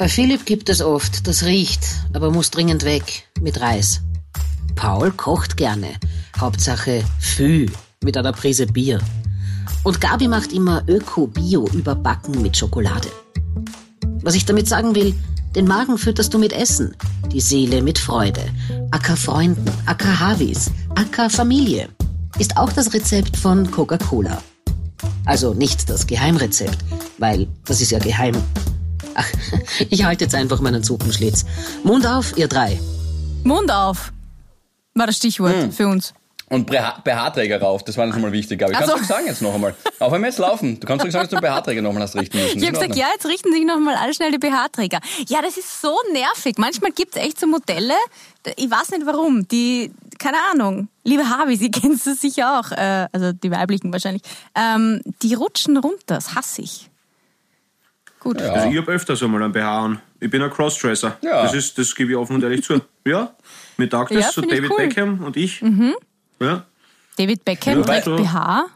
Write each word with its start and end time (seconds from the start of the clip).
Bei 0.00 0.08
Philipp 0.08 0.46
gibt 0.46 0.68
es 0.68 0.80
oft, 0.80 1.26
das 1.26 1.44
riecht, 1.44 1.84
aber 2.12 2.30
muss 2.30 2.52
dringend 2.52 2.84
weg, 2.84 3.24
mit 3.40 3.60
Reis. 3.60 4.00
Paul 4.76 5.10
kocht 5.10 5.56
gerne, 5.56 5.88
Hauptsache 6.38 7.02
Fü 7.18 7.66
mit 8.04 8.16
einer 8.16 8.30
Prise 8.30 8.68
Bier. 8.68 9.00
Und 9.82 10.00
Gabi 10.00 10.28
macht 10.28 10.52
immer 10.52 10.84
Öko-Bio 10.86 11.66
überbacken 11.72 12.40
mit 12.42 12.56
Schokolade. 12.56 13.08
Was 14.22 14.36
ich 14.36 14.44
damit 14.44 14.68
sagen 14.68 14.94
will, 14.94 15.16
den 15.56 15.66
Magen 15.66 15.98
fütterst 15.98 16.32
du 16.32 16.38
mit 16.38 16.52
Essen, 16.52 16.94
die 17.32 17.40
Seele 17.40 17.82
mit 17.82 17.98
Freude. 17.98 18.44
Acker 18.92 19.16
Freunden, 19.16 19.68
Acker 19.86 20.20
Havis, 20.20 20.70
Acker 20.94 21.28
Familie. 21.28 21.88
Ist 22.38 22.56
auch 22.56 22.72
das 22.72 22.94
Rezept 22.94 23.36
von 23.36 23.68
Coca-Cola. 23.68 24.40
Also 25.24 25.54
nicht 25.54 25.90
das 25.90 26.06
Geheimrezept, 26.06 26.78
weil 27.18 27.48
das 27.64 27.80
ist 27.80 27.90
ja 27.90 27.98
geheim. 27.98 28.36
Ach, 29.18 29.28
ich 29.90 30.04
halte 30.04 30.24
jetzt 30.24 30.34
einfach 30.34 30.60
meinen 30.60 30.84
Suppenschlitz. 30.84 31.44
Mund 31.82 32.06
auf, 32.06 32.36
ihr 32.36 32.46
drei. 32.46 32.78
Mund 33.42 33.70
auf 33.70 34.12
war 34.94 35.06
das 35.06 35.16
Stichwort 35.16 35.54
hm. 35.54 35.72
für 35.72 35.88
uns. 35.88 36.14
Und 36.50 36.66
BH-Träger 36.66 37.60
rauf, 37.60 37.82
das 37.82 37.98
war 37.98 38.06
noch 38.06 38.16
einmal 38.16 38.32
wichtig, 38.32 38.58
Gabi. 38.58 38.72
Kannst 38.72 38.90
so. 38.90 38.96
du 38.96 39.04
sagen 39.04 39.26
jetzt 39.26 39.42
noch 39.42 39.54
einmal? 39.54 39.74
Auch 39.98 40.12
wenn 40.12 40.22
wir 40.22 40.28
jetzt 40.28 40.38
laufen. 40.38 40.80
Du 40.80 40.86
kannst 40.86 41.04
ruhig 41.04 41.12
sagen, 41.12 41.28
dass 41.28 41.38
du 41.38 41.46
BH-Träger 41.46 41.82
noch 41.82 41.90
einmal 41.90 42.04
hast 42.04 42.16
richten 42.16 42.38
müssen. 42.38 42.58
Ich 42.58 42.66
habe 42.66 42.72
gesagt, 42.72 42.96
ja, 42.96 43.08
jetzt 43.12 43.26
richten 43.26 43.52
sich 43.52 43.66
noch 43.66 43.76
einmal 43.76 43.96
alle 43.96 44.14
schnell 44.14 44.30
die 44.30 44.38
BH-Träger. 44.38 45.00
Ja, 45.28 45.42
das 45.42 45.58
ist 45.58 45.82
so 45.82 45.94
nervig. 46.12 46.56
Manchmal 46.56 46.92
gibt 46.92 47.16
es 47.16 47.22
echt 47.22 47.38
so 47.38 47.46
Modelle, 47.46 47.94
ich 48.56 48.70
weiß 48.70 48.92
nicht 48.92 49.04
warum, 49.04 49.46
die, 49.48 49.90
keine 50.18 50.38
Ahnung, 50.52 50.88
liebe 51.04 51.28
Harvey, 51.28 51.56
Sie 51.56 51.70
kennst 51.72 52.06
es 52.06 52.22
sicher 52.22 52.58
auch, 52.58 52.70
äh, 52.72 53.08
also 53.12 53.32
die 53.32 53.50
weiblichen 53.50 53.92
wahrscheinlich, 53.92 54.22
ähm, 54.54 55.02
die 55.22 55.34
rutschen 55.34 55.76
runter, 55.76 56.14
das 56.14 56.34
hasse 56.34 56.62
ich. 56.62 56.88
Gut. 58.28 58.42
Ja. 58.42 58.52
Also 58.52 58.68
ich 58.68 58.76
habe 58.76 58.92
öfters 58.92 59.22
einmal 59.22 59.42
einen 59.42 59.54
BH 59.54 59.84
an. 59.84 60.00
Ich 60.20 60.28
bin 60.28 60.42
ein 60.42 60.50
Crossdresser. 60.50 61.16
Ja. 61.22 61.44
Das, 61.44 61.54
ist, 61.54 61.78
das 61.78 61.94
gebe 61.94 62.10
ich 62.10 62.16
offen 62.18 62.34
und 62.36 62.42
ehrlich 62.42 62.62
zu. 62.62 62.80
Ja, 63.06 63.34
mir 63.78 63.88
taugt 63.88 64.10
das, 64.10 64.22
ja, 64.22 64.30
so 64.32 64.42
David 64.42 64.70
cool. 64.70 64.76
Beckham 64.76 65.24
und 65.24 65.34
ich. 65.38 65.62
Mhm. 65.62 65.94
Ja. 66.40 66.66
David 67.16 67.42
Beckham 67.42 67.78
ja, 67.78 67.84
trägt 67.84 68.04
BH. 68.04 68.66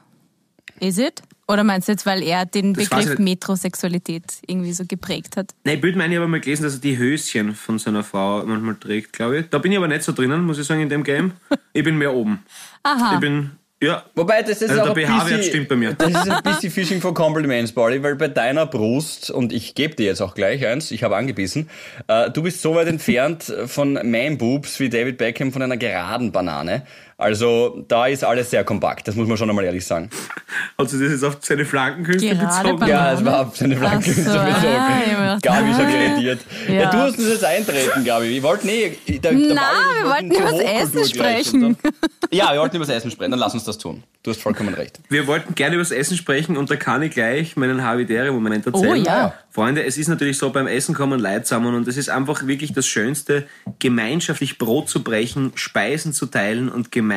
Is 0.81 0.97
it? 0.97 1.21
Oder 1.47 1.65
meinst 1.65 1.87
du 1.87 1.93
jetzt, 1.93 2.07
weil 2.07 2.23
er 2.23 2.47
den 2.47 2.73
das 2.73 2.89
Begriff 2.89 3.19
Metrosexualität 3.19 4.25
irgendwie 4.47 4.73
so 4.73 4.85
geprägt 4.87 5.37
hat? 5.37 5.53
Nein, 5.65 5.83
Bild 5.83 5.97
meine 5.97 6.15
ich 6.15 6.19
aber 6.19 6.29
mal 6.29 6.41
gelesen, 6.41 6.63
dass 6.63 6.77
er 6.77 6.81
die 6.81 6.97
Höschen 6.97 7.55
von 7.55 7.79
seiner 7.79 8.03
Frau 8.03 8.43
manchmal 8.47 8.77
trägt, 8.77 9.13
glaube 9.13 9.41
ich. 9.41 9.51
Da 9.51 9.59
bin 9.59 9.73
ich 9.73 9.77
aber 9.77 9.89
nicht 9.89 10.03
so 10.03 10.13
drinnen, 10.13 10.47
muss 10.47 10.59
ich 10.59 10.67
sagen, 10.67 10.81
in 10.81 10.89
dem 10.89 11.05
Game. 11.05 11.33
Ich 11.75 11.85
bin 11.85 11.99
mehr 11.99 12.15
oben. 12.15 12.43
Aha. 12.85 13.15
Ich 13.15 13.21
bin 13.21 13.51
ja. 13.83 14.05
Wobei, 14.15 14.43
das 14.43 14.63
ist 14.63 14.71
also 14.71 14.83
auch 14.83 14.95
der 14.95 15.07
BH-Wert 15.07 15.45
stimmt 15.45 15.69
bei 15.69 15.77
mir. 15.77 15.93
Das 15.93 16.09
ist 16.09 16.31
ein 16.31 16.43
bisschen 16.45 16.71
Fishing 16.71 17.01
for 17.01 17.13
Compliments, 17.13 17.73
Barley, 17.73 18.03
weil 18.03 18.17
bei 18.17 18.29
deiner 18.29 18.67
Brust, 18.67 19.31
und 19.31 19.53
ich 19.53 19.75
gebe 19.75 19.95
dir 19.95 20.07
jetzt 20.07 20.21
auch 20.21 20.35
gleich 20.35 20.67
eins, 20.67 20.91
ich 20.91 21.03
habe 21.03 21.17
angebissen, 21.17 21.69
äh, 22.09 22.31
du 22.31 22.43
bist 22.43 22.63
so 22.63 22.75
weit 22.75 22.89
entfernt 22.89 23.53
von 23.67 23.95
Man 23.95 24.39
Boobs 24.39 24.81
wie 24.81 24.89
David 24.89 25.19
Beckham 25.19 25.53
von 25.53 25.63
einer 25.63 25.77
geraden 25.77 26.33
Banane. 26.33 26.83
Also 27.19 27.85
da 27.89 28.07
ist 28.07 28.25
alles 28.25 28.51
sehr 28.51 28.65
kompakt, 28.65 29.07
das 29.07 29.15
muss 29.15 29.29
man 29.29 29.37
schon 29.37 29.49
einmal 29.49 29.65
ehrlich 29.65 29.87
sagen. 29.87 30.11
Hat 30.79 30.91
sich 30.91 31.01
das 31.01 31.13
jetzt 31.13 31.25
auf 31.25 31.39
seine 31.41 31.65
Flankenkünste 31.65 32.35
bezogen? 32.35 32.79
Banane? 32.79 32.91
Ja, 32.91 33.13
es 33.13 33.25
war 33.25 33.47
auf 33.47 33.57
seine 33.57 33.77
Flankenkünste 33.77 34.33
so, 34.33 34.39
bezogen. 34.39 34.67
Ah, 34.67 35.39
Gabi 35.41 35.71
ist 35.71 35.77
schon 35.77 35.91
irritiert. 35.91 36.41
Ja. 36.69 36.75
ja. 36.75 36.91
du 36.91 36.97
hast 36.99 37.19
uns 37.19 37.29
jetzt 37.29 37.45
eintreten, 37.45 38.05
Gabi. 38.05 38.31
Wir 38.31 38.43
wollten 38.43 38.69
eh... 38.69 38.99
Da, 39.21 39.33
Nein, 39.33 39.49
wir 39.49 40.11
wollten 40.11 40.31
über 40.31 40.51
das 40.51 40.61
Essen 40.61 41.09
sprechen. 41.09 41.77
ja, 42.31 42.53
wir 42.53 42.61
wollten 42.61 42.77
über 42.77 42.87
das 42.87 42.95
Essen 42.97 43.11
sprechen, 43.11 43.31
dann 43.31 43.41
lass 43.41 43.55
uns 43.55 43.65
das 43.65 43.79
tun. 43.79 44.03
Du 44.23 44.31
hast 44.31 44.41
vollkommen 44.41 44.75
recht. 44.75 45.01
Wir 45.09 45.27
wollten 45.27 45.55
gerne 45.55 45.75
über 45.75 45.83
das 45.83 45.91
Essen 45.91 46.17
sprechen 46.17 46.57
und 46.57 46.71
da 46.71 46.77
kann 46.77 47.03
ich 47.03 47.13
gleich 47.13 47.57
meinen 47.57 47.83
Havidere-Moment 47.83 48.67
erzählen. 48.67 49.03
Oh 49.03 49.05
ja. 49.05 49.35
Freunde, 49.51 49.85
es 49.85 49.99
ist 49.99 50.09
natürlich 50.09 50.39
so, 50.39 50.51
beim 50.51 50.67
Essen 50.67 50.95
kommen 50.95 51.21
Leute 51.21 51.43
zusammen 51.43 51.75
und 51.75 51.87
es 51.87 51.97
ist 51.97 52.09
einfach 52.09 52.47
wirklich 52.47 52.73
das 52.73 52.87
Schönste, 52.87 53.47
gemeinschaftlich 53.81 54.59
Brot 54.59 54.89
zu 54.89 55.03
brechen, 55.03 55.53
Speisen 55.57 56.13
zu 56.13 56.27
teilen 56.27 56.69
und 56.69 56.91
gemeinschaftlich 56.91 57.12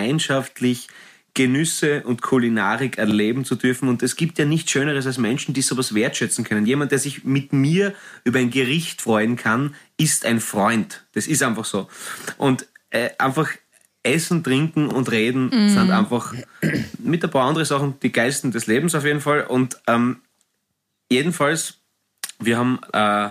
Genüsse 1.34 2.04
und 2.04 2.22
Kulinarik 2.22 2.98
erleben 2.98 3.44
zu 3.44 3.56
dürfen. 3.56 3.90
Und 3.90 4.02
es 4.04 4.16
gibt 4.16 4.40
ja 4.40 4.46
nichts 4.46 4.72
Schöneres 4.72 5.06
als 5.06 5.18
Menschen, 5.18 5.54
die 5.54 5.62
sowas 5.62 5.94
wertschätzen 5.94 6.46
können. 6.46 6.66
Jemand, 6.66 6.92
der 6.92 7.00
sich 7.00 7.26
mit 7.26 7.52
mir 7.52 7.94
über 8.24 8.40
ein 8.40 8.52
Gericht 8.52 9.02
freuen 9.02 9.36
kann, 9.36 9.76
ist 9.98 10.26
ein 10.26 10.40
Freund. 10.40 11.06
Das 11.14 11.28
ist 11.28 11.44
einfach 11.44 11.66
so. 11.66 11.90
Und 12.38 12.68
äh, 12.90 13.10
einfach 13.18 13.50
Essen, 14.04 14.44
Trinken 14.44 14.88
und 14.88 15.12
Reden 15.12 15.48
mm. 15.48 15.70
sind 15.70 15.92
einfach 15.92 16.34
mit 17.00 17.24
ein 17.24 17.32
paar 17.32 17.48
anderen 17.48 17.66
Sachen 17.66 18.00
die 18.02 18.12
geilsten 18.12 18.52
des 18.52 18.68
Lebens 18.68 18.96
auf 18.96 19.04
jeden 19.04 19.20
Fall. 19.20 19.46
Und 19.46 19.78
ähm, 19.88 20.22
jedenfalls 21.10 21.80
wir 22.40 22.58
haben 22.58 22.80
äh, 22.94 23.30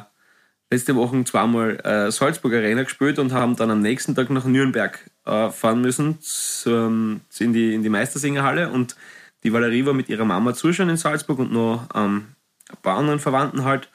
letzte 0.71 0.97
Woche 0.97 1.23
zweimal 1.25 1.79
äh, 1.85 2.11
Salzburg 2.11 2.53
Arena 2.55 2.83
gespielt 2.83 3.19
und 3.19 3.33
haben 3.33 3.57
dann 3.57 3.71
am 3.71 3.81
nächsten 3.81 4.15
Tag 4.15 4.31
nach 4.31 4.45
Nürnberg 4.45 4.99
äh, 5.27 5.51
fahren 5.51 5.81
müssen 5.81 6.19
in, 6.65 7.21
die, 7.53 7.75
in 7.75 7.83
die 7.83 7.89
Meistersingerhalle 7.89 8.71
und 8.71 8.97
die 9.43 9.53
Valerie 9.53 9.85
war 9.85 9.93
mit 9.93 10.09
ihrer 10.09 10.25
Mama 10.25 10.55
zuschauen 10.55 10.89
in 10.89 10.97
Salzburg 10.97 11.39
und 11.39 11.53
noch 11.53 11.89
ähm, 11.95 12.29
ein 12.71 12.83
paar 12.83 12.97
anderen 12.97 13.21
Verwandten 13.21 13.65
halt 13.65 13.91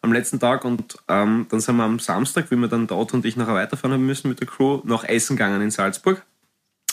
am 0.00 0.12
letzten 0.12 0.40
Tag 0.40 0.64
und 0.64 0.96
ähm, 1.08 1.46
dann 1.50 1.60
sind 1.60 1.76
wir 1.76 1.84
am 1.84 1.98
Samstag, 1.98 2.50
wie 2.50 2.56
wir 2.56 2.68
dann 2.68 2.86
dort 2.86 3.14
und 3.14 3.24
ich 3.24 3.36
nachher 3.36 3.54
weiterfahren 3.54 3.94
haben 3.94 4.06
müssen 4.06 4.28
mit 4.28 4.40
der 4.40 4.46
Crew, 4.46 4.80
nach 4.84 5.04
Essen 5.04 5.36
gegangen 5.36 5.62
in 5.62 5.70
Salzburg. 5.70 6.22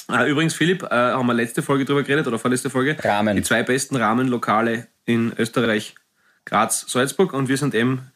Äh, 0.09 0.29
übrigens, 0.29 0.53
Philipp, 0.53 0.83
äh, 0.83 0.89
haben 0.89 1.27
wir 1.27 1.33
letzte 1.33 1.61
Folge 1.61 1.85
drüber 1.85 2.03
geredet 2.03 2.27
oder 2.27 2.39
vorletzte 2.39 2.69
Folge? 2.69 2.97
Rahmen. 3.01 3.35
Die 3.35 3.43
zwei 3.43 3.63
besten 3.63 3.95
Rahmenlokale 3.95 4.87
in 5.05 5.33
Österreich 5.37 5.95
Graz, 6.45 6.85
Salzburg 6.87 7.33
und 7.33 7.49
wir 7.49 7.57
sind 7.57 7.75
eben 7.75 8.10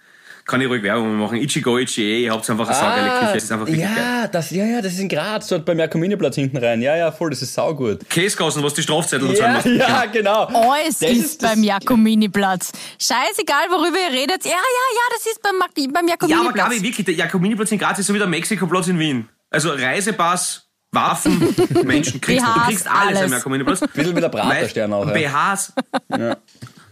kann 0.46 0.62
ich 0.62 0.70
ruhig 0.70 0.84
Werbung 0.84 1.16
machen. 1.16 1.38
Ichigo, 1.38 1.78
Ichie, 1.80 2.24
ihr 2.24 2.32
habt 2.32 2.48
einfach 2.50 2.68
eine 2.68 2.78
ah, 2.78 2.80
saugeile 2.80 3.20
Küche. 3.20 3.34
Das 3.34 3.44
ist 3.44 3.52
einfach 3.52 3.68
ja, 3.68 3.88
geil. 3.88 4.30
Das, 4.32 4.52
ja, 4.52 4.66
ja, 4.66 4.82
das 4.82 4.94
ist 4.94 5.00
in 5.00 5.10
Graz, 5.10 5.48
dort 5.48 5.66
beim 5.66 5.80
Jakominiplatz 5.80 6.36
hinten 6.36 6.58
rein. 6.58 6.82
Ja, 6.82 6.96
ja, 6.96 7.12
voll, 7.12 7.32
das 7.32 7.42
ist 7.42 7.54
saugut. 7.54 8.08
Käsegassen, 8.10 8.62
was 8.62 8.76
die 8.76 8.84
Strafzettel 8.84 9.28
und 9.28 9.36
so 9.36 9.44
macht. 9.44 9.66
Ja, 9.66 10.06
genau. 10.06 10.46
Alles 10.46 11.00
das 11.00 11.10
ist, 11.10 11.42
beim 11.42 11.64
Jakominiplatz. 11.64 12.72
Scheißegal, 13.00 13.70
worüber 13.70 13.98
ihr 13.98 14.22
redet. 14.22 14.46
Ja, 14.46 14.52
ja, 14.52 14.56
ja, 14.56 15.16
das 15.16 15.26
ist 15.26 15.42
beim, 15.42 15.56
beim 15.60 16.08
Jakominiplatz. 16.08 16.30
Ja, 16.30 16.40
aber 16.42 16.54
glaube 16.54 16.76
ich 16.76 16.84
wirklich, 16.84 17.06
der 17.06 17.16
Jakominiplatz 17.16 17.72
in 17.72 17.80
Graz 17.80 17.98
ist 17.98 18.08
so 18.08 18.14
wie 18.14 18.20
der 18.20 18.28
Mexikoplatz 18.28 18.88
in 18.88 19.00
Wien. 19.00 19.28
Also 19.50 19.72
Reisepass, 19.72 20.70
Waffen, 20.92 21.56
Menschen, 21.84 22.22
kriegst, 22.22 22.46
du 22.46 22.60
kriegst 22.62 22.88
alles, 22.88 23.08
alles. 23.08 23.22
am 23.24 23.32
Jakominiplatz. 23.32 23.82
Ein 23.82 23.90
bisschen 23.94 24.16
wie 24.16 24.22
der 24.22 24.30
Praterstern 24.30 24.94
auch. 24.94 25.08
Ja. 25.08 25.14
BHs. 25.14 25.74
Ja. 26.10 26.38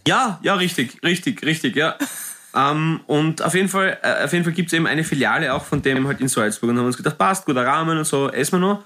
Ja, 0.07 0.39
ja, 0.41 0.55
richtig, 0.55 1.01
richtig, 1.03 1.45
richtig, 1.45 1.75
ja. 1.75 1.95
Ähm, 2.55 3.01
und 3.07 3.41
auf 3.41 3.55
jeden 3.55 3.69
Fall, 3.69 3.97
äh, 4.03 4.27
Fall 4.27 4.53
gibt 4.53 4.67
es 4.67 4.73
eben 4.73 4.85
eine 4.85 5.03
Filiale 5.03 5.53
auch 5.53 5.65
von 5.65 5.81
dem 5.81 6.07
halt 6.07 6.21
in 6.21 6.27
Salzburg 6.27 6.69
und 6.69 6.77
haben 6.77 6.85
uns 6.85 6.97
gedacht, 6.97 7.17
passt, 7.17 7.45
guter 7.45 7.65
Rahmen 7.65 7.97
und 7.97 8.05
so, 8.05 8.29
essen 8.29 8.53
wir 8.53 8.59
noch. 8.59 8.83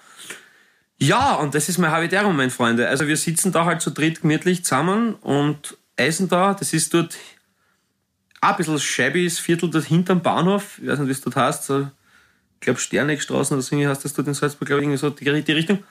Ja, 1.00 1.36
und 1.36 1.54
das 1.54 1.70
ist 1.70 1.78
mein 1.78 1.92
Habitärum, 1.92 2.36
mein 2.36 2.50
Freunde. 2.50 2.88
Also 2.88 3.08
wir 3.08 3.18
sitzen 3.18 3.52
da 3.52 3.66
halt 3.66 3.82
zu 3.82 3.92
dritt 3.92 4.22
gemütlich 4.22 4.64
zusammen 4.64 5.14
und 5.16 5.78
essen 5.96 6.28
da. 6.28 6.54
Das 6.54 6.74
ist 6.74 6.94
dort 6.94 7.16
ein 8.42 8.56
bisschen 8.56 8.80
shabby, 8.80 9.26
das 9.26 9.38
Viertel 9.38 9.70
dort 9.70 9.86
hinterm 9.86 10.22
Bahnhof. 10.22 10.80
Ich 10.82 10.88
weiß 10.88 11.00
nicht, 11.00 11.08
wie 11.10 11.12
es 11.12 11.22
dort 11.22 11.36
heißt. 11.36 11.66
So, 11.66 11.82
ich 11.82 12.62
glaube, 12.62 12.80
Sternegstraßen 12.80 13.56
oder 13.56 13.62
so 13.62 13.78
heißt 13.78 14.06
das 14.06 14.14
dort 14.14 14.28
in 14.28 14.34
Salzburg, 14.34 14.68
glaube 14.68 14.82
ich, 14.82 14.86
irgendwie 14.86 14.98
so 14.98 15.10
die, 15.10 15.44
die 15.44 15.52
Richtung. 15.52 15.84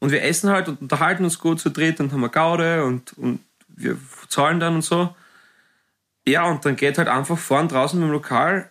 Und 0.00 0.10
wir 0.10 0.24
essen 0.24 0.50
halt 0.50 0.68
und 0.68 0.80
unterhalten 0.80 1.22
uns 1.22 1.38
gut 1.38 1.60
zu 1.60 1.70
dritt 1.70 2.00
und 2.00 2.12
haben 2.12 2.24
eine 2.24 2.32
Gaude 2.32 2.84
und, 2.84 3.16
und 3.18 3.38
wir 3.68 3.96
zahlen 4.28 4.58
dann 4.58 4.76
und 4.76 4.82
so. 4.82 5.14
Ja, 6.26 6.44
und 6.44 6.64
dann 6.64 6.76
geht 6.76 6.98
halt 6.98 7.08
einfach 7.08 7.38
vorn 7.38 7.68
draußen 7.68 8.00
im 8.00 8.10
Lokal 8.10 8.70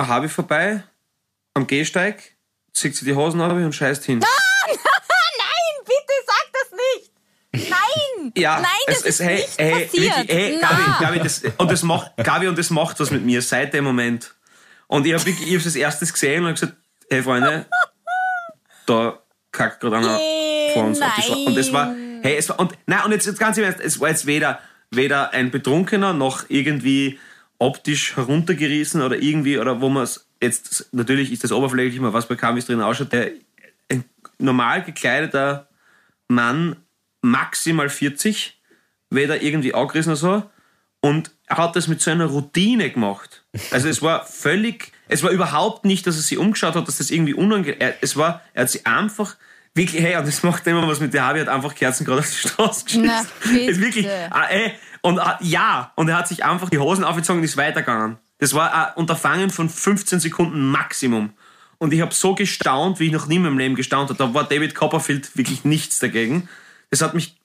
ein 0.00 0.08
Habi 0.08 0.28
vorbei, 0.28 0.82
am 1.54 1.66
Gehsteig, 1.66 2.36
zieht 2.72 2.96
sie 2.96 3.04
die 3.04 3.14
Hosen 3.14 3.40
ab 3.40 3.52
und 3.52 3.74
scheißt 3.74 4.04
hin. 4.04 4.18
Nein, 4.18 4.30
nein, 4.76 5.84
bitte 5.84 6.14
sag 6.26 6.46
das 6.52 6.72
nicht. 6.72 7.70
Nein, 7.70 8.32
ja, 8.36 8.60
nein, 8.60 8.70
das 8.86 9.00
es, 9.00 9.04
ist 9.04 9.20
hey, 9.20 9.36
nicht 9.36 9.58
hey, 9.58 9.84
passiert. 9.84 10.16
Wirklich, 10.16 10.36
hey, 10.36 10.60
Gabi, 10.60 11.04
Gabi, 11.04 11.18
das, 11.18 11.42
und 11.58 11.70
das 11.70 11.82
macht, 11.82 12.16
Gabi, 12.16 12.48
und 12.48 12.58
das 12.58 12.70
macht 12.70 12.98
was 13.00 13.10
mit 13.10 13.24
mir 13.24 13.42
seit 13.42 13.74
dem 13.74 13.84
Moment. 13.84 14.34
Und 14.86 15.06
ich 15.06 15.12
habe 15.12 15.24
wirklich, 15.26 15.48
ich 15.48 15.54
hab's 15.54 15.66
als 15.66 15.76
erstes 15.76 16.12
gesehen 16.12 16.44
und 16.46 16.54
gesagt, 16.54 16.74
hey 17.10 17.22
Freunde, 17.22 17.66
da 18.86 19.18
kackt 19.52 19.80
gerade 19.80 19.98
einer 19.98 20.18
vor 20.72 20.84
uns 20.84 20.98
nein. 20.98 21.08
auf 21.08 21.14
die 21.16 21.22
Straße. 21.22 21.44
Und 21.44 21.56
das 21.56 21.72
war, 21.72 21.94
hey, 22.22 22.36
es 22.36 22.48
war, 22.48 22.58
und, 22.58 22.72
nein, 22.86 23.04
und 23.04 23.12
jetzt, 23.12 23.26
jetzt 23.26 23.38
ganz 23.38 23.58
im 23.58 23.64
Ernst, 23.64 23.80
es 23.80 24.00
war 24.00 24.08
jetzt 24.08 24.26
weder, 24.26 24.60
weder 24.90 25.32
ein 25.32 25.50
Betrunkener 25.50 26.12
noch 26.12 26.44
irgendwie 26.48 27.18
optisch 27.58 28.16
heruntergerissen 28.16 29.02
oder 29.02 29.20
irgendwie, 29.20 29.58
oder 29.58 29.80
wo 29.80 29.88
man 29.88 30.04
es 30.04 30.26
jetzt, 30.42 30.88
natürlich 30.92 31.32
ist 31.32 31.44
das 31.44 31.52
oberflächlich 31.52 32.00
mal 32.00 32.12
was 32.12 32.26
bei 32.26 32.34
Kamis 32.34 32.66
drin 32.66 32.80
ausschaut, 32.80 33.12
der 33.12 33.32
ein 33.90 34.04
normal 34.38 34.82
gekleideter 34.82 35.68
Mann, 36.28 36.76
maximal 37.22 37.88
40, 37.88 38.60
weder 39.10 39.42
irgendwie 39.42 39.74
angerissen 39.74 40.12
oder 40.12 40.16
so, 40.16 40.50
und 41.02 41.30
hat 41.48 41.76
das 41.76 41.88
mit 41.88 42.00
so 42.00 42.10
einer 42.10 42.26
Routine 42.26 42.90
gemacht. 42.90 43.44
Also 43.70 43.88
es 43.88 44.02
war 44.02 44.24
völlig, 44.26 44.92
es 45.08 45.22
war 45.22 45.30
überhaupt 45.30 45.84
nicht, 45.84 46.06
dass 46.06 46.16
er 46.16 46.22
sich 46.22 46.38
umgeschaut 46.38 46.74
hat, 46.74 46.88
dass 46.88 46.98
das 46.98 47.10
irgendwie 47.10 47.34
unangenehm, 47.34 47.92
es 48.00 48.16
war, 48.16 48.42
er 48.54 48.62
hat 48.62 48.70
sich 48.70 48.86
einfach 48.86 49.36
Wirklich, 49.74 50.02
hey, 50.02 50.16
und 50.16 50.26
das 50.26 50.42
macht 50.42 50.66
immer 50.66 50.86
was 50.88 50.98
mit 51.00 51.14
der 51.14 51.24
Harvey 51.24 51.40
hat 51.40 51.48
einfach 51.48 51.74
Kerzen 51.74 52.04
gerade 52.04 52.20
auf 52.20 52.28
die 52.30 52.48
Straße. 52.48 52.84
Na, 53.00 53.20
ist 53.54 53.80
wirklich, 53.80 54.06
ah, 54.30 54.46
ey, 54.50 54.72
und 55.02 55.18
ah, 55.20 55.38
ja, 55.40 55.92
und 55.96 56.08
er 56.08 56.18
hat 56.18 56.28
sich 56.28 56.44
einfach 56.44 56.70
die 56.70 56.78
Hosen 56.78 57.04
aufgezogen 57.04 57.38
und 57.40 57.44
ist 57.44 57.56
weitergegangen. 57.56 58.18
Das 58.38 58.52
war 58.54 58.74
ein 58.74 58.94
Unterfangen 58.96 59.50
von 59.50 59.68
15 59.68 60.18
Sekunden 60.20 60.70
Maximum. 60.70 61.30
Und 61.78 61.92
ich 61.94 62.00
habe 62.00 62.12
so 62.12 62.34
gestaunt, 62.34 62.98
wie 63.00 63.06
ich 63.06 63.12
noch 63.12 63.26
nie 63.26 63.36
in 63.36 63.42
meinem 63.42 63.58
Leben 63.58 63.74
gestaunt 63.74 64.10
habe. 64.10 64.18
Da 64.18 64.34
war 64.34 64.44
David 64.44 64.74
Copperfield 64.74 65.36
wirklich 65.36 65.64
nichts 65.64 65.98
dagegen. 65.98 66.48
Das 66.90 67.00
hat 67.00 67.14
mich 67.14 67.36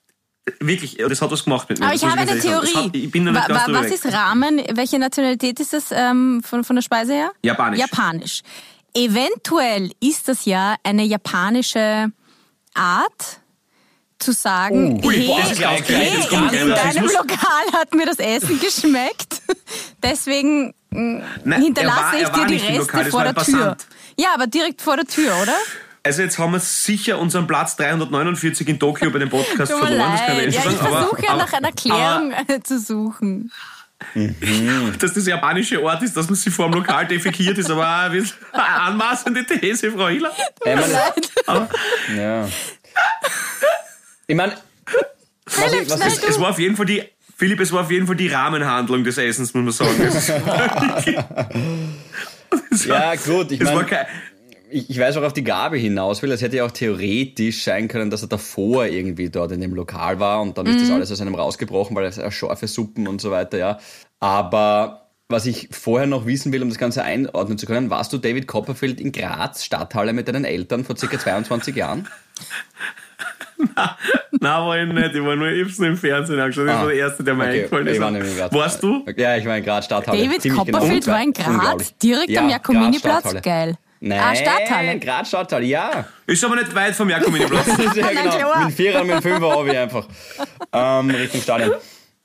wirklich, 0.60 0.96
das 0.98 1.22
hat 1.22 1.30
was 1.30 1.44
gemacht 1.44 1.68
mit 1.68 1.78
mir. 1.78 1.86
Aber 1.86 1.94
ich 1.94 2.00
Das 2.02 2.10
habe 2.10 2.20
eine 2.20 2.38
Theorie. 2.38 2.74
Hat, 2.74 2.94
ich 2.94 3.10
bin 3.10 3.24
da 3.24 3.32
nicht 3.32 3.48
Wa- 3.48 3.54
wa- 3.54 3.66
was 3.68 3.86
ist 3.86 4.06
Ramen? 4.12 4.60
Welche 4.74 4.98
Nationalität 4.98 5.58
ist 5.60 5.72
das 5.72 5.86
ähm, 5.90 6.42
von, 6.44 6.64
von 6.64 6.76
der 6.76 6.82
Speise 6.82 7.12
her? 7.14 7.30
Japanisch. 7.42 7.80
Japanisch. 7.80 8.42
Eventuell 8.96 9.90
ist 10.00 10.26
das 10.28 10.46
ja 10.46 10.76
eine 10.82 11.04
japanische 11.04 12.10
Art 12.74 13.40
zu 14.18 14.32
sagen, 14.32 15.04
Ui, 15.04 15.14
hey, 15.14 15.54
gleich- 15.54 15.84
hey 15.88 16.10
das 16.16 16.32
in, 16.32 16.70
deinem. 16.70 17.04
Lokal 17.04 17.72
hat 17.74 17.94
mir 17.94 18.06
das 18.06 18.18
Essen 18.18 18.58
geschmeckt. 18.58 19.42
Deswegen 20.02 20.72
mh, 20.90 21.22
Nein, 21.44 21.62
hinterlasse 21.62 22.18
er 22.20 22.32
war- 22.32 22.40
ich 22.40 22.46
dir 22.46 22.46
die 22.46 22.54
Reste 22.66 22.78
Lokal, 22.78 23.04
vor 23.10 23.24
der 23.24 23.34
Tür. 23.34 23.76
Ja, 24.18 24.28
aber 24.34 24.46
direkt 24.46 24.80
vor 24.80 24.96
der 24.96 25.04
Tür, 25.06 25.36
oder? 25.42 25.52
Also 26.02 26.22
jetzt 26.22 26.38
haben 26.38 26.52
wir 26.52 26.60
sicher 26.60 27.18
unseren 27.18 27.46
Platz 27.46 27.76
349 27.76 28.66
in 28.68 28.78
Tokio 28.78 29.10
bei 29.10 29.18
dem 29.18 29.28
Podcast 29.28 29.72
verloren. 29.72 30.12
Das 30.12 30.24
kann 30.26 30.40
ich 30.48 30.54
Ja, 30.54 30.62
schon 30.62 30.72
ich 30.72 30.78
sagen. 30.78 30.86
Aber- 30.94 31.00
versuche 31.08 31.22
ja 31.26 31.36
nach 31.36 31.52
einer 31.52 31.68
Erklärung 31.68 32.32
äh, 32.32 32.62
zu 32.62 32.78
suchen. 32.80 33.52
Dass 35.00 35.14
das 35.14 35.26
japanische 35.26 35.82
Ort 35.82 36.02
ist, 36.02 36.16
dass 36.16 36.26
man 36.26 36.34
sich 36.36 36.52
vor 36.52 36.70
dem 36.70 36.74
Lokal 36.74 37.06
defekiert, 37.06 37.56
ist 37.58 37.70
aber 37.70 37.86
eine 38.10 38.24
anmaßende 38.52 39.44
These, 39.46 39.92
Frau 39.92 40.08
Hiller. 40.08 40.32
Ich 40.64 40.74
meine, 40.74 41.02
Aber 41.46 41.68
ja. 42.14 42.48
Ich 44.26 44.36
meine, 44.36 44.52
was 45.46 45.72
ich, 45.72 45.90
was 45.90 46.22
es 46.24 46.40
war 46.40 46.50
auf 46.50 46.58
jeden 46.58 46.76
Fall 46.76 46.86
die, 46.86 47.02
Philipp, 47.36 47.60
es 47.60 47.72
war 47.72 47.82
auf 47.82 47.90
jeden 47.90 48.06
Fall 48.06 48.16
die 48.16 48.28
Rahmenhandlung 48.28 49.04
des 49.04 49.18
Essens, 49.18 49.54
muss 49.54 49.78
man 49.78 49.96
sagen. 49.96 51.14
Ja 52.86 53.14
gut, 53.16 53.50
ich 53.52 53.60
meine, 53.60 54.06
ich, 54.70 54.90
ich 54.90 54.98
weiß 54.98 55.16
auch 55.16 55.22
auf 55.22 55.32
die 55.32 55.44
Gabe 55.44 55.76
hinaus 55.76 56.22
will. 56.22 56.30
Es 56.32 56.42
hätte 56.42 56.56
ja 56.56 56.64
auch 56.64 56.70
theoretisch 56.70 57.62
sein 57.62 57.88
können, 57.88 58.10
dass 58.10 58.22
er 58.22 58.28
davor 58.28 58.86
irgendwie 58.86 59.30
dort 59.30 59.52
in 59.52 59.60
dem 59.60 59.74
Lokal 59.74 60.18
war 60.20 60.40
und 60.42 60.58
dann 60.58 60.66
ist 60.66 60.80
das 60.80 60.90
alles 60.90 61.12
aus 61.12 61.20
einem 61.20 61.34
rausgebrochen, 61.34 61.94
weil 61.96 62.04
es 62.04 62.20
scharfe 62.34 62.66
Suppen 62.66 63.06
und 63.08 63.20
so 63.20 63.30
weiter, 63.30 63.58
ja. 63.58 63.78
Aber 64.20 65.02
was 65.28 65.46
ich 65.46 65.68
vorher 65.72 66.06
noch 66.06 66.24
wissen 66.26 66.52
will, 66.52 66.62
um 66.62 66.68
das 66.68 66.78
Ganze 66.78 67.02
einordnen 67.02 67.58
zu 67.58 67.66
können, 67.66 67.90
warst 67.90 68.12
du 68.12 68.18
David 68.18 68.46
Copperfield 68.46 69.00
in 69.00 69.12
Graz, 69.12 69.64
Stadthalle 69.64 70.12
mit 70.12 70.28
deinen 70.28 70.44
Eltern 70.44 70.84
vor 70.84 70.96
circa 70.96 71.18
22 71.18 71.74
Jahren? 71.74 72.06
Nein, 73.58 74.42
war 74.42 74.78
ich 74.78 74.92
nicht. 74.92 75.14
Ich 75.14 75.22
war 75.24 75.34
nur, 75.34 75.48
nur 75.50 75.88
im 75.88 75.96
Fernsehen 75.96 76.38
angeschaut. 76.38 76.68
Das 76.68 76.76
Ah, 76.76 76.80
war 76.82 76.88
der 76.88 76.96
erste, 76.96 77.24
der 77.24 77.34
mir 77.34 77.44
okay. 77.44 77.52
eingefallen 77.58 77.86
Ich 77.86 77.92
ist. 77.94 78.00
war 78.00 78.10
nämlich 78.10 78.30
in 78.32 78.36
Graz. 78.38 78.52
Warst 78.52 78.82
du? 78.82 79.04
Ja, 79.16 79.36
ich 79.36 79.46
war 79.46 79.56
in 79.56 79.64
Graz, 79.64 79.86
Stadthalle. 79.86 80.18
David 80.22 80.42
Ziemlich 80.42 80.64
genau. 80.64 80.78
Copperfield 80.78 81.06
war 81.06 81.22
in. 81.22 81.32
Graz, 81.32 81.96
direkt 81.98 82.30
Ja, 82.30 82.42
am 82.42 82.50
Jakominiplatz. 82.50 83.34
Geil. 83.42 83.76
Nein, 84.00 84.20
Ah, 84.20 84.34
Stadthalle. 84.34 84.98
Graz, 84.98 85.28
Stadthalle, 85.28 85.64
ja. 85.66 86.06
Ist 86.26 86.44
aber 86.44 86.56
nicht 86.56 86.74
weit 86.74 86.94
vom 86.94 87.08
ist 87.08 87.16
ja 87.18 87.18
Na 87.20 88.08
genau. 88.10 88.54
Mit 88.58 88.68
dem 88.68 88.72
Vierer 88.72 89.00
und 89.00 89.06
mit 89.06 89.16
dem 89.16 89.22
Fünfer 89.22 89.50
habe 89.50 89.70
ich 89.70 89.78
einfach. 89.78 90.06
Ähm, 90.72 91.10
Richtung 91.10 91.40
Stadion. 91.40 91.72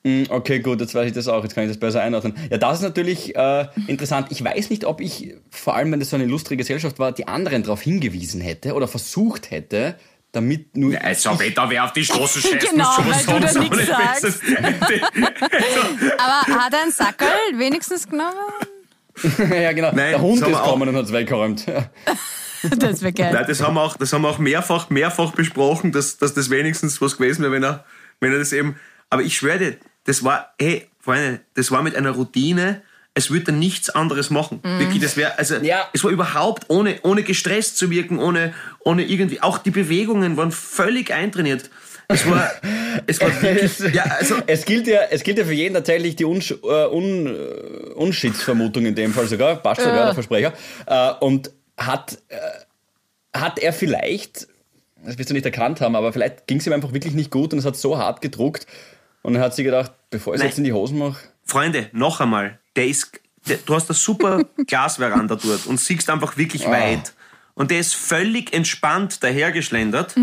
Mm, 0.03 0.23
Okay, 0.29 0.59
gut, 0.59 0.81
jetzt 0.81 0.95
weiß 0.95 1.07
ich 1.07 1.13
das 1.13 1.27
auch, 1.27 1.43
jetzt 1.43 1.53
kann 1.55 1.63
ich 1.63 1.69
das 1.69 1.79
besser 1.79 2.01
einordnen. 2.01 2.35
Ja, 2.49 2.57
das 2.57 2.79
ist 2.79 2.81
natürlich 2.83 3.35
äh, 3.35 3.67
interessant. 3.87 4.27
Ich 4.31 4.43
weiß 4.43 4.69
nicht, 4.69 4.83
ob 4.85 4.99
ich, 4.99 5.35
vor 5.49 5.75
allem 5.75 5.91
wenn 5.91 5.99
das 5.99 6.09
so 6.09 6.15
eine 6.17 6.25
illustre 6.25 6.57
Gesellschaft 6.57 6.97
war, 6.99 7.11
die 7.11 7.27
anderen 7.27 7.63
darauf 7.63 7.81
hingewiesen 7.81 8.41
hätte 8.41 8.73
oder 8.73 8.87
versucht 8.87 9.51
hätte, 9.51 9.95
damit 10.33 10.75
nur. 10.75 10.99
Also, 11.01 11.37
wenn 11.39 11.53
da 11.53 11.69
wer 11.69 11.85
auf 11.85 11.93
die 11.93 12.03
Straße 12.03 12.41
scheißt, 12.41 12.71
Genau, 12.71 13.01
muss 13.01 13.27
weil 13.27 13.39
du 13.41 13.47
da 13.47 13.59
nichts 13.59 13.85
sagst. 13.87 14.21
besser. 14.23 14.41
Aber 16.17 16.61
hat 16.63 16.73
er 16.73 16.81
einen 16.81 16.91
Sackerl 16.91 17.29
wenigstens 17.57 18.07
genommen? 18.09 18.33
ja, 19.39 19.71
genau. 19.73 19.91
Nein, 19.93 20.11
der 20.11 20.21
Hund 20.21 20.41
das 20.41 20.43
haben 20.43 20.51
ist 20.51 20.57
wir 20.57 20.61
auch. 20.61 20.65
gekommen 20.65 20.89
und 20.89 20.95
hat 20.95 21.05
es 21.05 21.13
weggeräumt. 21.13 21.65
Das 22.77 23.01
wäre 23.01 23.11
geil. 23.11 23.33
Nein, 23.33 23.45
das 23.47 23.59
haben 23.63 23.73
wir 23.73 23.81
auch, 23.81 23.97
das 23.97 24.13
haben 24.13 24.21
wir 24.21 24.29
auch 24.29 24.37
mehrfach, 24.37 24.91
mehrfach 24.91 25.31
besprochen, 25.31 25.91
dass, 25.91 26.17
dass 26.17 26.35
das 26.35 26.51
wenigstens 26.51 27.01
was 27.01 27.17
gewesen 27.17 27.41
wäre, 27.41 27.53
wenn 27.53 27.63
er, 27.63 27.85
wenn 28.19 28.31
er 28.31 28.37
das 28.37 28.53
eben. 28.53 28.75
Aber 29.09 29.23
ich 29.23 29.35
schwöre 29.35 29.57
dir, 29.57 29.77
das 30.03 30.23
war, 30.23 30.53
hey, 30.59 30.87
Freunde, 30.99 31.41
das 31.55 31.71
war 31.71 31.81
mit 31.81 31.95
einer 31.95 32.11
Routine, 32.11 32.83
es 33.13 33.29
würde 33.29 33.51
er 33.51 33.55
nichts 33.55 33.89
anderes 33.89 34.29
machen. 34.29 34.61
Wirklich, 34.63 35.01
das 35.01 35.17
wäre, 35.17 35.37
also, 35.37 35.55
Ja. 35.57 35.89
es 35.93 36.03
war 36.03 36.11
überhaupt 36.11 36.69
ohne, 36.69 36.99
ohne 37.03 37.23
gestresst 37.23 37.77
zu 37.77 37.89
wirken, 37.91 38.19
ohne, 38.19 38.53
ohne 38.79 39.03
irgendwie, 39.03 39.41
auch 39.41 39.57
die 39.57 39.71
Bewegungen 39.71 40.37
waren 40.37 40.51
völlig 40.51 41.11
eintrainiert. 41.13 41.69
Es 42.07 42.29
war, 42.29 42.49
es 43.07 43.19
war 43.19 43.41
wirklich, 43.41 43.93
ja, 43.93 44.03
also, 44.03 44.35
es, 44.47 44.65
gilt 44.65 44.87
ja, 44.87 45.01
es 45.09 45.23
gilt 45.23 45.37
ja 45.37 45.45
für 45.45 45.53
jeden 45.53 45.73
tatsächlich 45.73 46.15
die 46.15 46.25
Unsch 46.25 46.51
äh, 46.51 46.55
Un 46.65 47.27
äh, 47.27 47.93
Unschiedsvermutung 47.93 48.85
in 48.85 48.95
dem 48.95 49.13
Fall 49.13 49.27
sogar, 49.27 49.55
passt 49.57 49.81
sogar 49.81 50.05
der 50.05 50.13
Versprecher. 50.13 50.53
Äh, 50.85 51.11
und 51.19 51.51
hat, 51.77 52.17
äh, 52.29 52.37
hat 53.37 53.59
er 53.59 53.73
vielleicht, 53.73 54.47
das 55.03 55.17
wirst 55.17 55.29
du 55.29 55.33
nicht 55.33 55.45
erkannt 55.45 55.81
haben, 55.81 55.95
aber 55.95 56.13
vielleicht 56.13 56.47
ging 56.47 56.59
es 56.59 56.67
ihm 56.67 56.73
einfach 56.73 56.93
wirklich 56.93 57.13
nicht 57.13 57.31
gut 57.31 57.51
und 57.53 57.59
es 57.59 57.65
hat 57.65 57.75
so 57.75 57.97
hart 57.97 58.21
gedruckt 58.21 58.67
und 59.21 59.35
er 59.35 59.41
hat 59.41 59.55
sich 59.55 59.65
gedacht, 59.65 59.91
bevor 60.09 60.33
ich 60.33 60.39
es 60.39 60.45
jetzt 60.45 60.57
in 60.57 60.63
die 60.63 60.73
Hosen 60.73 60.97
mache, 60.97 61.17
Freunde, 61.45 61.89
noch 61.91 62.21
einmal, 62.21 62.59
der 62.75 62.87
ist, 62.87 63.11
der, 63.47 63.57
du 63.57 63.75
hast 63.75 63.89
eine 63.89 63.95
super 63.97 64.43
Glasveranda 64.67 65.35
dort 65.35 65.65
und 65.67 65.79
siehst 65.79 66.09
einfach 66.09 66.37
wirklich 66.37 66.65
weit. 66.67 67.13
Und 67.53 67.69
der 67.71 67.79
ist 67.79 67.95
völlig 67.95 68.53
entspannt 68.53 69.23
dahergeschlendert. 69.23 70.15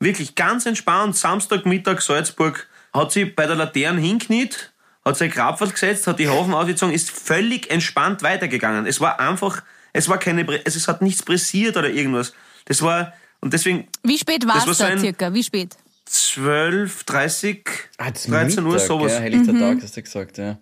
Wirklich 0.00 0.34
ganz 0.34 0.66
entspannt. 0.66 1.16
Samstagmittag 1.16 2.00
Salzburg 2.00 2.68
hat 2.92 3.12
sie 3.12 3.24
bei 3.24 3.46
der 3.46 3.56
Laterne 3.56 4.00
hinkniet, 4.00 4.72
hat 5.04 5.16
sein 5.16 5.30
Grabwort 5.30 5.72
gesetzt, 5.72 6.06
hat 6.06 6.18
die 6.18 6.28
Hafen 6.28 6.54
ausgezogen, 6.54 6.94
ist 6.94 7.10
völlig 7.10 7.70
entspannt 7.70 8.22
weitergegangen. 8.22 8.86
Es 8.86 9.00
war 9.00 9.18
einfach, 9.20 9.62
es 9.92 10.08
war 10.08 10.18
keine, 10.18 10.44
Pre- 10.44 10.60
es 10.64 10.86
hat 10.88 11.02
nichts 11.02 11.22
pressiert 11.22 11.76
oder 11.76 11.90
irgendwas. 11.90 12.32
Das 12.66 12.80
war, 12.82 13.12
und 13.40 13.52
deswegen 13.52 13.88
Wie 14.02 14.16
spät 14.18 14.46
war 14.46 14.54
Das 14.54 14.66
es 14.68 14.78
da 14.78 14.92
so 14.96 14.98
circa? 14.98 15.32
Wie 15.34 15.42
spät? 15.42 15.76
12, 16.06 17.04
30, 17.04 17.68
Ah, 17.98 18.10
das 18.10 18.24
ist 18.24 18.30
13 18.30 18.64
Uhr, 18.64 18.72
Mittag, 18.72 18.86
sowas. 18.86 19.12
Ja, 19.12 19.18
helllichter 19.20 19.52
Tag, 19.58 19.78
hast 19.82 19.96
du 19.96 20.02
gesagt, 20.02 20.38
ja. 20.38 20.58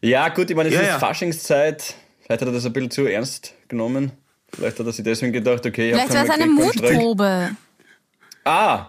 Ja, 0.00 0.28
gut, 0.28 0.50
ich 0.50 0.56
meine, 0.56 0.68
es 0.68 0.74
Ja, 0.74 0.80
ist 0.82 0.86
ja. 0.88 0.98
Faschingszeit. 0.98 1.94
Vielleicht 2.24 2.40
hat 2.42 2.48
er 2.48 2.52
das 2.52 2.64
ein 2.66 2.72
bisschen 2.72 2.90
zu 2.90 3.06
ernst 3.06 3.54
genommen. 3.68 4.12
Vielleicht 4.54 4.78
hat 4.78 4.86
er 4.86 4.92
sich 4.92 5.04
deswegen 5.04 5.32
gedacht, 5.32 5.64
okay, 5.66 5.88
ich 5.90 5.94
Vielleicht 5.94 6.14
war 6.14 6.24
es 6.24 6.30
eine. 6.30 6.46
Mutprobe. 6.46 7.50
Ah, 8.44 8.86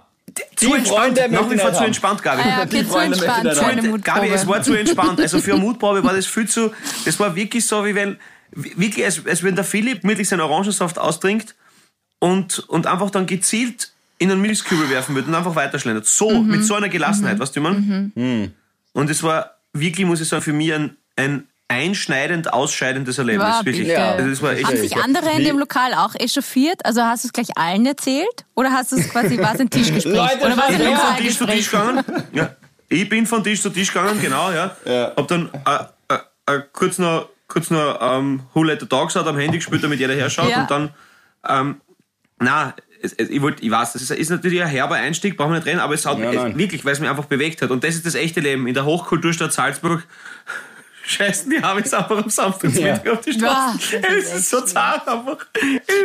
zu 0.55 0.67
Die 0.67 0.73
entspannt, 0.75 1.17
Freunde 1.17 1.29
nach 1.35 1.49
wie 1.49 1.57
vor 1.57 1.73
zu 1.73 1.83
entspannt, 1.83 2.21
Gabi. 2.21 2.41
Ah 2.43 2.47
ja, 2.47 2.57
okay, 2.63 2.67
Die 2.69 2.83
zu 2.85 2.91
Freunde 2.91 3.15
entspannt 3.17 3.61
haben. 3.61 3.75
Mutprobe. 3.77 3.99
Gabi, 4.01 4.27
es 4.29 4.47
war 4.47 4.61
zu 4.61 4.73
entspannt. 4.73 5.19
Also 5.19 5.39
für 5.39 5.53
eine 5.53 5.61
Mutprobe 5.61 6.03
war 6.03 6.13
das 6.13 6.25
viel 6.27 6.47
zu. 6.47 6.71
Das 7.05 7.19
war 7.19 7.35
wirklich 7.35 7.65
so, 7.65 7.85
wie 7.85 7.95
wenn. 7.95 8.17
Wirklich, 8.51 9.05
als, 9.05 9.25
als 9.27 9.43
wenn 9.43 9.55
der 9.55 9.63
Philipp 9.63 10.03
mittels 10.03 10.29
seinen 10.29 10.41
Orangensaft 10.41 10.97
austrinkt 10.97 11.55
und, 12.17 12.57
und 12.67 12.87
einfach 12.87 13.11
dann 13.11 13.25
gezielt 13.27 13.91
in 14.17 14.31
einen 14.31 14.41
Milchkübel 14.41 14.89
werfen 14.89 15.13
würde 15.13 15.27
und 15.27 15.35
einfach 15.35 15.55
weiterschlendert. 15.55 16.05
So, 16.07 16.29
Mhm. 16.31 16.47
mit 16.49 16.63
so 16.65 16.73
einer 16.73 16.89
Gelassenheit, 16.89 17.37
weißt 17.39 17.55
du, 17.55 17.63
wie 17.63 17.67
ich 17.67 17.73
meine? 18.15 18.51
Und 18.93 19.09
es 19.09 19.21
war 19.23 19.55
wirklich, 19.71 20.05
muss 20.07 20.19
ich 20.19 20.27
sagen, 20.27 20.41
für 20.41 20.51
mich 20.53 20.73
ein, 20.73 20.97
ein 21.19 21.47
einschneidend 21.67 22.51
ausscheidendes 22.51 23.17
Erlebnis. 23.17 23.47
War 23.47 23.65
wirklich. 23.65 23.97
Also 23.97 24.29
das 24.29 24.41
war 24.41 24.53
echt. 24.53 24.65
Haben 24.65 24.77
sich 24.77 24.91
ja. 24.91 25.03
andere 25.03 25.29
in 25.31 25.43
dem 25.43 25.59
Lokal 25.59 25.93
auch 25.93 26.15
echauffiert? 26.15 26.83
Also 26.85 27.03
hast 27.03 27.23
du 27.23 27.27
es 27.27 27.33
gleich 27.33 27.55
allen 27.55 27.85
erzählt? 27.85 28.45
Oder 28.55 28.71
hast 28.71 28.91
du 28.91 28.97
es 28.97 29.09
quasi, 29.09 29.37
war 29.37 29.53
es 29.53 29.59
ein 29.59 29.69
Tischgespräch? 29.69 30.13
Leute, 30.15 30.45
Oder 30.45 30.57
war 30.57 30.69
es 30.69 30.75
ein 30.75 30.81
Ich 30.81 30.87
bin 30.87 30.97
von 30.97 31.17
Tisch 31.17 31.37
zu? 31.37 31.45
Tisch 31.45 31.71
gegangen. 31.71 32.03
Ja. 32.33 32.55
Ich 32.89 33.07
bin 33.07 33.27
von 33.27 33.43
Tisch 33.43 33.61
zu 33.61 33.69
Tisch 33.69 33.93
gegangen, 33.93 34.19
genau, 34.19 34.51
ja. 34.51 34.75
Ja. 34.83 35.13
Hab 35.15 35.27
dann 35.27 35.49
äh, 35.53 36.15
äh, 36.15 36.55
äh, 36.55 36.61
kurz 36.73 36.97
noch, 36.97 37.29
kurz 37.47 37.69
noch 37.69 37.99
ähm, 38.01 38.41
Who 38.53 38.63
Let 38.63 38.79
the 38.79 38.87
Dogs 38.87 39.15
Out 39.15 39.27
am 39.27 39.37
Handy 39.37 39.59
gespielt, 39.59 39.83
damit 39.83 39.99
jeder 39.99 40.15
herschaut. 40.15 40.49
Ja. 40.49 40.61
Und 40.61 40.71
dann, 40.71 40.89
ähm, 41.47 41.81
na, 42.39 42.73
es, 43.03 43.13
es, 43.13 43.29
ich, 43.29 43.41
wollt, 43.43 43.61
ich 43.61 43.69
weiß, 43.69 43.93
das 43.93 44.01
ist, 44.01 44.11
ist 44.11 44.29
natürlich 44.29 44.63
ein 44.63 44.67
herber 44.67 44.95
Einstieg, 44.95 45.37
brauchen 45.37 45.51
wir 45.51 45.59
nicht 45.59 45.67
reden, 45.67 45.79
aber 45.79 45.93
es 45.93 46.05
hat 46.05 46.17
Ja, 46.17 46.31
es, 46.31 46.57
wirklich, 46.57 46.83
weil 46.83 46.93
es 46.93 46.99
mich 46.99 47.09
einfach 47.09 47.25
bewegt 47.25 47.61
hat. 47.61 47.69
Und 47.69 47.83
das 47.83 47.93
ist 47.93 48.07
das 48.07 48.15
echte 48.15 48.39
Leben. 48.39 48.65
In 48.65 48.73
der 48.73 48.85
Hochkulturstadt 48.85 49.53
Salzburg 49.53 50.03
scheißen 51.09 51.49
die 51.49 51.61
Habis 51.61 51.93
einfach 51.93 52.23
am 52.23 52.29
Samstag 52.29 52.73
Ja. 52.73 52.93
Auf 53.11 53.21
die 53.21 53.31
Boah, 53.33 53.73
Straße. 53.77 53.99
das 54.01 54.13
ist 54.13 54.31
es 54.33 54.33
ist 54.41 54.49
so 54.49 54.61
zart 54.61 55.07
einfach. 55.07 55.37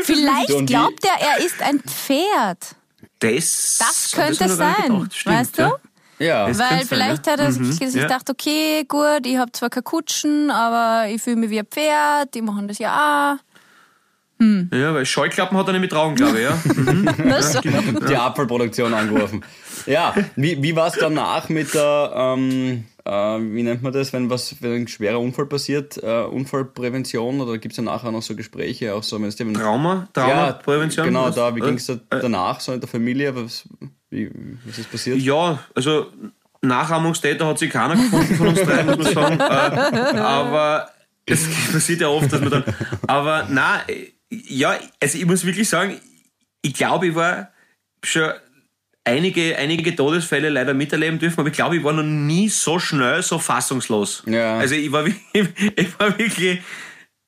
Vielleicht 0.03 0.67
glaubt 0.67 1.05
er, 1.05 1.27
er 1.39 1.45
ist 1.45 1.61
ein 1.63 1.81
Pferd. 1.81 2.77
Das, 3.21 3.79
Das 3.79 4.13
könnte 4.13 4.45
nicht 4.45 4.57
sein. 4.57 5.09
Stimmt, 5.13 5.27
weißt 5.27 5.59
du? 5.59 5.63
ja. 5.63 5.73
Ja. 6.19 6.47
Das 6.49 6.59
Weil 6.59 6.69
könnte 6.69 6.87
sein, 6.87 6.99
vielleicht 6.99 7.27
ja. 7.27 7.33
hat 7.33 7.41
er 7.41 7.51
Mhm, 7.51 7.73
sich 7.73 7.95
ja. 7.95 8.03
gedacht, 8.03 8.31
okay, 8.31 8.85
gut, 8.89 9.27
ich 9.27 9.37
habe 9.37 9.51
zwar 9.53 9.69
keine 9.71 9.83
Kutschen, 9.83 10.51
aber 10.51 11.09
ich 11.11 11.21
fühle 11.21 11.37
mich 11.37 11.51
wie 11.51 11.59
ein 11.59 11.67
Pferd, 11.67 12.35
die 12.35 12.43
machen 12.43 12.69
das 12.69 12.79
ja 12.79 13.39
Ja, 14.41 14.95
weil 14.95 15.07
Scheuklappen 15.07 15.57
hat 15.59 15.67
er 15.69 15.73
nicht 15.73 15.81
mit 15.83 15.95
Augen, 15.95 16.15
glaube 16.17 16.39
ich, 16.39 16.45
ja. 16.45 16.53
auch. 16.55 17.29
Das 17.29 17.61
die 18.09 18.17
Apfelproduktion 18.17 18.93
angerufen. 18.95 19.45
Ja, 19.87 20.15
wie, 20.37 20.63
wie 20.63 20.75
war 20.77 20.87
es 20.89 20.95
danach 20.95 21.49
mit 21.49 21.75
der, 21.75 22.13
ähm, 22.15 22.85
äh, 23.05 23.11
wie 23.11 23.63
nennt 23.63 23.83
man 23.83 23.93
das, 23.93 24.13
wenn 24.13 24.31
was, 24.31 24.63
wenn 24.63 24.73
ein 24.73 24.89
schwerer 24.89 25.21
Unfall 25.21 25.47
passiert, 25.47 26.03
äh, 26.03 26.25
Unfallprävention 26.25 27.41
oder 27.41 27.59
gibt 27.59 27.73
es 27.73 27.77
ja 27.77 27.83
nachher 27.85 28.11
noch 28.11 28.23
so 28.23 28.35
Gespräche, 28.35 28.95
auch 28.95 29.03
so, 29.03 29.21
wenn 29.21 29.29
es 29.29 29.37
dir 29.37 29.53
Trauma, 29.53 30.09
Traumaprävention. 30.13 31.07
genau, 31.07 31.27
was? 31.27 31.35
da, 31.35 31.55
wie 31.55 31.61
ging 31.61 31.75
es 31.75 31.87
da 31.87 31.95
Äh, 31.95 32.21
danach, 32.21 32.61
so 32.61 32.73
in 32.73 32.81
der 32.81 32.89
Familie, 32.89 33.35
was, 33.37 33.69
wie, 34.11 34.31
was 34.65 34.79
ist 34.79 34.91
passiert? 34.91 35.19
Ja, 35.19 35.59
also 35.75 36.07
Nachahmungstäter 36.63 37.47
hat 37.47 37.59
sich 37.59 37.71
keiner 37.71 37.95
gefunden 37.95 38.35
von 38.37 38.49
uns 38.49 38.63
drei, 38.63 38.83
muss 38.85 39.15
man 39.15 39.39
sagen. 39.39 39.39
äh, 40.17 40.19
aber 40.19 40.89
Das 41.27 41.47
passiert 41.73 42.01
ja 42.01 42.09
oft, 42.09 42.33
dass 42.33 42.41
man 42.41 42.51
dann. 42.51 42.65
Aber 43.07 43.47
na, 43.51 43.83
ja, 44.31 44.79
also 45.01 45.19
ich 45.19 45.27
muss 45.27 45.45
wirklich 45.45 45.69
sagen, 45.69 46.01
ich 46.63 46.75
glaube, 46.75 47.09
ich 47.09 47.15
war 47.15 47.51
schon 48.03 48.31
einige, 49.05 49.57
einige 49.59 49.95
Todesfälle 49.95 50.49
leider 50.49 50.75
miterleben 50.75 51.19
dürfen, 51.19 51.41
aber 51.41 51.49
ich 51.51 51.55
glaube, 51.55 51.77
ich 51.77 51.85
war 51.85 51.93
noch 51.93 52.03
nie 52.03 52.49
so 52.49 52.79
schnell, 52.79 53.23
so 53.23 53.39
fassungslos. 53.39 54.23
Ja. 54.27 54.59
Also 54.59 54.75
ich 54.75 54.91
war, 54.91 55.05
wirklich- 55.07 55.49
ich 55.77 55.99
war 55.99 56.19
wirklich. 56.19 56.61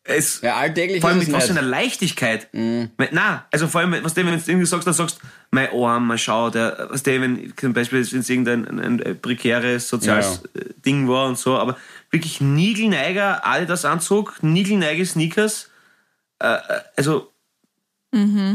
Es, 0.09 0.41
Ja, 0.41 0.55
alltäglich 0.57 1.01
vor 1.01 1.11
allem 1.11 1.21
ist 1.21 1.27
mit 1.27 1.37
was 1.37 1.47
für 1.47 1.51
einer 1.51 1.63
Leichtigkeit. 1.63 2.49
Weil- 2.53 3.09
Na, 3.11 3.47
also 3.51 3.67
vor 3.67 3.81
allem, 3.81 3.97
was 4.05 4.15
du, 4.15 4.25
wenn 4.25 4.39
du 4.39 4.41
irgendwie 4.51 4.65
sagst, 4.67 4.87
dann 4.87 4.95
sagst 4.95 5.19
mein 5.51 5.69
Arm, 5.73 6.07
mal 6.07 6.17
schau, 6.17 6.49
der, 6.49 6.87
was 6.91 7.03
der, 7.03 7.21
wenn 7.21 7.53
zum 7.57 7.73
Beispiel, 7.73 7.99
wenn 8.13 8.21
es 8.21 8.31
irgendein 8.31 8.69
ein, 8.69 9.01
ein, 9.03 9.21
prekäres 9.21 9.89
soziales 9.89 10.43
Ja, 10.55 10.61
äh, 10.61 10.65
Ding 10.85 11.09
war 11.09 11.27
und 11.27 11.37
so, 11.39 11.59
aber 11.59 11.77
wirklich 12.13 12.41
Nigelneiger, 12.41 13.45
Adidas 13.45 13.85
Anzug, 13.85 14.41
Nigelneige 14.45 15.05
Sneakers, 15.05 15.71
äh, 16.39 16.55
äh, 16.55 16.61
also, 16.97 17.33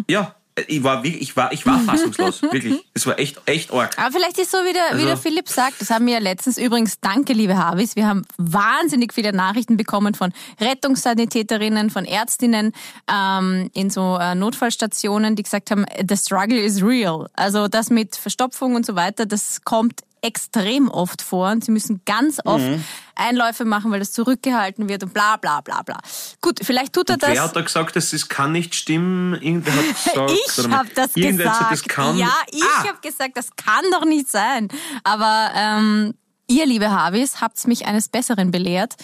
ja, 0.08 0.36
ich 0.68 0.84
war, 0.84 1.04
ich 1.06 1.36
war, 1.38 1.52
ich 1.54 1.66
war 1.66 1.80
fassungslos, 1.80 2.42
wirklich. 2.42 2.84
Es 2.94 3.06
war 3.08 3.18
echt, 3.20 3.42
echt 3.46 3.72
arg. 3.72 3.98
Aber 3.98 4.12
vielleicht 4.12 4.38
ist 4.38 4.52
so, 4.52 4.58
wie 4.58 4.74
der, 4.74 4.98
wie 4.98 5.04
der 5.04 5.12
Also- 5.12 5.22
Philipp 5.24 5.48
sagt, 5.48 5.80
das 5.82 5.90
haben 5.90 6.06
wir 6.06 6.14
ja 6.16 6.20
letztens 6.20 6.58
übrigens, 6.58 7.00
danke 7.00 7.34
liebe 7.34 7.58
Harvis, 7.58 7.96
wir 7.96 8.06
haben 8.08 8.24
wahnsinnig 8.38 9.14
viele 9.14 9.32
Nachrichten 9.34 9.78
bekommen 9.78 10.14
von 10.14 10.34
Rettungssanitäterinnen, 10.60 11.90
von 11.90 12.06
Ärztinnen 12.06 12.74
ähm, 13.12 13.70
in 13.74 13.90
so 13.90 14.18
äh, 14.20 14.36
Notfallstationen, 14.36 15.36
die 15.36 15.44
gesagt 15.44 15.72
haben, 15.72 15.86
the 16.08 16.18
struggle 16.18 16.60
is 16.60 16.84
real. 16.84 17.30
Also 17.34 17.68
das 17.68 17.90
mit 17.90 18.16
Verstopfung 18.16 18.76
und 18.76 18.86
so 18.86 18.96
weiter, 18.96 19.26
das 19.26 19.62
kommt 19.64 20.02
extrem 20.22 20.90
oft 20.90 21.22
vor 21.22 21.50
und 21.52 21.64
sie 21.66 21.72
müssen 21.72 22.02
ganz 22.06 22.40
oft 22.46 22.64
Mhm. 22.64 22.84
Einläufe 23.16 23.66
machen, 23.66 23.92
weil 23.92 24.00
das 24.00 24.12
zurückgehalten 24.12 24.88
wird 24.90 25.04
und 25.04 25.14
bla 25.14 25.38
bla 25.38 25.62
bla 25.62 25.82
bla. 25.82 25.98
Gut, 26.42 26.60
vielleicht 26.64 26.94
tut 26.94 27.10
er 27.10 27.18
das. 27.18 27.30
Wer 27.32 27.44
hat 27.44 27.56
da 27.56 27.62
gesagt, 27.62 27.96
dass 27.96 28.14
es 28.14 28.30
kann 28.30 28.52
nicht 28.52 28.76
stimmen? 28.76 29.34
Irgendwer 29.42 29.74
hat 29.74 29.86
gesagt, 30.04 30.32
Ich 30.32 30.70
habe 30.72 30.90
das 30.96 31.14
gesagt. 31.14 31.16
hat 31.16 31.38
gesagt, 31.60 31.72
das 31.72 31.84
kann. 31.84 32.18
Ja, 32.18 32.32
ich 32.52 32.64
ah, 32.64 32.88
habe 32.88 32.98
gesagt, 33.02 33.36
das 33.38 33.56
kann 33.56 33.84
doch 33.92 34.06
nicht 34.06 34.28
sein. 34.30 34.68
Aber 35.04 35.52
ähm, 35.56 36.14
ihr, 36.48 36.66
liebe 36.66 36.90
Harvis, 36.92 37.42
habt 37.42 37.66
mich 37.68 37.86
eines 37.86 38.08
Besseren 38.10 38.52
belehrt. 38.52 38.96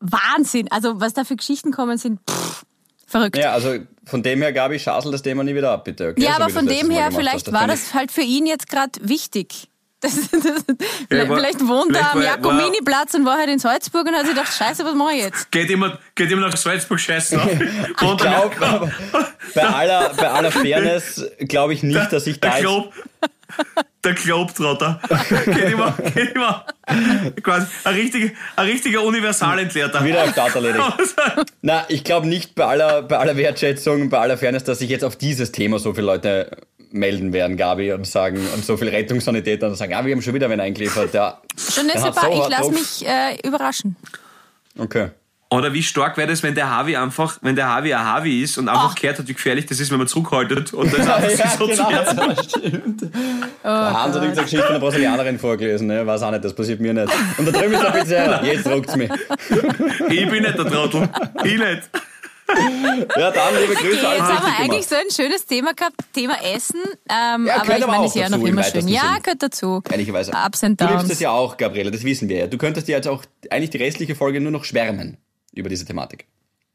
Wahnsinn. 0.00 0.70
Also 0.70 1.00
was 1.00 1.12
da 1.14 1.24
für 1.24 1.36
Geschichten 1.36 1.72
kommen, 1.72 1.98
sind 1.98 2.20
pff, 2.30 2.64
verrückt. 3.06 3.36
Ja, 3.36 3.42
Ja, 3.44 3.52
also 3.52 3.78
von 4.06 4.22
dem 4.22 4.40
her, 4.42 4.52
Gabi, 4.52 4.78
schasel 4.78 5.12
das 5.12 5.22
Thema 5.22 5.44
nie 5.44 5.54
wieder 5.54 5.70
ab, 5.72 5.84
bitte. 5.84 6.08
Okay? 6.10 6.22
So 6.22 6.28
aber 6.28 6.48
von 6.50 6.66
das 6.66 6.78
dem 6.78 6.90
her, 6.90 7.10
vielleicht 7.12 7.46
hast. 7.46 7.52
war 7.52 7.66
das 7.66 7.94
halt 7.94 8.10
für 8.10 8.22
ihn 8.22 8.46
jetzt 8.46 8.68
gerade 8.68 8.92
wichtig. 9.02 9.68
Das, 10.00 10.14
das, 10.30 10.64
vielleicht, 11.10 11.28
war- 11.28 11.36
vielleicht 11.36 11.66
wohnt 11.68 11.94
er 11.94 12.12
am 12.12 12.22
Jakobini-Platz 12.22 13.14
und 13.14 13.26
war 13.26 13.36
halt 13.38 13.50
in 13.50 13.58
Salzburg 13.58 14.06
und 14.06 14.14
hat 14.14 14.24
sich 14.26 14.34
gedacht, 14.34 14.52
scheiße, 14.52 14.84
was 14.84 14.94
mache 14.94 15.12
ich 15.14 15.22
jetzt? 15.24 15.50
geht 15.50 15.68
immer, 15.70 15.98
geht 16.14 16.30
immer 16.30 16.48
nach 16.48 16.56
Salzburg 16.56 16.98
scheißen. 16.98 17.38
Ich 17.90 17.96
glaube, 18.16 18.90
bei 19.54 19.62
aller, 19.62 20.14
bei 20.16 20.28
aller 20.30 20.50
Fairness 20.50 21.24
glaube 21.40 21.74
ich 21.74 21.82
nicht, 21.82 22.12
dass 22.12 22.26
ich 22.26 22.40
da 22.40 22.50
Der 22.50 22.60
Glob, 22.60 22.92
der 24.04 24.14
Globetrotter. 24.14 25.00
geht 25.44 25.72
immer, 25.72 25.92
geht 26.14 26.34
immer. 26.34 26.64
Quasi 27.42 27.66
ein 27.84 27.94
richtiger, 27.94 28.30
ein 28.56 28.66
richtiger 28.66 29.02
Universalentleerter. 29.02 30.04
wieder 30.04 30.22
auf 30.24 30.32
Data 30.32 30.54
erledigt. 30.60 30.82
Na, 31.62 31.84
ich 31.88 32.04
glaube 32.04 32.26
nicht 32.26 32.54
bei 32.54 32.64
aller, 32.64 33.02
bei 33.02 33.18
aller 33.18 33.36
Wertschätzung, 33.36 34.08
bei 34.08 34.18
aller 34.18 34.38
Fairness, 34.38 34.64
dass 34.64 34.78
sich 34.78 34.88
jetzt 34.88 35.04
auf 35.04 35.16
dieses 35.16 35.52
Thema 35.52 35.78
so 35.78 35.92
viele 35.92 36.06
Leute 36.06 36.50
melden 36.92 37.32
werden, 37.32 37.56
Gabi, 37.56 37.92
und 37.92 38.06
sagen, 38.06 38.40
und 38.54 38.64
so 38.64 38.76
viele 38.76 38.92
Rettungssanitäter 38.92 39.68
und 39.68 39.76
sagen, 39.76 39.94
ah, 39.94 40.04
wir 40.04 40.14
haben 40.14 40.22
schon 40.22 40.34
wieder 40.34 40.50
wen 40.50 40.60
eingeliefert. 40.60 41.14
Ja, 41.14 41.40
Schon 41.56 41.86
ist 41.86 41.96
Er 41.96 42.02
hat 42.02 42.18
aber, 42.18 42.34
so 42.34 42.42
ich 42.42 42.48
lasse 42.48 42.70
mich 42.70 43.06
äh, 43.06 43.46
überraschen. 43.46 43.96
okay. 44.78 45.10
Oder 45.52 45.74
wie 45.74 45.82
stark 45.82 46.16
wäre 46.16 46.28
das, 46.28 46.44
wenn 46.44 46.54
der 46.54 46.70
Harvey 46.70 46.94
einfach, 46.94 47.38
wenn 47.42 47.56
der 47.56 47.68
Harvey 47.68 47.92
ein 47.92 48.04
Harvey 48.04 48.40
ist 48.40 48.56
und 48.56 48.68
einfach 48.68 48.94
gehört 48.94 49.18
hat, 49.18 49.26
wie 49.26 49.34
gefährlich 49.34 49.66
das 49.66 49.80
ist, 49.80 49.90
wenn 49.90 49.98
man 49.98 50.06
zurückhaltet 50.06 50.72
und 50.72 50.92
das 50.96 51.00
einfach 51.08 51.28
sich 51.28 51.50
so 51.58 51.66
genau, 51.66 51.90
ja, 51.90 52.42
stimmt. 52.44 53.02
der 53.02 53.10
Hans 53.64 54.14
hat 54.14 54.22
irgendeine 54.22 54.42
Geschichte 54.44 54.58
von 54.64 54.76
einer 54.76 54.78
Brasilianerin 54.78 55.40
vorgelesen, 55.40 55.88
ne? 55.88 56.06
weiß 56.06 56.22
auch 56.22 56.30
nicht, 56.30 56.44
das 56.44 56.54
passiert 56.54 56.78
mir 56.78 56.94
nicht. 56.94 57.12
Und 57.36 57.48
da 57.48 57.50
drüben 57.50 57.74
ist 57.74 57.82
der 57.82 57.90
Pizzeria, 57.90 58.44
jetzt 58.44 58.64
druckt's 58.64 58.94
mich. 58.94 59.10
Ich 60.08 60.28
bin 60.28 60.42
nicht 60.44 60.56
der 60.56 60.66
Trottel. 60.66 61.08
Ich 61.42 61.58
nicht. 61.58 61.90
Ja, 63.18 63.30
dann, 63.30 63.54
liebe 63.60 63.74
Grüße, 63.74 63.98
Okay, 63.98 64.16
jetzt 64.16 64.22
haben 64.22 64.46
wir 64.46 64.58
eigentlich 64.64 64.86
so 64.86 64.94
ein 64.96 65.10
schönes 65.10 65.46
Thema 65.46 65.72
gehabt, 65.74 65.96
Thema 66.12 66.36
Essen. 66.42 66.80
Ähm, 67.08 67.46
Ja, 67.46 67.60
aber 67.62 67.78
ich 67.78 67.86
meine, 67.86 68.04
es 68.06 68.14
ist 68.14 68.20
ja 68.20 68.28
noch 68.28 68.38
im 68.38 68.46
immer 68.46 68.62
schön. 68.64 68.88
Ja, 68.88 69.18
gehört 69.22 69.42
dazu. 69.42 69.82
Ehrlicherweise. 69.90 70.32
Ups 70.32 70.64
and 70.64 70.80
Du 70.80 70.84
liebst 70.84 71.02
Downs. 71.02 71.12
es 71.12 71.20
ja 71.20 71.30
auch, 71.30 71.56
Gabriele, 71.56 71.90
das 71.90 72.04
wissen 72.04 72.28
wir 72.28 72.38
ja. 72.38 72.46
Du 72.46 72.58
könntest 72.58 72.88
dir 72.88 72.96
jetzt 72.96 73.08
auch 73.08 73.22
eigentlich 73.50 73.70
die 73.70 73.78
restliche 73.78 74.14
Folge 74.14 74.40
nur 74.40 74.52
noch 74.52 74.64
schwärmen 74.64 75.16
über 75.52 75.68
diese 75.68 75.84
Thematik. 75.84 76.26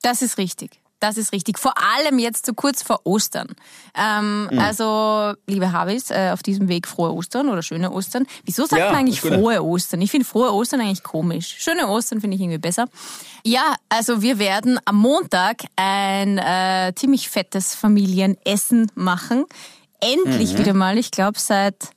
Das 0.02 0.22
ist 0.22 0.38
richtig. 0.38 0.80
Das 1.02 1.18
ist 1.18 1.34
richtig. 1.34 1.60
Vor 1.60 1.74
allem 1.78 2.20
jetzt 2.20 2.46
so 2.46 2.54
kurz 2.54 2.82
vor 2.82 3.02
Ostern. 3.04 3.50
Ähm, 3.96 4.48
Mhm. 4.52 4.60
Also, 4.60 5.34
liebe 5.46 5.72
Harvis, 5.72 6.10
äh, 6.10 6.30
auf 6.32 6.42
diesem 6.42 6.68
Weg 6.68 6.88
frohe 6.88 7.14
Ostern 7.14 7.50
oder 7.50 7.62
schöne 7.62 7.92
Ostern. 7.92 8.26
Wieso 8.46 8.66
sagt 8.66 8.80
Ja, 8.80 8.88
man 8.92 9.02
eigentlich 9.02 9.22
frohe 9.22 9.62
Ostern? 9.64 10.02
Ich 10.02 10.10
finde 10.12 10.26
frohe 10.26 10.54
Ostern 10.54 10.80
eigentlich 10.82 11.04
komisch. 11.04 11.56
Schöne 11.60 11.88
Ostern 11.90 12.22
finde 12.22 12.36
ich 12.36 12.42
irgendwie 12.42 12.58
besser. 12.60 12.86
Ja, 13.44 13.76
also 13.90 14.22
wir 14.22 14.40
werden 14.40 14.80
am 14.86 14.96
Montag 14.96 15.64
ein 15.76 16.38
äh, 16.38 16.94
ziemlich 16.96 17.30
fettes 17.30 17.76
Familienessen 17.76 18.92
machen. 18.96 19.46
Endlich 20.00 20.54
Mhm. 20.54 20.58
wieder 20.60 20.74
mal. 20.74 20.98
Ich 20.98 21.12
glaube, 21.12 21.40
seit 21.40 21.90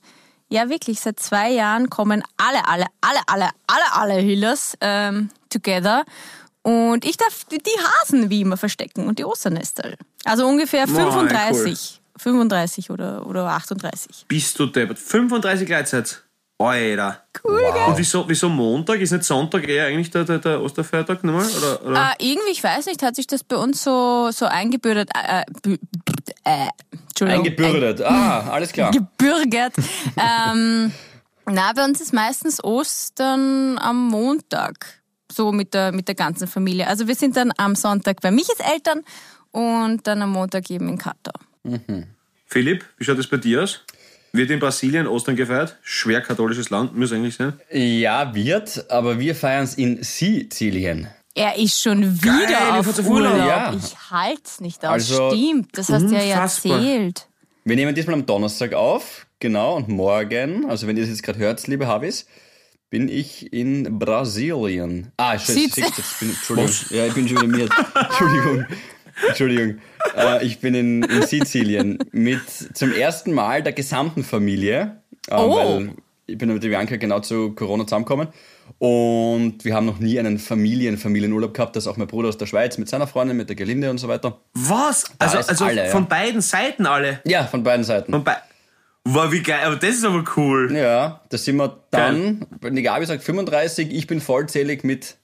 ja, 0.51 0.67
wirklich, 0.67 0.99
seit 0.99 1.19
zwei 1.19 1.51
Jahren 1.51 1.89
kommen 1.91 2.23
alle, 2.37 2.67
alle, 2.67 2.85
alle, 3.01 3.19
alle, 3.27 3.49
alle, 3.67 3.93
alle 3.93 4.13
Hillers 4.19 4.75
ähm, 4.81 5.29
together. 5.49 6.05
Und 6.63 7.05
ich 7.05 7.17
darf 7.17 7.45
die 7.45 7.59
Hasen 8.01 8.29
wie 8.29 8.41
immer 8.41 8.57
verstecken 8.57 9.07
und 9.07 9.19
die 9.19 9.25
Osternester. 9.25 9.95
Also 10.25 10.45
ungefähr 10.47 10.85
Boah, 10.87 11.11
35. 11.11 12.01
35 12.17 12.89
oder, 12.89 13.25
oder 13.25 13.45
38. 13.47 14.25
Bist 14.27 14.59
du 14.59 14.65
deppert. 14.65 14.99
35 14.99 15.65
Gleitzeit. 15.65 16.23
Alter. 16.61 17.23
Cool, 17.41 17.61
gell? 17.73 17.85
Und 17.87 17.97
wieso, 17.97 18.27
wieso 18.27 18.49
Montag? 18.49 18.99
Ist 18.99 19.11
nicht 19.11 19.23
Sonntag 19.23 19.65
eher 19.67 19.85
eigentlich 19.85 20.11
der, 20.11 20.25
der, 20.25 20.39
der 20.39 20.61
Osterfeiertag 20.61 21.23
nochmal? 21.23 21.47
Oder, 21.57 21.85
oder? 21.85 22.11
Äh, 22.19 22.31
irgendwie, 22.31 22.51
ich 22.51 22.61
weiß 22.61 22.87
nicht, 22.87 23.01
hat 23.01 23.15
sich 23.15 23.27
das 23.27 23.45
bei 23.45 23.55
uns 23.55 23.81
so, 23.81 24.29
so 24.31 24.45
eingebürdet. 24.45 25.09
Äh, 25.15 25.45
äh, 26.43 26.67
Entschuldigung. 27.07 27.45
Eingebürdet. 27.45 28.01
Ah, 28.01 28.49
alles 28.51 28.73
klar. 28.73 28.91
Gebürgert. 28.91 29.73
ähm, 30.17 30.91
na, 31.45 31.71
bei 31.73 31.85
uns 31.85 32.01
ist 32.01 32.13
meistens 32.13 32.61
Ostern 32.61 33.77
am 33.77 34.09
Montag. 34.09 34.98
So 35.31 35.51
mit 35.51 35.73
der, 35.73 35.91
mit 35.91 36.07
der 36.07 36.15
ganzen 36.15 36.47
Familie. 36.47 36.87
Also 36.87 37.07
wir 37.07 37.15
sind 37.15 37.37
dann 37.37 37.51
am 37.57 37.75
Sonntag 37.75 38.21
bei 38.21 38.31
Michis 38.31 38.59
Eltern 38.59 39.03
und 39.51 40.05
dann 40.07 40.21
am 40.21 40.31
Montag 40.31 40.69
eben 40.69 40.89
in 40.89 40.97
Katar. 40.97 41.39
Philipp, 42.47 42.85
wie 42.97 43.03
schaut 43.03 43.19
das 43.19 43.27
bei 43.27 43.37
dir 43.37 43.63
aus? 43.63 43.81
Wird 44.31 44.51
in 44.51 44.59
Brasilien 44.59 45.07
Ostern 45.07 45.35
gefeiert? 45.35 45.77
Schwer 45.81 46.21
katholisches 46.21 46.69
Land, 46.69 46.95
muss 46.95 47.11
eigentlich 47.11 47.35
sein. 47.35 47.53
Ja, 47.71 48.33
wird, 48.35 48.89
aber 48.91 49.19
wir 49.19 49.33
feiern 49.35 49.63
es 49.63 49.75
in 49.75 50.03
Sizilien. 50.03 51.07
Er 51.35 51.57
ist 51.57 51.81
schon 51.81 52.21
wieder 52.21 52.47
Geil, 52.47 52.79
auf 52.79 53.07
Urlaub. 53.07 53.37
Ja. 53.37 53.73
Ich 53.73 54.11
halt's 54.11 54.61
nicht 54.61 54.83
aus. 54.85 54.91
Also, 54.91 55.31
Stimmt, 55.31 55.77
das 55.77 55.89
hast 55.89 56.09
du 56.09 56.15
ja 56.15 56.41
erzählt. 56.41 57.27
Wir 57.65 57.75
nehmen 57.75 57.95
diesmal 57.95 58.15
am 58.15 58.25
Donnerstag 58.25 58.73
auf, 58.73 59.25
genau, 59.39 59.75
und 59.75 59.87
morgen, 59.87 60.69
also 60.69 60.87
wenn 60.87 60.97
ihr 60.97 61.03
das 61.03 61.09
jetzt 61.09 61.23
gerade 61.23 61.39
hört, 61.39 61.65
liebe 61.67 61.87
Habis, 61.87 62.25
bin 62.89 63.07
ich 63.07 63.53
in 63.53 63.99
Brasilien. 63.99 65.11
Ah, 65.17 65.35
ich, 65.35 65.41
Sieht's- 65.43 65.77
ich, 65.77 66.19
bin, 66.19 66.29
Entschuldigung, 66.29 66.71
ja, 66.89 67.05
ich 67.05 67.13
bin 67.13 67.27
schon 67.27 67.37
wieder 67.37 67.47
mir. 67.47 67.69
Entschuldigung, 67.95 68.65
Entschuldigung. 69.27 69.77
Äh, 70.15 70.45
ich 70.45 70.59
bin 70.59 70.73
in, 70.75 71.03
in 71.03 71.21
Sizilien 71.23 71.99
mit 72.11 72.41
zum 72.73 72.91
ersten 72.91 73.33
Mal 73.33 73.61
der 73.63 73.73
gesamten 73.73 74.23
Familie, 74.23 75.01
äh, 75.29 75.35
Oh. 75.35 75.55
weil 75.55 75.91
ich 76.25 76.37
bin 76.37 76.51
mit 76.53 76.63
der 76.63 76.69
Bianca 76.69 76.95
genau 76.97 77.19
zu 77.19 77.51
Corona 77.51 77.85
zusammengekommen. 77.85 78.29
Und 78.77 79.65
wir 79.65 79.75
haben 79.75 79.85
noch 79.85 79.99
nie 79.99 80.17
einen 80.19 80.39
Familien 80.39 80.97
Familienurlaub 80.97 81.53
gehabt, 81.53 81.75
das 81.75 81.85
auch 81.87 81.97
mein 81.97 82.07
Bruder 82.07 82.29
aus 82.29 82.37
der 82.37 82.45
Schweiz 82.45 82.77
mit 82.77 82.87
seiner 82.87 83.07
Freundin, 83.07 83.35
mit 83.35 83.49
der 83.49 83.55
Gelinde 83.55 83.89
und 83.89 83.97
so 83.97 84.07
weiter. 84.07 84.39
Was? 84.53 85.05
Also, 85.19 85.37
ist 85.39 85.49
also 85.49 85.65
alle, 85.65 85.85
ja. 85.85 85.91
von 85.91 86.07
beiden 86.07 86.39
Seiten 86.41 86.85
alle. 86.85 87.19
Ja, 87.25 87.45
von 87.45 87.63
beiden 87.63 87.83
Seiten. 87.83 88.11
Von 88.11 88.23
bei 88.23 88.37
Wow, 89.13 89.31
wie 89.31 89.41
geil. 89.41 89.61
Aber 89.63 89.75
das 89.75 89.95
ist 89.95 90.05
aber 90.05 90.23
cool. 90.37 90.71
Ja, 90.75 91.21
da 91.29 91.37
sind 91.37 91.57
wir 91.57 91.83
dann, 91.89 92.45
wenn 92.61 92.75
die 92.75 92.83
Gabi 92.83 93.05
sagt 93.05 93.23
35, 93.23 93.91
ich 93.91 94.07
bin 94.07 94.21
vollzählig 94.21 94.83
mit 94.83 95.17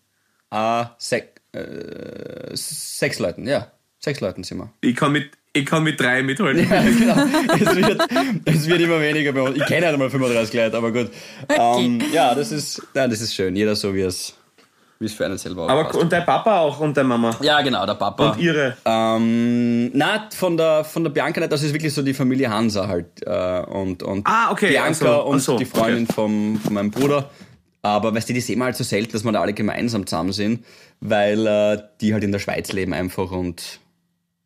äh, 0.52 0.86
sech, 0.98 1.26
äh, 1.52 2.50
sechs 2.54 3.20
Leuten. 3.20 3.48
Ja, 3.48 3.72
sechs 4.00 4.22
Leuten 4.22 4.44
sind 4.44 4.58
wir. 4.58 4.72
Ich 4.82 4.96
kann 4.96 5.12
mit, 5.12 5.32
ich 5.54 5.66
kann 5.66 5.84
mit 5.84 6.00
drei 6.00 6.24
mithalten. 6.24 6.68
Ja, 6.70 6.82
genau. 6.84 7.16
es, 7.54 7.76
wird, 7.76 8.02
es 8.46 8.68
wird 8.68 8.82
immer 8.82 9.00
weniger 9.00 9.34
bei 9.34 9.42
uns. 9.42 9.58
Ich 9.58 9.66
kenne 9.66 9.86
halt 9.86 9.98
mal 10.00 10.10
35 10.10 10.54
Leute, 10.54 10.78
aber 10.78 10.92
gut. 10.92 11.12
Ähm, 11.50 12.02
ja, 12.12 12.34
das 12.34 12.52
ist, 12.52 12.82
ja, 12.96 13.08
das 13.08 13.22
ist 13.22 13.36
schön. 13.36 13.56
Jeder 13.56 13.76
so, 13.76 13.94
wie 13.94 14.02
es, 14.02 14.34
wie 15.00 15.06
es 15.06 15.14
für 15.14 15.26
einen 15.26 15.38
selber 15.38 15.70
Aber 15.70 15.84
passt. 15.86 16.00
und 16.00 16.12
dein 16.12 16.26
Papa 16.26 16.60
auch 16.60 16.80
und 16.80 16.96
deine 16.96 17.10
Mama. 17.10 17.36
Ja, 17.42 17.62
genau, 17.62 17.86
der 17.86 17.96
Papa. 17.96 18.32
Und 18.32 18.40
ihre. 18.40 18.78
Ähm, 18.86 19.92
na, 19.94 20.30
von 20.36 20.56
der, 20.58 20.84
von 20.84 21.04
der 21.04 21.12
Bianca 21.12 21.40
nicht, 21.42 21.52
das 21.52 21.64
ist 21.64 21.74
wirklich 21.74 21.94
so 21.94 22.02
die 22.02 22.14
Familie 22.14 22.50
Hansa 22.50 22.88
halt. 22.88 23.08
Äh, 23.26 23.60
und, 23.62 24.04
und 24.04 24.26
Ah, 24.26 24.52
okay, 24.52 24.70
Bianca 24.70 24.90
ach 24.92 24.96
so, 24.96 25.08
ach 25.22 25.26
und 25.26 25.40
so, 25.40 25.58
die 25.58 25.66
Freundin 25.66 26.08
vom, 26.08 26.60
von 26.64 26.74
meinem 26.74 26.92
Bruder. 26.92 27.30
Aber 27.82 28.16
weißt 28.16 28.30
du, 28.30 28.34
die 28.34 28.42
sehen 28.42 28.58
wir 28.60 28.66
halt 28.66 28.76
so 28.76 28.84
selten, 28.84 29.12
dass 29.12 29.24
wir 29.24 29.32
da 29.32 29.42
alle 29.42 29.54
gemeinsam 29.54 30.08
zusammen 30.08 30.32
sind, 30.32 30.66
weil 31.02 31.46
äh, 31.46 31.78
die 32.02 32.14
halt 32.14 32.24
in 32.24 32.32
der 32.32 32.40
Schweiz 32.40 32.72
leben 32.72 32.94
einfach 32.94 33.32
und 33.32 33.80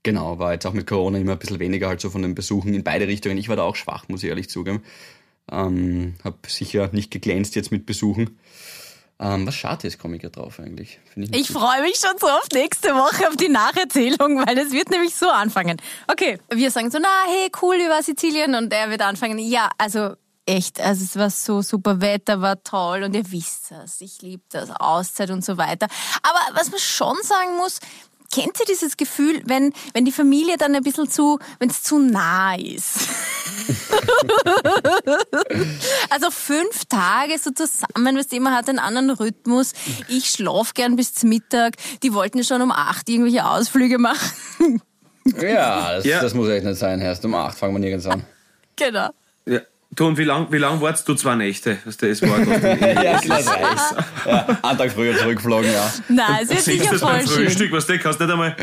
genau, 0.04 0.40
war 0.40 0.54
jetzt 0.54 0.66
auch 0.66 0.74
mit 0.74 0.88
Corona 0.88 1.20
immer 1.20 1.34
ein 1.34 1.40
bisschen 1.40 1.60
weniger 1.60 1.88
halt 1.88 2.02
so 2.02 2.10
von 2.10 2.22
den 2.22 2.36
Besuchen 2.36 2.74
in 2.74 2.84
beide 2.84 3.08
Richtungen. 3.08 3.38
Ich 3.38 3.48
war 3.48 3.56
da 3.56 3.64
auch 3.64 3.76
schwach, 3.78 4.06
muss 4.10 4.24
ich 4.24 4.30
ehrlich 4.30 4.50
zugeben. 4.50 4.84
Ähm, 5.52 6.16
hab 6.24 6.48
sicher 6.48 6.90
nicht 6.92 7.12
geglänzt 7.12 7.56
jetzt 7.56 7.72
mit 7.72 7.86
Besuchen. 7.86 8.38
Ähm, 9.22 9.46
was 9.46 9.56
schade 9.56 9.86
ist, 9.86 10.00
komme 10.00 10.16
ich 10.16 10.24
ja 10.24 10.30
drauf 10.30 10.60
eigentlich. 10.60 11.00
Find 11.14 11.36
ich 11.36 11.42
Ich 11.42 11.52
freue 11.52 11.82
mich 11.82 11.98
schon 11.98 12.18
so 12.18 12.28
auf 12.28 12.48
nächste 12.54 12.96
Woche 12.96 13.28
auf 13.28 13.36
die 13.36 13.50
Nacherzählung, 13.50 14.46
weil 14.46 14.58
es 14.58 14.72
wird 14.72 14.90
nämlich 14.90 15.14
so 15.14 15.30
anfangen. 15.30 15.78
Okay, 16.08 16.40
wir 16.50 16.72
sagen 16.72 16.90
so, 16.90 17.00
na, 17.02 17.10
hey, 17.28 17.52
cool, 17.62 17.78
war 17.90 18.02
Sizilien? 18.02 18.56
Und 18.56 18.72
er 18.72 18.90
wird 18.90 19.02
anfangen, 19.02 19.38
ja, 19.38 19.70
also 19.78 20.16
echt, 20.46 20.80
also 20.80 21.04
es 21.04 21.16
war 21.18 21.30
so 21.30 21.62
super, 21.62 22.00
Wetter 22.02 22.42
war 22.42 22.64
toll 22.64 23.04
und 23.04 23.14
ihr 23.14 23.30
wisst 23.32 23.72
das, 23.72 24.02
ich 24.02 24.22
liebe 24.22 24.44
das, 24.50 24.72
Auszeit 24.72 25.30
und 25.30 25.44
so 25.44 25.58
weiter. 25.58 25.88
Aber 26.24 26.58
was 26.58 26.72
man 26.72 26.80
schon 26.80 27.18
sagen 27.22 27.58
muss, 27.58 27.80
kennt 28.34 28.60
ihr 28.60 28.66
dieses 28.68 28.98
Gefühl, 28.98 29.42
wenn, 29.46 29.74
wenn 29.94 30.06
die 30.06 30.12
Familie 30.12 30.58
dann 30.58 30.76
ein 30.76 30.84
bisschen 30.84 31.10
zu, 31.10 31.40
wenn 31.60 31.70
es 31.70 31.84
zu 31.84 32.00
nah 32.00 32.56
ist? 32.56 33.00
Also 36.10 36.32
fünf 36.32 36.86
Tage 36.86 37.38
so 37.38 37.52
zusammen, 37.52 38.18
weißt 38.18 38.32
du, 38.32 38.40
man 38.40 38.54
hat 38.56 38.68
einen 38.70 38.80
anderen 38.80 39.12
Rhythmus. 39.12 39.74
Ich 40.08 40.30
schlaf 40.30 40.74
gern 40.74 40.96
bis 40.96 41.14
zum 41.14 41.30
Mittag. 41.30 41.76
Die 42.04 42.14
wollten 42.14 42.44
schon 42.44 42.62
um 42.62 42.72
acht 42.72 43.08
irgendwelche 43.10 43.46
Ausflüge 43.46 43.98
machen. 44.00 44.82
Ja 45.40 45.94
das, 45.96 46.06
Ja. 46.06 46.22
das 46.22 46.34
muss 46.34 46.50
echt 46.50 46.66
nicht 46.66 46.78
sein, 46.80 47.00
erst 47.02 47.24
um 47.26 47.36
acht 47.36 47.58
fangen 47.58 47.74
wir 47.76 47.80
nirgends 47.80 48.08
an. 48.08 48.24
genau. 48.76 49.10
Du, 49.96 50.06
und 50.06 50.18
wie 50.18 50.24
lang, 50.24 50.48
wie 50.52 50.58
lang 50.58 50.80
warst 50.82 51.08
du 51.10 51.16
zwei 51.16 51.36
Nächte? 51.36 51.80
Weißt 51.84 52.02
du, 52.02 52.10
es 52.10 52.22
war 52.22 52.40
Ja, 52.40 53.14
reicht. 53.14 53.26
Ja, 54.26 54.60
einen 54.62 54.78
Tag 54.78 54.92
früher 54.92 55.18
zurückgeflogen, 55.18 55.72
ja. 55.72 55.92
Nein, 56.08 56.44
es 56.44 56.50
wird 56.50 56.62
Siehst 56.62 56.80
sicher 56.80 56.92
das 56.92 57.02
beim 57.02 57.22
voll 57.22 57.28
schön. 57.28 57.46
Frühstück, 57.46 57.72
was 57.72 57.88
du 57.88 57.98
kannst 57.98 58.20
nicht 58.20 58.32
einmal. 58.32 58.56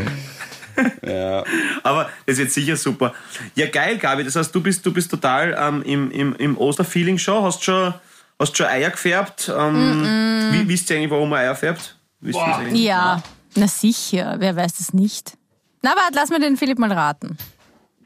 ja. 1.02 1.44
Aber 1.82 2.08
das 2.26 2.38
wird 2.38 2.52
sicher 2.52 2.76
super. 2.76 3.12
Ja, 3.54 3.66
geil, 3.66 3.98
Gabi. 3.98 4.22
Das 4.22 4.36
heißt, 4.36 4.54
du 4.54 4.60
bist, 4.62 4.86
du 4.86 4.92
bist 4.92 5.10
total 5.10 5.56
ähm, 5.58 5.82
im, 5.82 6.10
im, 6.12 6.36
im 6.36 6.58
Osterfeeling 6.58 7.18
schon. 7.18 7.42
Hast 7.42 7.64
schon, 7.64 7.92
hast 8.38 8.56
schon 8.56 8.66
Eier 8.66 8.90
gefärbt. 8.90 9.52
Ähm, 9.54 10.48
wie, 10.52 10.68
wisst 10.68 10.88
ihr 10.90 10.96
eigentlich, 10.96 11.10
warum 11.10 11.28
man 11.28 11.40
Eier 11.40 11.56
färbt? 11.56 11.96
Wisst 12.20 12.38
ihr? 12.38 12.76
Ja, 12.76 13.22
na 13.56 13.66
sicher. 13.66 14.36
Wer 14.38 14.54
weiß 14.54 14.76
das 14.76 14.92
nicht? 14.92 15.36
Na, 15.82 15.90
warte, 15.90 16.14
lass 16.14 16.30
mir 16.30 16.40
den 16.40 16.56
Philipp 16.56 16.78
mal 16.78 16.92
raten. 16.92 17.36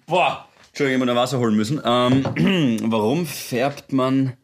Boah, 0.07 0.49
Entschuldigung, 0.71 1.03
ich 1.03 1.07
muss 1.07 1.15
noch 1.15 1.21
Wasser 1.21 1.39
holen 1.39 1.57
müssen. 1.57 1.81
Ähm, 1.85 2.81
warum 2.91 3.27
färbt 3.27 3.93
man. 3.93 4.35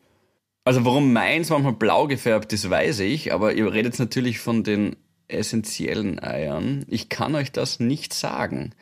Also, 0.65 0.85
warum 0.85 1.13
meins 1.13 1.51
manchmal 1.51 1.75
blau 1.75 2.09
gefärbt 2.09 2.53
ist, 2.53 2.69
weiß 2.69 3.01
ich, 3.01 3.33
aber 3.33 3.55
ihr 3.55 3.73
redet 3.73 3.99
natürlich 3.99 4.41
von 4.41 4.65
den 4.65 4.97
essentiellen 5.29 6.21
Eiern. 6.21 6.85
Ich 6.89 7.09
kann 7.09 7.35
euch 7.37 7.53
das 7.53 7.79
nicht 7.79 8.13
sagen. 8.13 8.73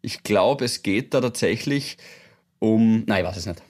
Ich 0.00 0.22
glaube, 0.22 0.64
es 0.64 0.82
geht 0.82 1.12
da 1.12 1.20
tatsächlich 1.20 1.98
um. 2.58 3.04
Nein, 3.06 3.22
ich 3.22 3.28
weiß 3.28 3.36
es 3.36 3.46
nicht. 3.46 3.62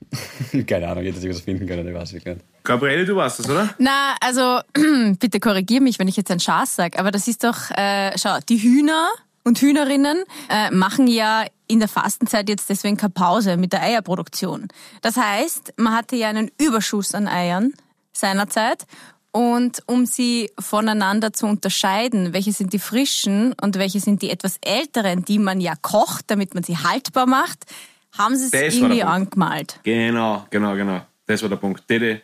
Keine 0.66 0.88
Ahnung, 0.88 1.04
ich 1.04 1.14
hätte 1.14 1.28
was 1.28 1.40
finden 1.40 1.66
können, 1.66 1.86
ich 1.86 1.94
weiß 1.94 2.12
es 2.12 2.24
nicht. 2.24 2.40
Gabriele, 2.64 3.04
du 3.04 3.14
weißt 3.14 3.40
das, 3.40 3.50
oder? 3.50 3.74
Na, 3.78 4.16
also, 4.20 4.60
bitte 5.18 5.38
korrigier 5.38 5.80
mich, 5.80 5.98
wenn 5.98 6.08
ich 6.08 6.16
jetzt 6.16 6.30
ein 6.30 6.40
Schaß 6.40 6.76
sag, 6.76 6.98
aber 6.98 7.10
das 7.10 7.28
ist 7.28 7.44
doch, 7.44 7.70
äh, 7.70 8.16
schau, 8.16 8.38
die 8.48 8.58
Hühner 8.58 9.08
und 9.44 9.58
Hühnerinnen 9.58 10.24
äh, 10.48 10.70
machen 10.70 11.06
ja 11.06 11.44
in 11.66 11.78
der 11.78 11.88
Fastenzeit 11.88 12.48
jetzt 12.48 12.68
deswegen 12.68 12.96
keine 12.96 13.10
Pause 13.10 13.56
mit 13.56 13.72
der 13.72 13.82
Eierproduktion. 13.82 14.68
Das 15.02 15.16
heißt, 15.16 15.74
man 15.76 15.94
hatte 15.94 16.16
ja 16.16 16.28
einen 16.28 16.50
Überschuss 16.58 17.14
an 17.14 17.28
Eiern 17.28 17.72
seinerzeit 18.12 18.86
und 19.32 19.82
um 19.86 20.06
sie 20.06 20.52
voneinander 20.60 21.32
zu 21.32 21.46
unterscheiden, 21.46 22.32
welche 22.32 22.52
sind 22.52 22.72
die 22.72 22.78
frischen 22.78 23.52
und 23.60 23.76
welche 23.76 23.98
sind 23.98 24.22
die 24.22 24.30
etwas 24.30 24.58
älteren, 24.60 25.24
die 25.24 25.40
man 25.40 25.60
ja 25.60 25.74
kocht, 25.74 26.30
damit 26.30 26.54
man 26.54 26.62
sie 26.62 26.78
haltbar 26.78 27.26
macht, 27.26 27.64
haben 28.16 28.36
sie 28.36 28.46
es 28.46 28.52
irgendwie 28.52 29.02
angemalt. 29.02 29.80
Genau, 29.82 30.46
genau, 30.50 30.76
genau. 30.76 31.00
Das 31.26 31.42
war 31.42 31.48
der 31.48 31.56
Punkt, 31.56 31.90
den 31.90 32.20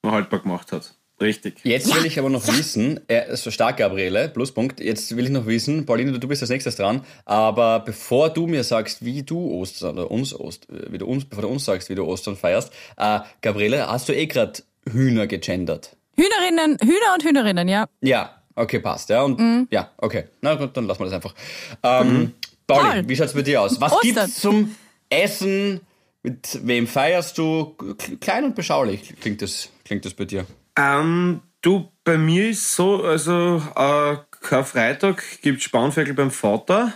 man 0.00 0.12
haltbar 0.12 0.40
gemacht 0.40 0.72
hat. 0.72 0.95
Richtig. 1.20 1.60
Jetzt 1.64 1.94
will 1.94 2.04
ich 2.04 2.18
aber 2.18 2.28
noch 2.28 2.46
wissen, 2.46 3.00
äh, 3.08 3.34
so 3.36 3.50
stark, 3.50 3.78
Gabriele, 3.78 4.28
Pluspunkt. 4.28 4.80
Jetzt 4.80 5.16
will 5.16 5.24
ich 5.24 5.30
noch 5.30 5.46
wissen, 5.46 5.86
Pauline, 5.86 6.18
du 6.18 6.28
bist 6.28 6.42
als 6.42 6.50
nächstes 6.50 6.76
dran. 6.76 7.04
Aber 7.24 7.80
bevor 7.80 8.28
du 8.28 8.46
mir 8.46 8.64
sagst, 8.64 9.02
wie 9.04 9.22
du 9.22 9.50
Ostern 9.52 9.98
oder 9.98 10.10
uns 10.10 10.34
Ost, 10.34 10.68
äh, 10.68 10.92
wie 10.92 10.98
du 10.98 11.06
uns, 11.06 11.24
bevor 11.24 11.42
du 11.42 11.48
uns 11.48 11.64
sagst, 11.64 11.88
wie 11.88 11.94
du 11.94 12.04
Ostern 12.04 12.36
feierst, 12.36 12.70
äh, 12.98 13.20
Gabriele, 13.40 13.90
hast 13.90 14.08
du 14.10 14.14
eh 14.14 14.26
gerade 14.26 14.62
Hühner 14.90 15.26
gegendert? 15.26 15.96
Hühnerinnen, 16.16 16.78
Hühner 16.82 17.14
und 17.14 17.24
Hühnerinnen, 17.24 17.68
ja. 17.68 17.86
Ja, 18.02 18.42
okay, 18.54 18.80
passt. 18.80 19.08
Ja, 19.08 19.22
und 19.22 19.68
ja, 19.70 19.90
okay. 19.96 20.24
Na 20.42 20.54
gut, 20.54 20.76
dann 20.76 20.86
lassen 20.86 21.00
wir 21.00 21.04
das 21.06 21.14
einfach. 21.14 21.34
Ähm, 21.82 22.32
Pauli, 22.66 22.90
Toll. 22.90 23.08
wie 23.08 23.16
schaut's 23.16 23.32
bei 23.32 23.42
dir 23.42 23.62
aus? 23.62 23.80
Was 23.80 23.92
Ostern. 23.92 24.12
gibt's 24.14 24.40
zum 24.40 24.74
Essen? 25.08 25.80
Mit 26.22 26.58
wem 26.66 26.86
feierst 26.88 27.38
du? 27.38 27.76
Klein 28.20 28.44
und 28.44 28.54
beschaulich 28.56 29.14
klingt 29.20 29.40
das, 29.42 29.68
klingt 29.84 30.04
das 30.04 30.12
bei 30.12 30.24
dir. 30.24 30.44
Ähm, 30.76 31.40
du, 31.62 31.90
bei 32.04 32.18
mir 32.18 32.50
ist 32.50 32.74
so, 32.74 33.02
also 33.04 33.62
äh, 33.74 34.16
Karfreitag 34.42 35.22
gibt 35.42 35.62
Spanferkel 35.62 36.14
beim 36.14 36.30
Vater. 36.30 36.92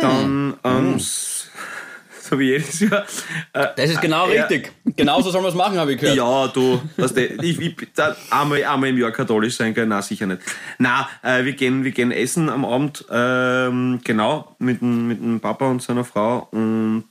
Dann, 0.00 0.54
ähm, 0.64 0.94
s- 0.96 1.50
so 2.22 2.38
wie 2.38 2.50
jedes 2.50 2.80
Jahr. 2.80 3.04
Äh, 3.52 3.68
Das 3.76 3.90
ist 3.90 4.00
genau 4.00 4.28
ja. 4.28 4.42
richtig. 4.44 4.72
Genauso 4.96 5.30
sollen 5.30 5.44
wir 5.44 5.48
es 5.50 5.54
machen, 5.54 5.78
habe 5.78 5.92
ich 5.92 6.00
gehört. 6.00 6.16
Ja, 6.18 6.48
du, 6.48 6.80
weißt 6.96 7.16
du, 7.16 7.26
ich, 7.42 7.60
ich 7.60 7.76
da 7.94 8.16
einmal, 8.30 8.64
einmal 8.64 8.88
im 8.90 8.98
Jahr 8.98 9.12
katholisch 9.12 9.56
sein 9.56 9.74
können, 9.74 9.90
nein, 9.90 10.02
sicher 10.02 10.26
nicht. 10.26 10.42
Nein, 10.78 11.04
äh, 11.22 11.44
wir, 11.44 11.52
gehen, 11.52 11.84
wir 11.84 11.92
gehen 11.92 12.10
essen 12.10 12.48
am 12.48 12.64
Abend, 12.64 13.04
ähm, 13.10 14.00
genau, 14.02 14.56
mit 14.58 14.80
dem, 14.80 15.08
mit 15.08 15.20
dem 15.20 15.40
Papa 15.40 15.66
und 15.70 15.80
seiner 15.82 16.04
Frau 16.04 16.48
und 16.50 17.04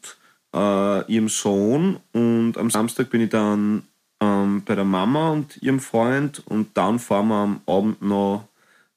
äh, 0.54 1.12
ihrem 1.12 1.30
Sohn. 1.30 2.00
Und 2.14 2.58
am 2.58 2.70
Samstag 2.70 3.10
bin 3.10 3.22
ich 3.22 3.30
dann 3.30 3.84
ähm, 4.22 4.64
bei 4.66 4.76
der 4.76 4.84
Mama 4.84 5.32
und 5.32 5.62
ihrem 5.62 5.80
Freund 5.80 6.42
und 6.48 6.76
dann 6.76 7.00
fahren 7.00 7.28
wir 7.28 7.36
am 7.36 7.62
Abend 7.66 8.02
noch 8.02 8.48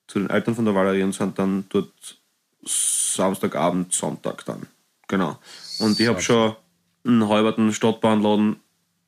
zu 0.06 0.18
den 0.18 0.30
Eltern 0.30 0.54
von 0.54 0.64
der 0.64 0.74
Valerie 0.74 1.02
und 1.02 1.12
sind 1.12 1.38
dann 1.38 1.64
dort 1.68 2.18
Samstagabend, 2.64 3.92
Sonntag 3.92 4.44
dann. 4.44 4.66
Genau. 5.08 5.38
Und 5.78 5.98
ich 5.98 6.08
habe 6.08 6.20
schon 6.20 6.56
einen 7.04 7.28
halberten 7.28 7.72
Stadtbahnladen 7.72 8.56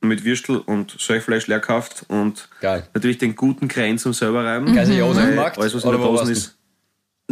mit 0.01 0.25
Würstel 0.25 0.59
und 0.59 0.97
Söchfleisch 0.99 1.47
leer 1.47 1.61
gekauft 1.61 2.05
und 2.09 2.49
Geil. 2.61 2.89
natürlich 2.95 3.19
den 3.19 3.37
guten 3.37 3.69
Krähen 3.69 3.99
zum 3.99 4.13
selber 4.13 4.45
reiben. 4.45 4.75
Kaiser 4.75 4.95
Josef 4.95 5.35
Markt? 5.35 5.59
Alles, 5.59 5.75
was 5.75 5.85
in 5.85 5.91
der 5.91 6.01
Dosen 6.01 6.31
ist. 6.31 6.59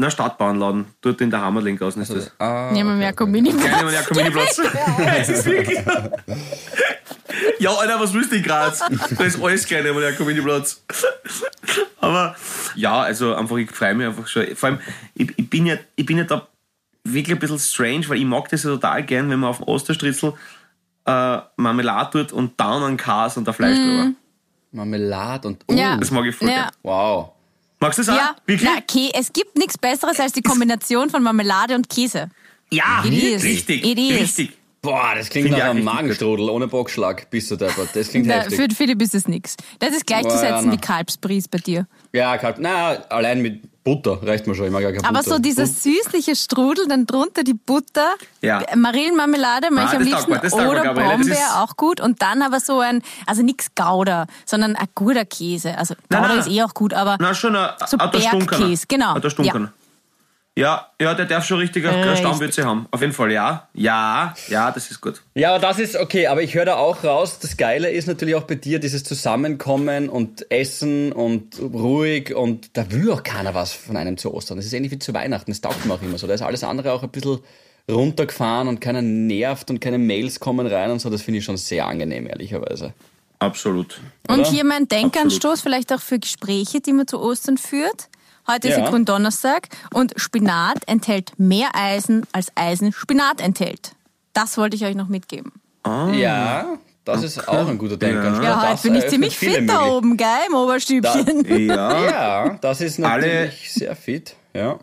Na, 0.00 0.08
Stadtbahnladen. 0.10 0.86
Dort 1.02 1.20
in 1.20 1.30
der 1.30 1.42
Hammerlingaußen 1.42 2.00
ist 2.00 2.10
das. 2.14 2.32
Ah, 2.38 2.70
Nehmen 2.72 2.98
wir 2.98 3.12
mehr 3.12 3.26
Mini-Platz. 3.26 4.58
Es 5.18 5.28
ist 5.28 5.44
wirklich 5.44 5.78
so. 5.78 5.92
Ja, 7.58 7.70
Alter, 7.74 8.00
was 8.00 8.14
willst 8.14 8.32
du 8.32 8.36
in 8.36 8.42
Graz? 8.42 8.82
Da 9.18 9.24
ist 9.24 9.42
alles 9.42 9.66
kleine 9.66 9.92
Mini-Platz. 9.92 10.82
Aber 12.00 12.34
ja, 12.74 13.02
also 13.02 13.34
einfach, 13.34 13.58
ich 13.58 13.70
freue 13.70 13.94
mich 13.94 14.06
einfach 14.06 14.26
schon. 14.26 14.56
Vor 14.56 14.70
allem, 14.70 14.80
ich, 15.14 15.32
ich, 15.36 15.50
bin 15.50 15.66
ja, 15.66 15.76
ich 15.96 16.06
bin 16.06 16.16
ja 16.16 16.24
da 16.24 16.48
wirklich 17.04 17.36
ein 17.36 17.38
bisschen 17.38 17.58
strange, 17.58 18.08
weil 18.08 18.16
ich 18.18 18.24
mag 18.24 18.48
das 18.48 18.62
ja 18.62 18.70
total 18.70 19.02
gern, 19.04 19.28
wenn 19.28 19.38
man 19.40 19.50
auf 19.50 19.58
dem 19.58 19.68
Osterstritzel 19.68 20.32
äh, 21.04 21.38
Marmelade 21.56 22.10
tut 22.10 22.32
und 22.32 22.58
dann 22.58 22.82
ein 22.84 22.96
Käse 22.96 23.38
und 23.40 23.46
ein 23.48 23.54
Fleisch 23.54 23.76
drüber. 23.76 24.12
Marmelade 24.72 25.48
und. 25.48 25.62
Oh, 25.68 25.74
Ja. 25.74 25.98
Das 25.98 26.10
mag 26.10 26.24
ich 26.24 26.34
voll 26.34 26.48
Ja. 26.48 26.54
gern. 26.54 26.70
Wow. 26.82 27.32
Magst 27.80 27.98
du 27.98 28.02
das 28.02 28.08
auch? 28.10 28.16
Ja, 28.18 28.36
Wirklich? 28.46 28.70
na, 28.70 28.78
Kä- 28.80 29.10
es 29.14 29.32
gibt 29.32 29.56
nichts 29.56 29.78
Besseres 29.78 30.20
als 30.20 30.32
die 30.32 30.42
Kombination 30.42 31.08
von 31.10 31.22
Marmelade 31.22 31.74
und 31.74 31.88
Käse. 31.88 32.28
Ja, 32.70 33.02
It 33.04 33.10
richtig. 33.42 33.84
Richtig. 33.84 34.52
Boah, 34.82 35.12
das 35.14 35.28
klingt 35.28 35.48
Find 35.48 35.58
nach 35.58 35.66
auch 35.66 35.70
einem 35.72 35.84
Magenstrudel 35.84 36.48
ohne 36.48 36.66
Bockschlag. 36.66 37.28
Bist 37.28 37.50
du 37.50 37.56
deppert. 37.56 37.90
Das 37.94 38.08
klingt 38.08 38.30
Da, 38.30 38.34
heftig. 38.36 38.56
für 38.58 38.74
Philipp 38.74 39.02
ist 39.02 39.14
es 39.14 39.28
nichts. 39.28 39.56
Das 39.78 39.90
ist 39.90 40.06
gleichzusetzen 40.06 40.66
ja, 40.66 40.72
wie 40.72 40.76
na. 40.76 40.76
Kalbsbries 40.76 41.48
bei 41.48 41.58
dir. 41.58 41.86
Ja, 42.14 42.38
kalt. 42.38 42.56
Na, 42.60 42.92
allein 43.10 43.42
mit 43.42 43.62
Butter 43.84 44.18
reicht 44.22 44.46
mir 44.46 44.54
schon. 44.54 44.66
Ich 44.66 44.72
mag 44.72 44.82
ja 44.82 44.90
keine 44.92 45.04
Aber 45.06 45.18
Butter. 45.18 45.36
so 45.36 45.38
dieser 45.38 45.66
süßliche 45.66 46.34
Strudel, 46.34 46.86
dann 46.88 47.04
drunter 47.04 47.44
die 47.44 47.52
Butter, 47.54 48.14
Ja. 48.40 48.62
Marillenmarmelade 48.74 49.70
mache 49.70 49.86
Ah, 49.86 49.90
ich 49.92 49.96
am 49.98 50.02
liebsten 50.02 50.32
oder 50.32 50.44
ist- 50.44 50.94
Brombeer 50.94 51.62
auch 51.62 51.76
gut 51.76 52.00
und 52.00 52.22
dann 52.22 52.40
aber 52.42 52.60
so 52.60 52.80
ein, 52.80 53.02
also 53.26 53.42
nix 53.42 53.74
Gouda, 53.74 54.26
sondern 54.46 54.76
ein 54.76 54.86
guter 54.94 55.24
Käse. 55.26 55.76
Also 55.76 55.94
Nein, 56.08 56.22
Gouda 56.22 56.34
nein. 56.36 56.46
ist 56.46 56.48
eh 56.50 56.62
auch 56.62 56.72
gut, 56.74 56.94
aber 56.94 57.16
Na, 57.20 57.34
schon 57.34 57.54
ein, 57.56 57.70
So. 57.86 57.96
Bergkäse, 57.98 58.84
genau. 58.88 59.14
Ein. 59.14 59.68
Ja. 60.58 60.90
ja, 61.00 61.14
der 61.14 61.26
darf 61.26 61.46
schon 61.46 61.58
richtig 61.58 61.86
Richtig. 61.86 62.18
Stammwürze 62.18 62.64
haben. 62.64 62.86
Auf 62.90 63.00
jeden 63.00 63.12
Fall, 63.12 63.32
ja. 63.32 63.68
Ja, 63.72 64.34
ja, 64.48 64.70
das 64.70 64.90
ist 64.90 65.00
gut. 65.00 65.22
Ja, 65.34 65.54
aber 65.54 65.60
das 65.60 65.78
ist 65.78 65.96
okay, 65.96 66.26
aber 66.26 66.42
ich 66.42 66.54
höre 66.54 66.64
da 66.66 66.76
auch 66.76 67.02
raus, 67.04 67.38
das 67.38 67.56
Geile 67.56 67.90
ist 67.90 68.08
natürlich 68.08 68.34
auch 68.34 68.42
bei 68.42 68.56
dir 68.56 68.78
dieses 68.78 69.04
Zusammenkommen 69.04 70.08
und 70.08 70.50
Essen 70.50 71.12
und 71.12 71.58
ruhig 71.60 72.34
und 72.34 72.76
da 72.76 72.90
will 72.90 73.10
auch 73.10 73.22
keiner 73.22 73.54
was 73.54 73.72
von 73.72 73.96
einem 73.96 74.18
zu 74.18 74.34
Ostern. 74.34 74.56
Das 74.58 74.66
ist 74.66 74.72
ähnlich 74.72 74.92
wie 74.92 74.98
zu 74.98 75.14
Weihnachten, 75.14 75.50
das 75.50 75.60
taugt 75.60 75.86
mir 75.86 75.94
auch 75.94 76.02
immer 76.02 76.18
so. 76.18 76.26
Da 76.26 76.34
ist 76.34 76.42
alles 76.42 76.64
andere 76.64 76.92
auch 76.92 77.02
ein 77.02 77.10
bisschen 77.10 77.38
runtergefahren 77.90 78.68
und 78.68 78.80
keiner 78.80 79.02
nervt 79.02 79.70
und 79.70 79.80
keine 79.80 79.98
Mails 79.98 80.40
kommen 80.40 80.66
rein 80.66 80.90
und 80.90 80.98
so. 81.00 81.10
Das 81.10 81.22
finde 81.22 81.38
ich 81.38 81.44
schon 81.44 81.56
sehr 81.56 81.86
angenehm, 81.86 82.26
ehrlicherweise. 82.26 82.92
Absolut. 83.38 84.00
Und 84.28 84.40
Oder? 84.40 84.50
hier 84.50 84.64
mein 84.64 84.86
Denkanstoß, 84.86 85.62
vielleicht 85.62 85.92
auch 85.92 86.00
für 86.00 86.18
Gespräche, 86.18 86.80
die 86.80 86.92
man 86.92 87.06
zu 87.06 87.18
Ostern 87.20 87.56
führt. 87.56 88.08
Heute 88.50 88.68
ist 88.68 88.76
Ja. 88.78 88.84
ja 88.84 88.90
Gründonnerstag 88.90 89.68
und 89.94 90.12
Spinat 90.16 90.78
enthält 90.86 91.38
mehr 91.38 91.68
Eisen, 91.74 92.26
als 92.32 92.50
Eisen 92.56 92.92
Spinat 92.92 93.40
enthält. 93.40 93.92
Das 94.32 94.56
wollte 94.58 94.76
ich 94.76 94.84
euch 94.84 94.94
noch 94.94 95.08
mitgeben. 95.08 95.52
Ja, 95.86 96.78
das 97.04 97.22
ist 97.22 97.48
auch 97.48 97.68
ein 97.68 97.78
guter 97.78 97.96
Denkanstoß. 97.96 98.44
Ja, 98.44 98.70
heute 98.70 98.82
bin 98.82 98.94
ich 98.96 99.08
ziemlich 99.08 99.38
fit 99.38 99.68
da 99.68 99.86
oben, 99.86 100.16
gell, 100.16 100.26
im 100.48 100.54
Oberstübchen. 100.54 101.66
Ja. 101.66 102.04
Ja, 102.10 102.58
das 102.60 102.80
ist 102.80 103.00
Alle- 103.02 103.26
natürlich 103.44 103.72
sehr 103.72 103.96
fit. 103.96 104.36
Ja. 104.54 104.78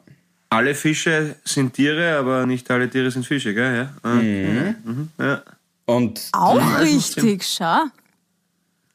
Alle 0.49 0.73
Fische 0.75 1.35
sind 1.43 1.73
Tiere, 1.73 2.17
aber 2.17 2.45
nicht 2.45 2.69
alle 2.71 2.89
Tiere 2.89 3.11
sind 3.11 3.25
Fische, 3.25 3.53
gell? 3.53 3.75
Ja. 3.75 3.93
Ah, 4.01 4.13
mhm. 4.15 5.09
ja. 5.19 5.41
Und 5.85 6.21
Auch 6.31 6.79
richtig, 6.79 7.45
schau. 7.45 7.79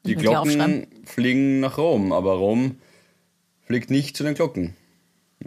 die. 0.03 0.15
Glocken 0.15 0.87
fliegen 1.05 1.59
nach 1.59 1.77
Rom, 1.77 2.11
aber 2.11 2.33
Rom 2.33 2.77
fliegt 3.65 3.89
nicht 3.89 4.15
zu 4.17 4.23
den 4.23 4.33
Glocken. 4.35 4.75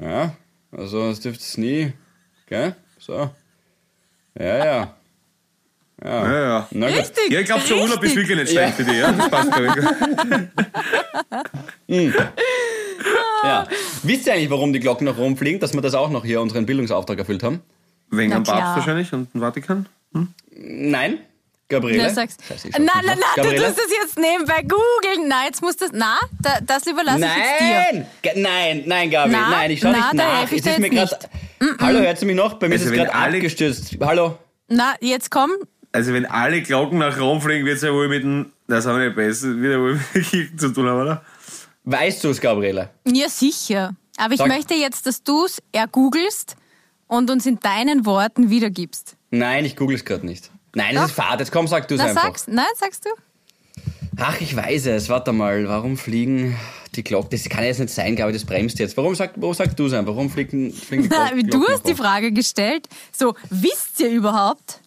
Ja, 0.00 0.34
also 0.72 1.08
das 1.08 1.20
dürfte 1.20 1.42
es 1.42 1.56
nie. 1.58 1.92
Gell? 2.46 2.74
So. 2.98 3.30
Ja, 4.38 4.64
ja. 4.64 4.94
Ja, 6.04 6.40
ja. 6.42 6.68
Na 6.72 6.88
gut. 6.88 6.98
Richtig. 6.98 7.30
Ja, 7.30 7.40
ich 7.40 7.46
glaube, 7.46 7.62
so 7.62 7.74
Urlaub 7.74 8.02
ist 8.02 8.14
wirklich 8.14 8.36
nicht 8.36 8.50
schlecht 8.50 8.74
für 8.74 8.84
dich. 8.84 8.98
Ja? 8.98 9.12
Das 9.12 9.30
passt, 9.30 9.50
ich. 11.88 12.14
Ja. 13.42 13.66
Wisst 14.02 14.26
ihr 14.26 14.32
eigentlich, 14.32 14.50
warum 14.50 14.72
die 14.72 14.80
Glocken 14.80 15.04
nach 15.04 15.18
Rom 15.18 15.36
fliegen? 15.36 15.60
Dass 15.60 15.72
wir 15.72 15.80
das 15.80 15.94
auch 15.94 16.10
noch 16.10 16.24
hier 16.24 16.40
unseren 16.40 16.66
Bildungsauftrag 16.66 17.18
erfüllt 17.18 17.42
haben? 17.42 17.60
Wegen 18.10 18.30
Na 18.30 18.36
am 18.36 18.44
Papst 18.44 18.76
wahrscheinlich 18.76 19.12
und 19.12 19.32
dem 19.34 19.40
Vatikan. 19.40 19.86
Nein. 20.50 21.18
Gabriele? 21.68 22.04
Na, 22.04 22.10
sag's. 22.10 22.36
Scheiße, 22.46 22.68
Nein, 22.68 22.86
schaff's 22.86 22.94
nein, 22.94 23.04
nicht. 23.04 23.06
nein, 23.18 23.18
du 23.36 23.42
Gabriele? 23.42 23.64
tust 23.66 23.78
das 23.78 23.90
jetzt 24.02 24.18
nebenbei 24.18 24.62
googeln. 24.62 25.28
Nein, 25.28 25.46
jetzt 25.46 25.62
musst 25.62 25.80
du 25.80 25.86
das. 25.86 25.94
Na, 25.94 26.18
da, 26.40 26.58
das 26.64 26.86
überlasse 26.86 27.18
ich 27.18 27.24
jetzt 27.24 27.60
dir. 27.60 28.04
Nein! 28.04 28.42
Nein, 28.42 28.82
nein, 28.86 29.10
Gabi, 29.10 29.32
Na, 29.32 29.50
nein, 29.50 29.70
ich 29.72 29.80
schau 29.80 29.90
na, 29.90 29.96
nicht 29.98 30.08
da 30.12 30.14
nach. 30.42 30.52
ich 30.52 30.58
Es 30.60 30.66
ist 30.66 30.78
mir 30.78 30.92
jetzt 30.92 31.10
grad, 31.20 31.30
Hallo, 31.80 31.98
hört 32.00 32.20
ihr 32.20 32.26
mich 32.26 32.36
noch? 32.36 32.54
Bei 32.54 32.68
mir 32.68 32.74
Also 32.74 32.84
ist 32.86 32.90
es 32.92 32.96
gerade 32.96 33.14
alle- 33.14 33.36
abgestürzt. 33.36 33.96
Hallo? 34.00 34.38
Na, 34.68 34.94
jetzt 35.00 35.30
komm. 35.30 35.50
Also, 35.92 36.12
wenn 36.12 36.26
alle 36.26 36.60
Glocken 36.62 36.98
nach 36.98 37.18
Rom 37.18 37.40
fliegen, 37.40 37.64
wird 37.64 37.76
es 37.76 37.82
ja 37.82 37.92
wohl 37.92 38.08
mit 38.08 38.22
dem. 38.22 38.52
Das 38.68 38.84
haben 38.86 38.98
wir 38.98 39.06
nicht 39.06 39.16
besser. 39.16 39.48
Wieder 39.60 39.80
wohl 39.80 39.94
mit 39.94 40.02
der 40.14 40.22
Kirche 40.22 40.56
zu 40.56 40.68
tun 40.72 40.86
haben, 40.88 41.00
oder? 41.00 41.24
Weißt 41.84 42.22
du 42.22 42.28
es, 42.30 42.40
Gabriele? 42.40 42.90
Ja, 43.06 43.28
sicher. 43.28 43.94
Aber 44.18 44.34
ich 44.34 44.38
Sag- 44.38 44.48
möchte 44.48 44.74
jetzt, 44.74 45.06
dass 45.06 45.22
du 45.22 45.44
es 45.46 45.62
ergoogelst 45.72 46.56
und 47.06 47.30
uns 47.30 47.46
in 47.46 47.58
deinen 47.60 48.04
Worten 48.06 48.50
wiedergibst. 48.50 49.16
Nein, 49.30 49.64
ich 49.64 49.76
google 49.76 49.96
es 49.96 50.04
gerade 50.04 50.26
nicht. 50.26 50.50
Nein, 50.76 50.94
das 50.94 51.04
Doch. 51.04 51.08
ist 51.08 51.14
Fahrt. 51.14 51.40
Jetzt 51.40 51.52
komm, 51.52 51.66
sag 51.66 51.88
du 51.88 51.94
es 51.94 52.00
einfach. 52.02 52.22
sagst, 52.22 52.48
nein, 52.48 52.66
sagst 52.78 53.06
du? 53.06 53.08
Ach, 54.18 54.38
ich 54.40 54.54
weiß 54.54 54.86
es. 54.86 55.08
Warte 55.08 55.32
mal. 55.32 55.66
Warum 55.68 55.96
fliegen 55.96 56.54
die 56.94 57.02
Glocken? 57.02 57.30
Das 57.30 57.48
kann 57.48 57.64
jetzt 57.64 57.80
nicht 57.80 57.92
sein, 57.94 58.14
Gabi, 58.14 58.32
das 58.34 58.44
bremst 58.44 58.78
jetzt. 58.78 58.94
Warum, 58.98 59.14
sag, 59.14 59.32
warum 59.36 59.54
sagst 59.54 59.78
du 59.78 59.86
es 59.86 59.94
einfach? 59.94 60.14
Warum 60.14 60.28
fliegen, 60.30 60.70
fliegen 60.72 61.04
die 61.04 61.08
Glocken? 61.08 61.48
du 61.48 61.66
hast 61.68 61.86
die? 61.88 61.94
Frage 61.94 62.30
gestellt. 62.30 62.88
So, 63.10 63.34
wisst 63.48 63.98
ihr 64.00 64.10
überhaupt? 64.10 64.80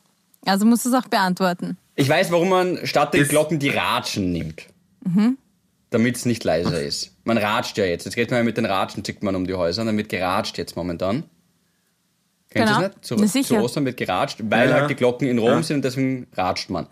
Also 0.45 0.65
musst 0.65 0.85
du 0.85 0.89
es 0.89 0.95
auch 0.95 1.07
beantworten. 1.07 1.75
Ich 1.95 2.07
weiß, 2.07 2.31
warum 2.31 2.49
man 2.49 2.85
statt 2.85 3.13
den 3.15 3.27
Glocken 3.27 3.57
die 3.57 3.69
Ratschen 3.69 4.31
nimmt. 4.31 4.67
Mhm. 5.03 5.37
Damit 5.89 6.17
es 6.17 6.25
nicht 6.25 6.43
leiser 6.43 6.79
ist. 6.79 7.13
Man 7.23 7.39
ratscht 7.39 7.77
ja 7.79 7.85
jetzt. 7.85 8.05
Jetzt 8.05 8.13
geht 8.13 8.29
man 8.29 8.37
ja 8.39 8.43
mit 8.43 8.57
den 8.57 8.65
Ratschen, 8.65 9.03
zickt 9.03 9.23
man 9.23 9.35
um 9.35 9.47
die 9.47 9.55
Häuser. 9.55 9.83
Dann 9.85 9.97
wird 9.97 10.09
geratscht 10.09 10.57
jetzt 10.59 10.75
momentan. 10.75 11.23
Kennt 12.51 12.65
Genau. 12.67 12.81
ihr 12.81 12.89
das 12.89 13.33
nicht? 13.35 13.47
Zu, 13.47 13.55
zu 13.55 13.61
Ostern 13.61 13.85
wird 13.85 13.97
geratscht, 13.97 14.39
weil 14.43 14.69
Ja. 14.69 14.75
halt 14.75 14.89
die 14.89 14.95
Glocken 14.95 15.27
in 15.27 15.37
Rom 15.37 15.49
Ja. 15.49 15.63
sind 15.63 15.77
und 15.77 15.85
deswegen 15.85 16.27
ratscht 16.35 16.69
man. 16.69 16.87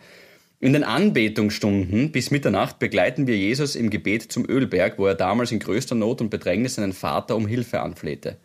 In 0.60 0.74
den 0.74 0.84
Anbetungsstunden 0.84 2.12
bis 2.12 2.32
Mitternacht 2.32 2.80
begleiten 2.80 3.28
wir 3.28 3.38
Jesus 3.38 3.76
im 3.76 3.90
Gebet 3.90 4.32
zum 4.32 4.48
Ölberg, 4.50 4.98
wo 4.98 5.06
er 5.08 5.16
damals 5.16 5.52
in 5.52 5.60
größter 5.60 5.96
Not 5.96 6.22
und 6.22 6.30
Bedrängnis 6.30 6.76
seinen 6.76 6.94
Vater 6.94 7.36
um 7.36 7.48
Hilfe 7.48 7.80
anflehte. 7.82 8.38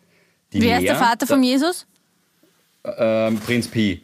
Die 0.53 0.61
Wer 0.61 0.77
ist 0.77 0.83
der 0.85 0.93
Meer- 0.93 1.03
Vater 1.03 1.25
von 1.27 1.41
Jesus? 1.43 1.87
ähm, 2.97 3.39
Prinz 3.39 3.67
Pi. 3.67 4.01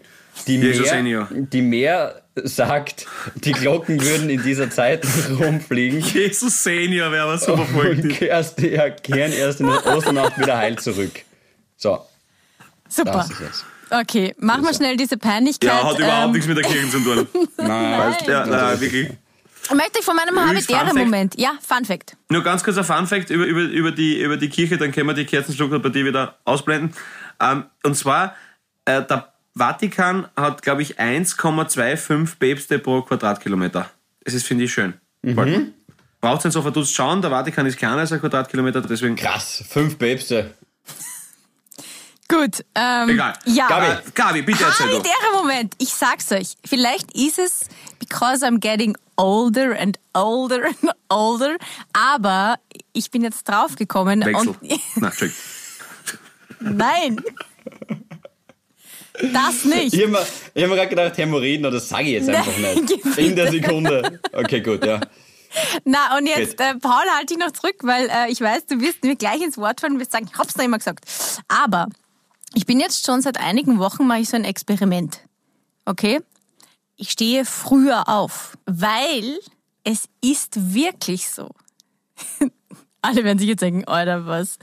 Die 0.48 0.56
Jesus 0.58 0.82
Meer, 0.88 0.89
Senior. 0.95 1.28
die 1.32 1.62
Meer 1.62 2.22
sagt, 2.36 3.06
die 3.36 3.52
Glocken 3.52 4.02
würden 4.02 4.30
in 4.30 4.41
dieser 4.41 4.69
Zeit 4.69 5.06
rumfliegen 5.39 6.00
Jesus 6.00 6.63
Senior 6.63 7.12
wäre 7.12 7.24
aber 7.24 7.38
super 7.38 7.60
und 7.62 7.67
folgt. 7.67 8.22
erst, 8.22 8.62
ja, 8.62 8.89
kehren 8.89 9.34
erst 9.34 9.60
in 9.60 9.67
der 9.67 9.86
Osternacht 9.86 10.39
wieder 10.39 10.58
heil 10.58 10.78
zurück. 10.80 11.12
So, 11.76 12.00
Super. 12.89 13.12
das 13.12 13.32
ist 13.32 13.39
jetzt. 13.39 13.65
Okay, 13.91 14.36
machen 14.38 14.63
wir 14.63 14.73
schnell 14.73 14.97
diese 14.97 15.17
Peinlichkeit. 15.17 15.69
Ja, 15.69 15.84
hat 15.84 15.97
überhaupt 15.97 16.25
ähm, 16.25 16.32
nichts 16.32 16.47
mit 16.47 16.58
der 16.58 16.65
Kirche 16.65 16.89
zu 16.89 16.99
tun. 16.99 17.28
Nein, 17.58 18.15
ja, 18.28 18.45
nein, 18.45 18.80
wirklich. 18.82 19.10
Ich 19.63 19.75
möchte 19.75 19.99
ich 19.99 20.06
von 20.06 20.15
meinem 20.15 20.36
Fun 20.36 20.56
Fact. 20.56 20.73
Habitäre-Moment. 20.73 21.39
Ja, 21.39 21.54
Fun 21.62 21.86
Fact. 21.86 22.15
Nur 22.30 22.43
ganz 22.43 22.63
kurz 22.63 22.78
ein 22.78 22.84
Fun-Fact 22.84 23.30
über, 23.30 23.45
über, 23.45 23.62
über, 23.62 23.91
die, 23.91 24.21
über 24.21 24.38
die 24.38 24.49
Kirche, 24.49 24.78
dann 24.78 24.91
können 24.91 25.08
wir 25.08 25.13
die 25.13 25.25
Kerzenschlucker 25.25 25.80
bei 25.80 25.89
dir 25.89 26.06
wieder 26.06 26.38
ausblenden. 26.45 26.93
Ähm, 27.39 27.65
und 27.84 27.95
zwar, 27.95 28.36
äh, 28.86 29.04
der 29.04 29.34
Vatikan 29.56 30.28
hat, 30.36 30.62
glaube 30.62 30.82
ich, 30.82 30.99
1,25 30.99 32.38
Päpste 32.39 32.80
pro 32.80 33.02
Quadratkilometer. 33.02 33.89
Das 34.23 34.34
ist, 34.34 34.47
finde 34.47 34.65
ich, 34.65 34.73
schön. 34.73 34.93
Mhm. 35.21 35.73
Braucht 36.21 36.39
es 36.39 36.45
nicht 36.45 36.54
so 36.54 36.62
verdutzt 36.62 36.93
schauen, 36.93 37.21
der 37.21 37.32
Vatikan 37.32 37.65
ist 37.65 37.78
kleiner 37.78 37.97
als 37.97 38.12
ein 38.12 38.19
Quadratkilometer, 38.19 38.82
deswegen. 38.82 39.15
Krass, 39.15 39.63
fünf 39.69 39.97
Päpste. 39.97 40.54
Gut. 42.29 42.63
Ähm, 42.75 43.09
Egal. 43.09 43.33
Ja. 43.45 43.67
Gabi. 43.67 43.87
Äh, 43.87 43.97
Gabi, 44.13 44.41
bitte 44.43 44.63
erzähl 44.63 44.87
doch. 44.87 44.99
Habitäre-Moment. 44.99 45.73
Ich 45.79 45.89
sag's 45.89 46.31
euch. 46.31 46.55
Vielleicht 46.63 47.11
ist 47.15 47.39
es 47.39 47.61
because 47.99 48.45
I'm 48.45 48.59
getting 48.59 48.95
older 49.17 49.77
and 49.79 49.97
older 50.13 50.65
and 50.65 50.91
older. 51.09 51.57
Aber 51.91 52.57
ich 52.93 53.09
bin 53.09 53.23
jetzt 53.23 53.49
draufgekommen. 53.49 54.23
Wechsel. 54.23 54.49
Und 54.49 54.59
Na. 55.01 55.11
Nein. 56.59 57.21
Das 59.33 59.65
nicht. 59.65 59.93
Ich 59.93 60.01
habe 60.03 60.11
mir, 60.11 60.27
ich 60.53 60.63
hab 60.63 60.69
mir 60.69 60.75
gerade 60.75 60.89
gedacht, 60.89 61.17
Hämorrhoiden, 61.17 61.65
aber 61.65 61.75
das 61.75 61.89
sage 61.89 62.03
ich 62.03 62.09
jetzt 62.11 62.29
einfach 62.29 62.57
Nein, 62.57 62.85
nicht. 62.85 63.03
bitte. 63.03 63.21
In 63.21 63.35
der 63.35 63.51
Sekunde. 63.51 64.21
Okay, 64.31 64.61
gut, 64.61 64.85
ja. 64.85 65.01
Na, 65.83 66.15
und 66.17 66.27
jetzt, 66.27 66.59
äh, 66.61 66.75
Paul, 66.75 67.03
halte 67.17 67.33
ich 67.33 67.39
noch 67.39 67.51
zurück, 67.51 67.77
weil 67.81 68.07
äh, 68.09 68.31
ich 68.31 68.39
weiß, 68.39 68.67
du 68.67 68.79
wirst 68.79 69.03
mir 69.03 69.15
gleich 69.15 69.41
ins 69.41 69.57
Wort 69.57 69.81
fallen 69.81 69.93
und 69.93 69.99
wirst 69.99 70.11
sagen, 70.11 70.29
ich 70.31 70.37
hab's 70.37 70.53
doch 70.53 70.63
immer 70.63 70.77
gesagt. 70.77 71.05
Aber 71.47 71.87
ich 72.53 72.65
bin 72.65 72.79
jetzt 72.79 73.05
schon 73.05 73.21
seit 73.21 73.39
einigen 73.39 73.79
Wochen, 73.79 74.07
mache 74.07 74.19
ich 74.19 74.29
so 74.29 74.35
ein 74.35 74.43
Experiment. 74.43 75.21
Okay? 75.85 76.21
Ich 76.95 77.12
stehe 77.12 77.45
früher 77.45 78.09
auf, 78.09 78.57
weil 78.65 79.39
es 79.83 80.09
ist 80.21 80.73
wirklich 80.73 81.29
so. 81.29 81.49
Alle 83.01 83.23
werden 83.23 83.39
sich 83.39 83.47
jetzt 83.47 83.62
denken, 83.62 83.85
Alter, 83.85 84.25
was? 84.25 84.57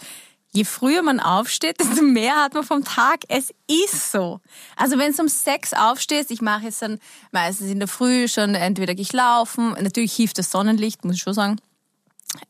Je 0.52 0.64
früher 0.64 1.02
man 1.02 1.20
aufsteht, 1.20 1.80
desto 1.80 2.02
mehr 2.02 2.36
hat 2.36 2.54
man 2.54 2.64
vom 2.64 2.84
Tag. 2.84 3.24
Es 3.28 3.52
ist 3.66 4.12
so. 4.12 4.40
Also 4.76 4.98
wenn 4.98 5.10
es 5.10 5.18
um 5.18 5.28
sechs 5.28 5.72
aufstehst, 5.72 6.30
ich 6.30 6.40
mache 6.40 6.68
es 6.68 6.78
dann 6.78 6.98
meistens 7.30 7.70
in 7.70 7.78
der 7.78 7.88
Früh 7.88 8.28
schon, 8.28 8.54
entweder 8.54 8.94
gehe 8.94 9.02
ich 9.02 9.12
laufen, 9.12 9.72
natürlich 9.80 10.14
hilft 10.14 10.38
das 10.38 10.50
Sonnenlicht, 10.50 11.04
muss 11.04 11.16
ich 11.16 11.22
schon 11.22 11.34
sagen. 11.34 11.56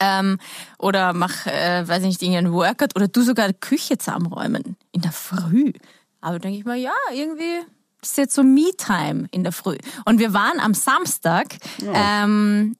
Ähm, 0.00 0.38
oder 0.78 1.12
mach, 1.12 1.46
äh, 1.46 1.86
weiß 1.86 2.02
nicht, 2.02 2.22
irgendeinen 2.22 2.52
Workout 2.52 2.96
oder 2.96 3.08
du 3.08 3.22
sogar 3.22 3.48
die 3.48 3.54
Küche 3.54 3.98
zusammenräumen 3.98 4.76
in 4.92 5.00
der 5.00 5.12
Früh. 5.12 5.72
Aber 6.20 6.38
denke 6.38 6.58
ich 6.58 6.64
mal, 6.64 6.76
ja, 6.76 6.94
irgendwie 7.12 7.60
ist 8.02 8.18
jetzt 8.18 8.34
so 8.34 8.42
Me-Time 8.42 9.28
in 9.30 9.42
der 9.42 9.52
Früh. 9.52 9.76
Und 10.04 10.18
wir 10.18 10.32
waren 10.32 10.60
am 10.60 10.74
Samstag, 10.74 11.56
ähm, 11.82 12.76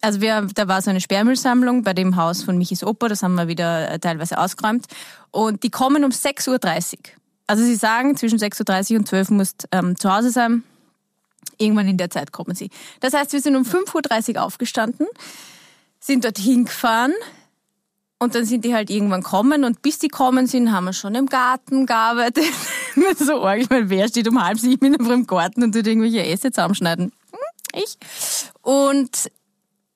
also 0.00 0.20
wir, 0.20 0.48
da 0.54 0.68
war 0.68 0.80
so 0.82 0.90
eine 0.90 1.00
Sperrmüllsammlung 1.00 1.82
bei 1.82 1.92
dem 1.92 2.16
Haus 2.16 2.42
von 2.42 2.56
Michis 2.56 2.84
Opa, 2.84 3.08
das 3.08 3.22
haben 3.22 3.34
wir 3.34 3.48
wieder 3.48 3.90
äh, 3.90 3.98
teilweise 3.98 4.38
ausgeräumt. 4.38 4.86
Und 5.30 5.62
die 5.62 5.70
kommen 5.70 6.04
um 6.04 6.10
6.30 6.10 6.48
Uhr. 6.48 6.98
Also 7.46 7.64
sie 7.64 7.74
sagen, 7.74 8.16
zwischen 8.16 8.38
6.30 8.38 8.92
Uhr 8.92 8.98
und 9.00 9.08
12 9.08 9.30
Uhr 9.30 9.36
musst 9.36 9.68
ähm, 9.72 9.96
zu 9.96 10.12
Hause 10.12 10.30
sein. 10.30 10.62
Irgendwann 11.58 11.88
in 11.88 11.98
der 11.98 12.08
Zeit 12.08 12.32
kommen 12.32 12.54
sie. 12.54 12.70
Das 13.00 13.12
heißt, 13.12 13.32
wir 13.32 13.40
sind 13.40 13.56
um 13.56 13.64
5.30 13.64 14.36
Uhr 14.36 14.42
aufgestanden, 14.42 15.06
sind 16.10 16.24
dorthin 16.24 16.64
gefahren 16.64 17.12
und 18.18 18.34
dann 18.34 18.44
sind 18.44 18.64
die 18.64 18.74
halt 18.74 18.90
irgendwann 18.90 19.22
kommen 19.22 19.62
und 19.62 19.80
bis 19.80 20.00
die 20.00 20.08
kommen 20.08 20.48
sind, 20.48 20.72
haben 20.72 20.86
wir 20.86 20.92
schon 20.92 21.14
im 21.14 21.26
Garten 21.26 21.86
gearbeitet. 21.86 22.44
So 23.16 23.44
arg, 23.44 23.60
ich 23.60 23.70
meine, 23.70 23.88
wer 23.88 24.08
steht 24.08 24.26
um 24.28 24.42
halb 24.42 24.58
sieben 24.58 24.86
in 24.86 24.94
im 24.94 25.24
Garten 25.24 25.62
und 25.62 25.72
tut 25.72 25.86
irgendwelche 25.86 26.26
Äste 26.26 26.50
zusammenschneiden? 26.50 27.12
Hm, 27.30 27.80
ich. 27.80 27.96
Und 28.62 29.30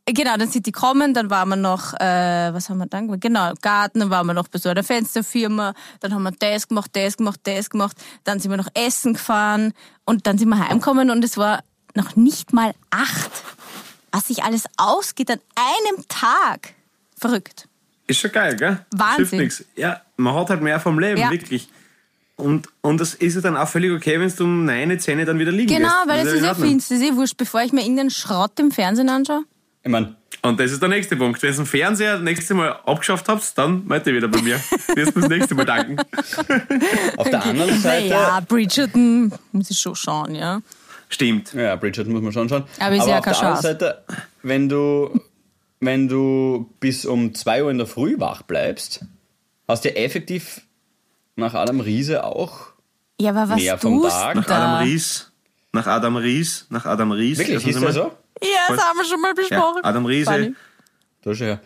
Genau, 0.06 0.36
dann 0.36 0.48
sind 0.48 0.66
die 0.66 0.72
kommen, 0.72 1.14
dann 1.14 1.30
waren 1.30 1.48
wir 1.48 1.56
noch, 1.56 1.94
äh, 1.94 2.52
was 2.52 2.68
haben 2.68 2.76
wir 2.76 2.86
dann 2.86 3.06
gemacht? 3.06 3.22
Genau, 3.22 3.52
Garten, 3.62 4.00
dann 4.00 4.10
waren 4.10 4.26
wir 4.26 4.34
noch 4.34 4.48
bei 4.48 4.58
so 4.58 4.68
einer 4.68 4.84
Fensterfirma, 4.84 5.72
dann 6.00 6.14
haben 6.14 6.24
wir 6.24 6.32
das 6.32 6.68
gemacht, 6.68 6.90
das 6.92 7.16
gemacht, 7.16 7.40
das 7.44 7.70
gemacht, 7.70 7.96
dann 8.22 8.38
sind 8.38 8.50
wir 8.50 8.58
noch 8.58 8.68
essen 8.74 9.14
gefahren 9.14 9.72
und 10.04 10.26
dann 10.26 10.36
sind 10.36 10.50
wir 10.50 10.58
heimgekommen 10.58 11.10
und 11.10 11.24
es 11.24 11.38
war 11.38 11.64
noch 11.94 12.16
nicht 12.16 12.52
mal 12.52 12.74
acht. 12.90 13.32
Was 14.14 14.28
sich 14.28 14.44
alles 14.44 14.64
ausgeht 14.76 15.28
an 15.30 15.40
einem 15.56 16.06
Tag. 16.08 16.74
Verrückt. 17.18 17.66
Ist 18.06 18.20
schon 18.20 18.30
geil, 18.30 18.54
gell? 18.54 18.78
Wahnsinn. 18.94 19.50
Ja, 19.74 20.02
man 20.16 20.34
hat 20.34 20.50
halt 20.50 20.62
mehr 20.62 20.78
vom 20.78 20.98
Leben, 21.00 21.20
Ja. 21.20 21.30
wirklich. 21.30 21.68
Und, 22.36 22.68
und 22.80 23.00
das 23.00 23.14
ist 23.14 23.34
ja 23.34 23.40
dann 23.40 23.56
auch 23.56 23.68
völlig 23.68 23.92
okay, 23.92 24.20
wenn 24.20 24.32
du 24.34 24.44
um 24.44 24.64
9, 24.64 25.00
10 25.00 25.24
dann 25.26 25.38
wieder 25.38 25.50
liegen 25.52 25.74
Genau, 25.74 25.88
weil 26.06 26.24
das 26.24 26.34
ist 26.34 26.44
ja 26.44 26.54
finster, 26.54 26.94
das 26.94 27.02
ist 27.02 27.10
eh 27.10 27.16
wurscht, 27.16 27.36
bevor 27.36 27.62
ich 27.62 27.72
mir 27.72 27.80
irgendeinen 27.82 28.10
Schrott 28.10 28.58
im 28.60 28.70
Fernsehen 28.70 29.08
anschaue. 29.08 29.44
Ich 29.82 29.90
mein, 29.90 30.14
Und 30.42 30.58
das 30.60 30.70
ist 30.72 30.80
der 30.80 30.88
nächste 30.88 31.16
Punkt. 31.16 31.42
Wenn 31.42 31.50
ihr 31.50 31.56
den 31.56 31.66
Fernseher 31.66 32.14
das 32.14 32.22
nächste 32.22 32.54
Mal 32.54 32.72
abgeschafft 32.86 33.28
habt, 33.28 33.58
dann 33.58 33.84
meldet 33.86 34.06
ihr 34.08 34.14
wieder 34.14 34.28
bei 34.28 34.42
mir. 34.42 34.58
Wirst 34.94 35.14
mir 35.16 35.22
das 35.22 35.28
nächste 35.30 35.54
Mal 35.56 35.64
danken. 35.64 35.96
auf 37.16 37.28
der 37.30 37.44
anderen 37.44 37.80
Seite. 37.80 38.08
Naja, 38.10 38.40
Bridgerton 38.46 39.32
muss 39.52 39.70
ich 39.70 39.78
schon 39.78 39.96
schauen, 39.96 40.34
ja. 40.36 40.60
Stimmt. 41.14 41.52
Ja, 41.52 41.76
Bridget 41.76 42.08
muss 42.08 42.22
man 42.22 42.32
schon 42.32 42.48
schauen. 42.48 42.64
Aber 42.80 42.96
ist 42.96 43.06
ja 43.06 43.18
auf 43.18 43.24
der 43.24 43.38
anderen 43.38 43.62
Seite, 43.62 44.02
wenn 44.42 44.68
du, 44.68 45.20
wenn 45.78 46.08
du 46.08 46.68
bis 46.80 47.06
um 47.06 47.32
2 47.34 47.62
Uhr 47.62 47.70
in 47.70 47.78
der 47.78 47.86
Früh 47.86 48.18
wach 48.18 48.42
bleibst, 48.42 49.04
hast 49.68 49.84
du 49.84 49.90
ja 49.90 49.94
effektiv 49.94 50.62
nach 51.36 51.54
Adam 51.54 51.78
Riese 51.78 52.24
auch. 52.24 52.72
Ja, 53.20 53.30
aber 53.30 53.48
was 53.48 53.60
Mehr 53.62 53.78
vom 53.78 54.02
Tag. 54.02 54.34
du 54.34 54.40
Nach 54.40 54.46
da? 54.48 54.56
Adam 54.74 54.88
Ries. 54.88 55.30
Nach 55.72 55.86
Adam 55.86 56.16
Ries. 56.16 56.66
Nach 56.70 56.84
Adam 56.84 57.12
Ries. 57.12 57.38
Wirklich, 57.38 57.62
hieß 57.62 57.78
der 57.78 57.92
so? 57.92 58.12
Ja, 58.42 58.48
das 58.74 58.84
haben 58.84 58.98
wir 58.98 59.04
schon 59.04 59.20
mal 59.20 59.28
Ja, 59.28 59.34
besprochen. 59.34 59.84
Adam 59.84 60.06
Riese. 60.06 60.32
Funny. 60.32 60.54
Da 61.22 61.34
schon 61.34 61.46
her. 61.46 61.60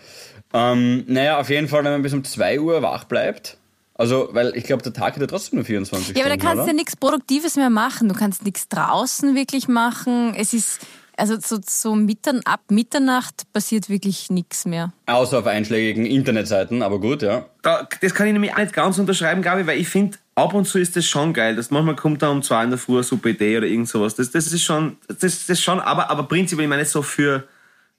Ähm, 0.52 1.04
naja, 1.08 1.38
auf 1.40 1.48
jeden 1.48 1.68
Fall, 1.68 1.84
wenn 1.84 1.92
man 1.92 2.02
bis 2.02 2.12
um 2.12 2.22
2 2.22 2.60
Uhr 2.60 2.82
wach 2.82 3.04
bleibt. 3.04 3.56
Also, 3.98 4.28
weil 4.32 4.56
ich 4.56 4.64
glaube, 4.64 4.82
der 4.82 4.92
Tag 4.92 5.14
hat 5.14 5.20
ja 5.20 5.26
trotzdem 5.26 5.56
nur 5.56 5.64
24 5.66 6.16
Ja, 6.16 6.24
aber 6.24 6.30
da 6.30 6.34
Stunden. 6.34 6.46
kannst 6.46 6.62
du 6.64 6.66
ja 6.68 6.72
nichts 6.76 6.96
Produktives 6.96 7.56
mehr 7.56 7.68
machen. 7.68 8.08
Du 8.08 8.14
kannst 8.14 8.44
nichts 8.44 8.68
draußen 8.68 9.34
wirklich 9.34 9.66
machen. 9.66 10.34
Es 10.36 10.54
ist, 10.54 10.80
also 11.16 11.36
so, 11.40 11.58
so 11.66 11.96
Mittern, 11.96 12.40
ab 12.44 12.60
Mitternacht 12.70 13.52
passiert 13.52 13.88
wirklich 13.88 14.30
nichts 14.30 14.64
mehr. 14.66 14.92
Außer 15.06 15.40
auf 15.40 15.46
einschlägigen 15.46 16.06
Internetseiten, 16.06 16.82
aber 16.82 17.00
gut, 17.00 17.22
ja. 17.22 17.46
Da, 17.62 17.88
das 18.00 18.14
kann 18.14 18.28
ich 18.28 18.32
nämlich 18.32 18.52
auch 18.52 18.58
nicht 18.58 18.72
ganz 18.72 18.98
unterschreiben, 18.98 19.42
Gabi, 19.42 19.66
weil 19.66 19.80
ich 19.80 19.88
finde, 19.88 20.16
ab 20.36 20.54
und 20.54 20.66
zu 20.66 20.78
ist 20.78 20.94
das 20.94 21.04
schon 21.04 21.32
geil. 21.32 21.56
Das 21.56 21.72
manchmal 21.72 21.96
kommt 21.96 22.22
da 22.22 22.28
um 22.28 22.42
zwei 22.44 22.62
in 22.62 22.70
der 22.70 22.78
Früh 22.78 22.94
eine 22.94 23.02
super 23.02 23.30
Idee 23.30 23.58
oder 23.58 23.66
irgend 23.66 23.88
sowas. 23.88 24.14
Das, 24.14 24.30
das 24.30 24.46
ist 24.52 24.62
schon, 24.62 24.96
das, 25.08 25.46
das 25.46 25.60
schon, 25.60 25.80
aber, 25.80 26.08
aber 26.08 26.22
prinzipiell, 26.22 26.66
ich 26.66 26.70
meine 26.70 26.84
so 26.84 27.02
für 27.02 27.48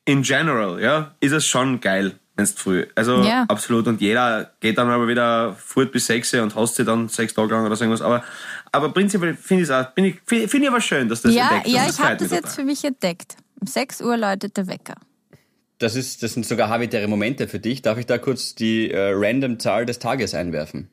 in 0.05 0.21
general, 0.21 0.81
ja, 0.81 1.13
ist 1.19 1.33
es 1.33 1.45
schon 1.45 1.81
geil, 1.81 2.17
es 2.43 2.53
früh. 2.53 2.85
Also 2.95 3.23
Ja. 3.23 3.45
absolut. 3.47 3.87
Und 3.87 4.01
jeder 4.01 4.51
geht 4.59 4.77
dann 4.77 4.89
aber 4.89 5.07
wieder 5.07 5.53
fort 5.55 5.91
bis 5.91 6.05
sechs 6.05 6.33
und 6.33 6.55
hast 6.55 6.75
sie 6.75 6.85
dann 6.85 7.07
sechs 7.09 7.33
Tage 7.33 7.53
lang 7.53 7.65
oder 7.65 7.75
so 7.75 7.83
irgendwas. 7.83 8.01
Aber, 8.01 8.23
aber 8.71 8.93
prinzipiell 8.93 9.35
finde 9.35 9.63
ich 9.63 9.69
es 9.69 9.75
auch, 9.75 9.93
finde 9.93 10.09
ich, 10.11 10.49
finde 10.49 10.65
ich 10.65 10.69
aber 10.69 10.81
schön, 10.81 11.09
dass 11.09 11.21
das 11.21 11.33
ja, 11.33 11.49
entdeckt 11.49 11.67
ja, 11.67 11.87
ich 11.89 11.99
habe 11.99 12.17
das 12.17 12.31
jetzt 12.31 12.55
für 12.55 12.63
mich 12.63 12.83
entdeckt. 12.83 13.35
Um 13.59 13.67
6 13.67 14.01
Uhr 14.01 14.17
läutet 14.17 14.55
der 14.57 14.67
Wecker. 14.67 14.95
Das, 15.79 15.95
ist, 15.95 16.23
das 16.23 16.33
sind 16.33 16.45
sogar 16.45 16.69
habitäre 16.69 17.07
Momente 17.07 17.47
für 17.47 17.59
dich. 17.59 17.81
Darf 17.81 17.97
ich 17.97 18.05
da 18.05 18.17
kurz 18.17 18.53
die 18.55 18.91
äh, 18.91 19.11
random 19.13 19.59
Zahl 19.59 19.85
des 19.85 19.99
Tages 19.99 20.33
einwerfen? 20.33 20.89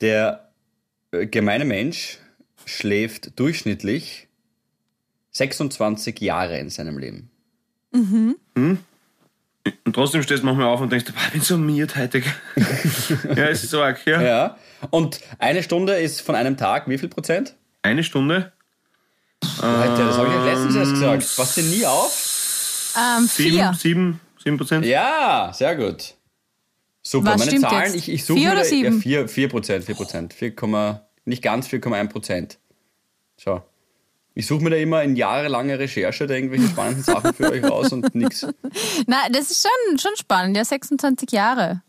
Der 0.00 0.48
äh, 1.10 1.26
gemeine 1.26 1.64
Mensch 1.64 2.18
schläft 2.66 3.38
durchschnittlich 3.38 4.28
26 5.32 6.20
Jahre 6.20 6.58
in 6.58 6.70
seinem 6.70 6.98
Leben. 6.98 7.30
Und 9.84 9.94
trotzdem 9.94 10.22
stehst 10.22 10.42
du 10.42 10.46
manchmal 10.46 10.66
auf 10.66 10.80
und 10.80 10.90
denkst, 10.92 11.06
boah, 11.06 11.20
ich 11.26 11.32
bin 11.32 11.40
so 11.40 11.56
miert 11.56 11.96
heute. 11.96 12.18
ja, 13.36 13.48
es 13.48 13.64
ist 13.64 13.70
so 13.70 13.82
arg, 13.82 14.04
ja. 14.06 14.20
Ja. 14.20 14.58
Und 14.90 15.20
eine 15.38 15.62
Stunde 15.62 15.94
ist 15.94 16.20
von 16.20 16.34
einem 16.34 16.56
Tag 16.56 16.88
wie 16.88 16.98
viel 16.98 17.08
Prozent? 17.08 17.54
Eine 17.82 18.04
Stunde. 18.04 18.52
Alter, 19.60 20.06
das 20.06 20.18
habe 20.18 20.28
ich 20.28 20.34
euch 20.34 20.44
letztens 20.44 20.76
erst 20.76 20.90
gesagt. 20.92 21.36
Passt 21.36 21.56
dir 21.56 21.62
nie 21.62 21.86
auf? 21.86 22.94
Ähm, 22.96 23.26
Sieben, 23.26 23.56
vier. 23.56 23.74
sieben, 23.78 24.20
sieben 24.42 24.56
Prozent. 24.56 24.86
Ja, 24.86 25.50
sehr 25.54 25.76
gut. 25.76 26.14
Super. 27.02 27.32
Was 27.32 27.38
Meine 27.38 27.50
stimmt 27.50 27.64
Zahlen, 27.64 27.84
jetzt? 27.84 27.94
ich, 27.96 28.08
ich 28.10 28.24
suche 28.24 28.38
Vier 28.38 28.52
oder 28.52 28.64
sieben? 28.64 28.94
Ja, 28.96 29.00
vier, 29.00 29.28
vier 29.28 29.48
Prozent, 29.48 29.84
vier 29.84 29.94
Prozent. 29.94 30.32
4, 30.32 30.52
nicht 31.26 31.42
ganz 31.42 31.68
4,1 31.68 32.08
Prozent. 32.08 32.58
Schau. 33.38 33.64
Ich 34.36 34.46
suche 34.46 34.64
mir 34.64 34.70
da 34.70 34.76
immer 34.76 35.02
in 35.02 35.14
jahrelange 35.14 35.78
Recherche 35.78 36.26
da 36.26 36.34
irgendwelche 36.34 36.66
spannenden 36.66 37.04
Sachen 37.04 37.32
für 37.34 37.50
euch 37.50 37.62
raus 37.62 37.92
und 37.92 38.14
nix. 38.14 38.44
Na, 39.06 39.28
das 39.30 39.52
ist 39.52 39.62
schon, 39.62 39.98
schon 39.98 40.16
spannend. 40.16 40.56
Ja, 40.56 40.64
26 40.64 41.30
Jahre. 41.30 41.82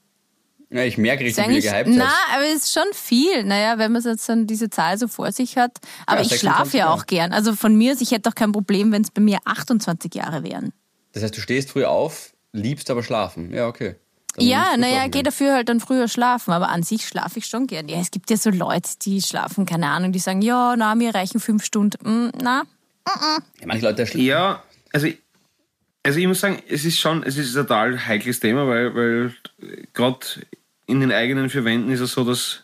Ja, 0.69 0.83
ich 0.83 0.97
merke 0.97 1.23
richtig, 1.23 1.47
wie 1.47 1.55
ihr 1.55 1.61
gehypt 1.61 1.89
na, 1.89 2.05
seid. 2.05 2.35
aber 2.35 2.43
es 2.45 2.65
ist 2.65 2.73
schon 2.73 2.91
viel. 2.93 3.43
Naja, 3.43 3.77
wenn 3.77 3.91
man 3.91 4.01
jetzt 4.01 4.27
dann 4.29 4.45
diese 4.45 4.69
Zahl 4.69 4.97
so 4.97 5.07
vor 5.07 5.31
sich 5.31 5.57
hat. 5.57 5.77
Aber 6.05 6.17
Ja, 6.17 6.23
ich 6.23 6.29
26 6.29 6.39
schlafe 6.39 6.77
ja 6.77 6.93
auch 6.93 7.05
gern. 7.07 7.33
Also 7.33 7.55
von 7.55 7.75
mir 7.75 7.93
aus, 7.93 8.01
ich 8.01 8.11
hätte 8.11 8.29
auch 8.29 8.35
kein 8.35 8.51
Problem, 8.51 8.91
wenn 8.91 9.01
es 9.01 9.11
bei 9.11 9.21
mir 9.21 9.39
28 9.45 10.13
Jahre 10.13 10.43
wären. 10.43 10.71
Das 11.13 11.23
heißt, 11.23 11.35
du 11.35 11.41
stehst 11.41 11.71
früh 11.71 11.85
auf, 11.85 12.33
liebst 12.51 12.91
aber 12.91 13.03
schlafen. 13.03 13.53
Ja, 13.53 13.67
okay. 13.67 13.95
Ja, 14.43 14.77
naja, 14.77 15.03
geh 15.03 15.09
gehen. 15.09 15.23
dafür 15.23 15.53
halt 15.53 15.69
dann 15.69 15.79
früher 15.79 16.07
schlafen. 16.07 16.51
Aber 16.51 16.69
an 16.69 16.83
sich 16.83 17.07
schlafe 17.07 17.39
ich 17.39 17.45
schon 17.45 17.67
gern. 17.67 17.87
Ja, 17.87 17.99
es 17.99 18.11
gibt 18.11 18.29
ja 18.29 18.37
so 18.37 18.49
Leute, 18.49 18.89
die 19.01 19.21
schlafen, 19.21 19.65
keine 19.65 19.87
Ahnung, 19.87 20.11
die 20.11 20.19
sagen, 20.19 20.41
ja, 20.41 20.75
na, 20.75 20.95
mir 20.95 21.13
reichen 21.15 21.39
fünf 21.39 21.63
Stunden. 21.63 22.05
Hm, 22.05 22.31
na, 22.41 22.63
Ja, 23.05 23.67
manche 23.67 23.85
Leute 23.85 24.05
schlafen. 24.05 24.25
Ja, 24.25 24.63
also, 24.93 25.07
also 26.03 26.19
ich 26.19 26.27
muss 26.27 26.39
sagen, 26.39 26.61
es 26.67 26.85
ist 26.85 26.99
schon, 26.99 27.23
es 27.23 27.37
ist 27.37 27.55
ein 27.55 27.63
total 27.67 28.05
heikles 28.05 28.39
Thema, 28.39 28.67
weil, 28.67 28.95
weil 28.95 29.35
gerade 29.93 30.25
in 30.87 30.99
den 30.99 31.11
eigenen 31.11 31.49
vier 31.49 31.65
Wänden 31.65 31.91
ist 31.91 31.99
es 32.01 32.11
so, 32.11 32.23
dass 32.23 32.63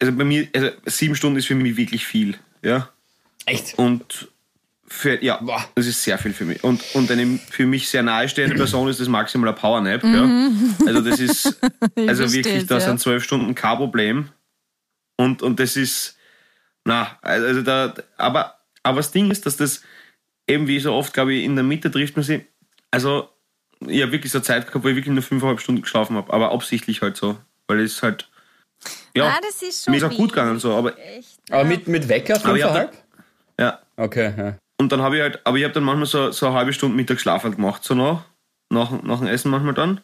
also 0.00 0.12
bei 0.12 0.24
mir, 0.24 0.48
also 0.54 0.70
sieben 0.84 1.14
Stunden 1.16 1.38
ist 1.38 1.46
für 1.46 1.54
mich 1.54 1.76
wirklich 1.76 2.06
viel, 2.06 2.38
ja. 2.62 2.90
Echt? 3.46 3.78
Und 3.78 4.28
für, 4.96 5.22
ja, 5.22 5.40
das 5.74 5.86
ist 5.86 6.02
sehr 6.02 6.16
viel 6.18 6.32
für 6.32 6.44
mich. 6.44 6.64
Und, 6.64 6.82
und 6.94 7.10
eine 7.10 7.38
für 7.50 7.66
mich 7.66 7.88
sehr 7.88 8.02
nahestehende 8.02 8.54
Person 8.56 8.88
ist 8.88 8.98
das 8.98 9.08
maximal 9.08 9.50
ein 9.50 9.54
Powernap, 9.54 10.02
ja. 10.02 10.50
Also 10.86 11.00
das 11.02 11.20
ist, 11.20 11.60
also 11.96 12.32
wirklich, 12.32 12.66
da 12.66 12.76
ja. 12.76 12.80
sind 12.80 13.00
zwölf 13.00 13.22
Stunden 13.22 13.54
kein 13.54 13.76
Problem. 13.76 14.28
Und, 15.18 15.42
und 15.42 15.60
das 15.60 15.76
ist, 15.76 16.16
na, 16.84 17.18
also 17.22 17.62
da, 17.62 17.94
aber, 18.16 18.58
aber 18.82 18.96
das 18.96 19.12
Ding 19.12 19.30
ist, 19.30 19.46
dass 19.46 19.56
das 19.56 19.82
eben 20.46 20.66
wie 20.66 20.80
so 20.80 20.92
oft, 20.92 21.12
glaube 21.12 21.34
ich, 21.34 21.44
in 21.44 21.56
der 21.56 21.64
Mitte 21.64 21.90
trifft 21.90 22.16
man 22.16 22.24
sich. 22.24 22.42
Also, 22.90 23.28
ich 23.86 24.00
habe 24.02 24.12
wirklich 24.12 24.32
so 24.32 24.40
Zeit 24.40 24.66
gehabt, 24.66 24.84
wo 24.84 24.88
ich 24.88 24.96
wirklich 24.96 25.12
nur 25.12 25.22
fünfeinhalb 25.22 25.60
Stunden 25.60 25.82
geschlafen 25.82 26.16
habe, 26.16 26.32
aber 26.32 26.52
absichtlich 26.52 27.02
halt 27.02 27.16
so, 27.16 27.36
weil 27.66 27.80
es 27.80 28.02
halt, 28.02 28.30
ja, 29.14 29.28
na, 29.28 29.40
das 29.40 29.62
ist 29.62 29.84
schon 29.84 29.92
mir 29.92 29.98
ist 29.98 30.04
auch 30.04 30.16
gut 30.16 30.30
gegangen 30.30 30.58
so, 30.58 30.74
aber, 30.74 30.98
Echt. 30.98 31.38
Aber 31.50 31.64
mit, 31.64 31.88
mit 31.88 32.08
Wecker 32.08 32.38
fünfeinhalb? 32.40 32.92
ja, 33.58 33.80
Okay, 33.96 34.32
ja. 34.36 34.58
Und 34.78 34.92
dann 34.92 35.00
habe 35.00 35.16
ich 35.16 35.22
halt, 35.22 35.40
aber 35.44 35.56
ich 35.56 35.64
habe 35.64 35.74
dann 35.74 35.84
manchmal 35.84 36.06
so, 36.06 36.30
so 36.30 36.46
eine 36.46 36.56
halbe 36.56 36.72
Stunde 36.72 36.96
Mittagsschlaf 36.96 37.44
halt 37.44 37.56
gemacht, 37.56 37.82
so 37.82 37.94
noch, 37.94 38.24
nach, 38.68 39.02
nach 39.02 39.18
dem 39.18 39.28
Essen 39.28 39.50
manchmal 39.50 39.74
dann. 39.74 40.00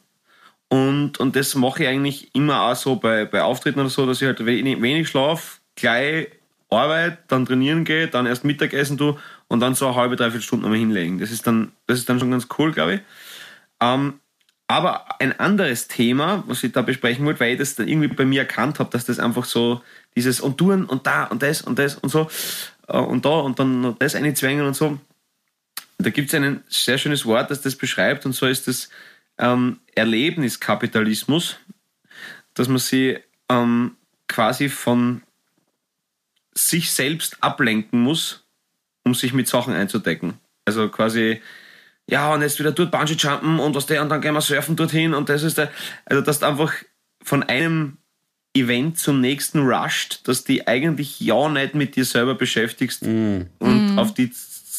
Und, 0.69 1.21
und 1.21 1.37
das 1.37 1.55
mache 1.55 1.83
ich 1.83 1.89
eigentlich 1.89 2.35
immer 2.35 2.63
auch 2.63 2.75
so 2.75 2.97
bei, 2.97 3.27
bei 3.27 3.43
Auftritten 3.43 3.81
oder 3.81 3.91
so, 3.91 4.07
dass 4.07 4.23
ich 4.23 4.27
halt 4.27 4.45
wenig, 4.47 4.81
wenig 4.81 5.09
schlaf, 5.09 5.61
gleich 5.77 6.29
Arbeit, 6.71 7.19
dann 7.29 7.45
trainieren 7.45 7.85
gehe, 7.85 8.09
dann 8.09 8.25
erst 8.25 8.45
Mittagessen 8.45 8.97
tue 8.97 9.19
und 9.49 9.61
dann 9.61 9.75
so 9.75 9.87
eine 9.87 9.97
halbe, 9.97 10.17
dreiviertel 10.17 10.43
Stunde 10.43 10.63
nochmal 10.63 10.79
hinlegen. 10.79 11.19
Das 11.19 11.31
ist 11.31 11.47
dann, 11.47 11.73
das 11.87 11.99
ist 11.99 12.09
dann 12.09 12.19
schon 12.19 12.31
ganz 12.31 12.49
cool, 12.59 12.73
glaube 12.73 12.95
ich. 12.95 13.01
Ähm, 13.81 14.21
aber 14.69 15.21
ein 15.21 15.39
anderes 15.39 15.89
Thema, 15.89 16.45
was 16.47 16.65
ich 16.65 16.73
da 16.73 16.81
besprechen 16.81 17.27
wollte, 17.27 17.41
weil 17.41 17.53
ich 17.53 17.59
das 17.59 17.75
dann 17.75 17.89
irgendwie 17.89 18.09
bei 18.09 18.25
mir 18.25 18.41
erkannt 18.41 18.79
habe, 18.79 18.89
dass 18.89 19.05
das 19.05 19.19
einfach 19.19 19.45
so 19.45 19.83
dieses 20.17 20.41
und 20.41 20.57
tun 20.57 20.87
und 20.87 21.07
da 21.07 21.25
und 21.25 21.43
das 21.43 21.61
und 21.61 21.79
das 21.79 21.97
und 21.97 22.09
so 22.09 22.29
und 22.89 23.25
da 23.25 23.41
und 23.41 23.59
dann 23.59 23.81
noch 23.81 23.99
das 23.99 24.15
einzwängen 24.15 24.67
und 24.67 24.75
so. 24.75 24.99
Da 25.99 26.11
gibt 26.11 26.29
es 26.29 26.35
ein 26.35 26.63
sehr 26.69 26.99
schönes 26.99 27.25
Wort, 27.27 27.51
das 27.51 27.61
das 27.61 27.77
beschreibt 27.77 28.27
und 28.27 28.33
so 28.33 28.47
ist 28.47 28.67
das 28.67 28.89
ähm, 29.39 29.81
Erlebniskapitalismus, 29.95 31.57
dass 32.55 32.69
man 32.69 32.79
sie 32.79 33.19
ähm, 33.49 33.97
quasi 34.29 34.69
von 34.69 35.23
sich 36.55 36.93
selbst 36.93 37.37
ablenken 37.41 38.01
muss, 38.01 38.45
um 39.05 39.15
sich 39.15 39.33
mit 39.33 39.49
Sachen 39.49 39.75
einzudecken. 39.75 40.35
Also 40.65 40.89
quasi, 40.89 41.41
ja, 42.07 42.33
und 42.33 42.43
jetzt 42.43 42.59
wieder 42.59 42.73
dort 42.73 42.91
Bungee 42.91 43.15
jumpen 43.15 43.59
und 43.59 43.75
was 43.75 43.87
der 43.87 44.03
und 44.03 44.09
dann 44.09 44.21
gehen 44.21 44.35
wir 44.35 44.41
surfen 44.41 44.77
dorthin 44.77 45.15
und 45.15 45.29
das 45.29 45.43
ist 45.43 45.59
der, 45.59 45.71
also 46.05 46.23
dass 46.23 46.41
du 46.41 46.47
einfach 46.47 46.73
von 47.23 47.43
einem 47.43 47.99
Event 48.55 48.99
zum 48.99 49.21
nächsten 49.21 49.61
rusht, 49.61 50.29
dass 50.29 50.45
die 50.45 50.67
eigentlich 50.67 51.21
ja 51.21 51.49
nicht 51.49 51.75
mit 51.75 51.97
dir 51.97 52.05
selber 52.05 52.35
beschäftigst 52.35 53.03
und 53.03 53.99
auf 53.99 54.13
die 54.13 54.31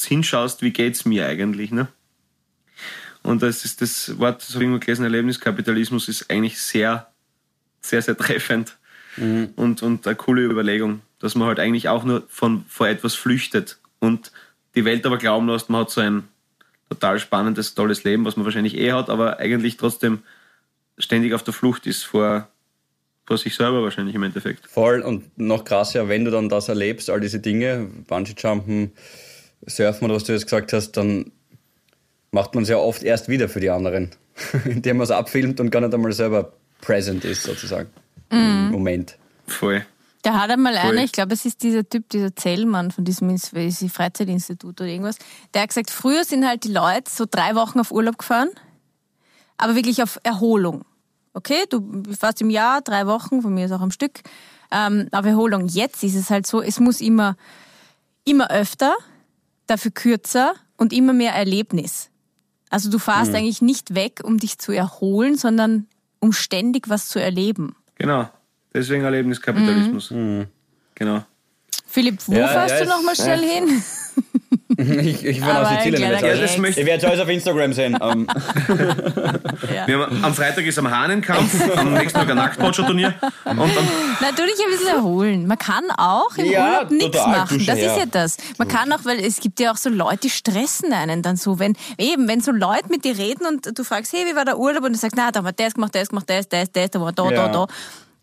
hinschaust, 0.05 0.62
wie 0.62 0.71
geht's 0.71 1.05
mir 1.05 1.25
eigentlich, 1.27 1.71
ne? 1.71 1.88
Und 3.23 3.41
das 3.41 3.63
ist 3.63 3.81
das 3.81 4.19
Wort, 4.19 4.41
das 4.41 4.49
habe 4.49 4.63
ich 4.63 4.67
irgendwo 4.67 4.79
gelesen, 4.79 5.05
Erlebniskapitalismus 5.05 6.09
ist 6.09 6.29
eigentlich 6.29 6.59
sehr, 6.59 7.07
sehr, 7.81 8.01
sehr 8.01 8.17
treffend 8.17 8.77
und, 9.15 9.81
und 9.81 10.05
eine 10.05 10.15
coole 10.15 10.43
Überlegung, 10.43 11.01
dass 11.19 11.36
man 11.36 11.47
halt 11.47 11.59
eigentlich 11.59 11.88
auch 11.88 12.03
nur 12.03 12.23
von 12.27 12.65
vor 12.67 12.88
etwas 12.88 13.15
flüchtet 13.15 13.79
und 13.99 14.31
die 14.75 14.86
Welt 14.86 15.05
aber 15.05 15.17
glauben 15.17 15.47
lässt, 15.47 15.69
man 15.69 15.81
hat 15.81 15.91
so 15.91 16.01
ein 16.01 16.27
total 16.89 17.19
spannendes, 17.19 17.75
tolles 17.75 18.03
Leben, 18.03 18.25
was 18.25 18.36
man 18.36 18.45
wahrscheinlich 18.45 18.77
eh 18.77 18.91
hat, 18.91 19.09
aber 19.09 19.39
eigentlich 19.39 19.77
trotzdem 19.77 20.23
ständig 20.97 21.33
auf 21.33 21.43
der 21.43 21.53
Flucht 21.53 21.86
ist 21.88 22.03
vor, 22.03 22.49
vor 23.25 23.38
sich 23.38 23.55
selber 23.55 23.83
wahrscheinlich 23.83 24.15
im 24.15 24.23
Endeffekt. 24.23 24.67
Voll 24.67 25.01
und 25.01 25.38
noch 25.38 25.63
krasser, 25.63 26.09
wenn 26.09 26.25
du 26.25 26.31
dann 26.31 26.49
das 26.49 26.69
erlebst, 26.69 27.09
all 27.09 27.19
diese 27.19 27.39
Dinge, 27.39 27.89
Bungee-Jumpen, 28.07 28.91
Surfen 29.65 30.05
oder 30.05 30.15
was 30.15 30.25
du 30.25 30.33
jetzt 30.33 30.45
gesagt 30.45 30.73
hast, 30.73 30.91
dann 30.93 31.31
macht 32.31 32.53
man 32.55 32.63
es 32.63 32.69
ja 32.69 32.77
oft 32.77 33.03
erst 33.03 33.29
wieder 33.29 33.47
für 33.47 33.59
die 33.59 33.69
anderen, 33.69 34.12
indem 34.65 34.97
man 34.97 35.05
es 35.05 35.12
abfilmt 35.12 35.59
und 35.59 35.69
gar 35.69 35.81
nicht 35.81 35.93
einmal 35.93 36.12
selber 36.12 36.53
present 36.81 37.23
ist, 37.23 37.43
sozusagen. 37.43 37.89
Im 38.29 38.71
Moment. 38.71 39.17
Voll. 39.47 39.86
Da 40.23 40.39
hat 40.39 40.49
einmal 40.49 40.75
Voll. 40.75 40.91
einer, 40.91 41.03
ich 41.03 41.12
glaube, 41.12 41.33
es 41.33 41.45
ist 41.45 41.62
dieser 41.63 41.88
Typ, 41.88 42.09
dieser 42.09 42.36
Zellmann 42.36 42.91
von 42.91 43.05
diesem 43.05 43.38
Freizeitinstitut 43.38 44.81
oder 44.81 44.89
irgendwas, 44.89 45.17
der 45.53 45.62
hat 45.62 45.69
gesagt, 45.69 45.91
früher 45.91 46.23
sind 46.23 46.47
halt 46.47 46.63
die 46.63 46.71
Leute 46.71 47.12
so 47.12 47.25
drei 47.29 47.55
Wochen 47.55 47.79
auf 47.79 47.91
Urlaub 47.91 48.17
gefahren, 48.17 48.49
aber 49.57 49.75
wirklich 49.75 50.01
auf 50.01 50.19
Erholung. 50.23 50.86
Okay, 51.33 51.65
du 51.69 52.03
fährst 52.17 52.41
im 52.41 52.49
Jahr 52.49 52.81
drei 52.81 53.07
Wochen, 53.07 53.41
von 53.41 53.53
mir 53.53 53.65
ist 53.65 53.71
auch 53.71 53.81
am 53.81 53.91
Stück, 53.91 54.21
ähm, 54.71 55.07
auf 55.11 55.25
Erholung. 55.25 55.67
Jetzt 55.67 56.03
ist 56.03 56.15
es 56.15 56.29
halt 56.29 56.45
so, 56.45 56.61
es 56.61 56.79
muss 56.79 57.01
immer, 57.01 57.35
immer 58.23 58.49
öfter, 58.51 58.95
dafür 59.67 59.91
kürzer 59.91 60.53
und 60.77 60.93
immer 60.93 61.13
mehr 61.13 61.33
Erlebnis. 61.33 62.09
Also 62.69 62.89
du 62.89 62.97
fahrst 62.97 63.35
eigentlich 63.35 63.61
nicht 63.61 63.93
weg, 63.93 64.21
um 64.23 64.39
dich 64.39 64.57
zu 64.57 64.71
erholen, 64.71 65.37
sondern 65.37 65.87
um 66.19 66.33
ständig 66.33 66.89
was 66.89 67.07
zu 67.07 67.19
erleben. 67.19 67.75
Genau. 67.95 68.29
Deswegen 68.73 69.03
Erlebniskapitalismus. 69.03 70.09
Mhm. 70.09 70.47
Genau. 70.95 71.23
Philipp, 71.85 72.19
wo 72.25 72.33
Ja, 72.33 72.47
fährst 72.47 72.79
ja, 72.79 72.83
du 72.85 72.89
nochmal 72.89 73.15
schnell 73.15 73.41
hin? 73.41 73.83
Ich, 75.03 75.23
ich 75.25 75.43
Aber 75.43 75.62
aus 75.62 75.69
Sizilien. 75.83 76.12
das 76.21 76.57
möchte- 76.57 76.81
Ich 76.81 76.86
werde 76.88 77.05
es 77.05 77.09
alles 77.12 77.21
auf 77.21 77.29
Instagram 77.29 77.73
sehen. 77.73 77.97
Ähm, 78.03 78.27
Wir 79.88 79.99
haben, 79.99 80.23
am 80.23 80.33
Freitag 80.33 80.65
ist 80.65 80.77
am 80.79 80.89
Hahnenkampf, 80.89 81.53
am 81.77 81.93
nächsten 81.93 82.19
Tag 82.19 82.29
ein 82.29 82.36
Nacktpotscher-Turnier. 82.38 83.13
Natürlich 83.45 84.55
ein 84.65 84.71
bisschen 84.71 84.88
erholen. 84.95 85.47
Man 85.47 85.57
kann 85.57 85.83
auch 85.97 86.36
im 86.38 86.45
Ja, 86.45 86.77
Urlaub 86.79 86.91
nichts 86.91 87.17
machen. 87.17 87.57
Dusche 87.59 87.71
Das 87.71 87.79
ist 87.79 87.97
ja 87.97 88.05
das. 88.05 88.38
Man 88.57 88.67
kann 88.67 88.91
auch, 88.91 89.03
weil 89.03 89.19
es 89.19 89.39
gibt 89.39 89.59
ja 89.59 89.71
auch 89.71 89.77
so 89.77 89.89
Leute, 89.89 90.17
die 90.23 90.29
stressen 90.29 90.93
einen 90.93 91.21
dann 91.21 91.36
so. 91.36 91.59
Wenn, 91.59 91.75
eben, 91.97 92.27
wenn 92.27 92.41
so 92.41 92.51
Leute 92.51 92.89
mit 92.89 93.03
dir 93.05 93.17
reden 93.17 93.45
und 93.47 93.77
du 93.77 93.83
fragst, 93.83 94.13
hey, 94.13 94.25
wie 94.29 94.36
war 94.36 94.45
der 94.45 94.57
Urlaub? 94.57 94.83
Und 94.83 94.93
du 94.93 94.99
sagst, 94.99 95.15
na, 95.17 95.31
da 95.31 95.39
haben 95.39 95.45
wir 95.45 95.51
das 95.53 95.73
gemacht, 95.73 95.95
das 95.95 96.09
gemacht, 96.09 96.29
das, 96.29 96.47
das, 96.49 96.71
das, 96.71 96.91
da 96.91 97.01
war 97.01 97.12
da, 97.12 97.23
Ja. 97.29 97.47
da, 97.47 97.47
da. 97.49 97.67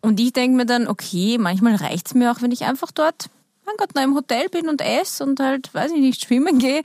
Und 0.02 0.18
ich 0.18 0.32
denke 0.32 0.56
mir 0.56 0.66
dann, 0.66 0.88
okay, 0.88 1.36
manchmal 1.38 1.74
reicht's 1.76 2.14
mir 2.14 2.32
auch, 2.32 2.40
wenn 2.42 2.52
ich 2.52 2.64
einfach 2.64 2.90
dort, 2.92 3.26
mein 3.70 3.76
Gott, 3.78 3.94
noch 3.94 4.02
im 4.02 4.14
Hotel 4.14 4.48
bin 4.48 4.68
und 4.68 4.80
esse 4.80 5.24
und 5.24 5.40
halt, 5.40 5.72
weiß 5.72 5.92
ich 5.92 6.00
nicht, 6.00 6.24
schwimmen 6.24 6.58
gehe. 6.58 6.82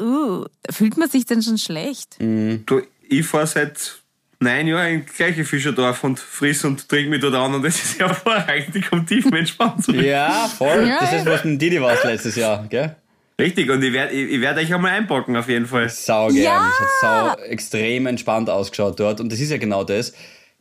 Uh, 0.00 0.44
fühlt 0.70 0.96
man 0.96 1.08
sich 1.08 1.24
dann 1.24 1.42
schon 1.42 1.58
schlecht. 1.58 2.16
du, 2.18 2.82
ich 3.08 3.26
fahre 3.26 3.46
seit 3.46 3.98
neun 4.40 4.66
Jahren 4.66 4.92
in 4.94 5.06
gleiche 5.06 5.44
Fischerdorf 5.44 6.02
und 6.04 6.18
friss 6.18 6.64
und 6.64 6.88
trink 6.88 7.08
mich 7.08 7.20
dort 7.20 7.34
an 7.34 7.54
und 7.54 7.62
das 7.62 7.76
ist 7.76 7.98
hervorragend, 7.98 8.80
um 8.92 9.06
tief 9.06 9.26
entspannt 9.26 9.84
zu 9.84 9.92
werden. 9.92 10.06
ja, 10.06 10.48
voll. 10.48 10.86
Ja, 10.86 10.98
Das 11.00 11.12
ist, 11.12 11.26
was 11.26 11.44
mit 11.44 11.60
Didi 11.60 11.80
war 11.80 11.96
letztes 12.04 12.36
Jahr, 12.36 12.66
gell? 12.68 12.96
Richtig, 13.40 13.68
und 13.68 13.82
ich 13.82 13.92
werde 13.92 14.12
ich, 14.14 14.30
ich 14.30 14.40
werd 14.40 14.58
euch 14.58 14.72
einmal 14.72 14.92
einpacken, 14.92 15.36
auf 15.36 15.48
jeden 15.48 15.66
Fall. 15.66 15.88
Sau 15.88 16.28
gern. 16.28 16.44
Ja! 16.44 16.70
Es 16.70 16.80
hat 16.80 17.36
sau 17.36 17.42
extrem 17.44 18.06
entspannt 18.06 18.48
ausgeschaut 18.48 19.00
dort. 19.00 19.20
Und 19.20 19.32
das 19.32 19.40
ist 19.40 19.50
ja 19.50 19.56
genau 19.56 19.82
das. 19.82 20.12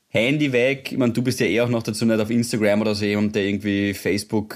Handy 0.10 0.52
weg. 0.52 0.92
Ich 0.92 0.98
meine, 0.98 1.14
du 1.14 1.22
bist 1.22 1.40
ja 1.40 1.46
eh 1.46 1.62
auch 1.62 1.70
noch 1.70 1.84
dazu 1.84 2.06
nicht 2.06 2.20
auf 2.20 2.30
Instagram 2.32 2.82
oder 2.82 2.96
so 2.96 3.06
jemand, 3.06 3.36
der 3.36 3.44
irgendwie 3.44 3.94
Facebook 3.94 4.56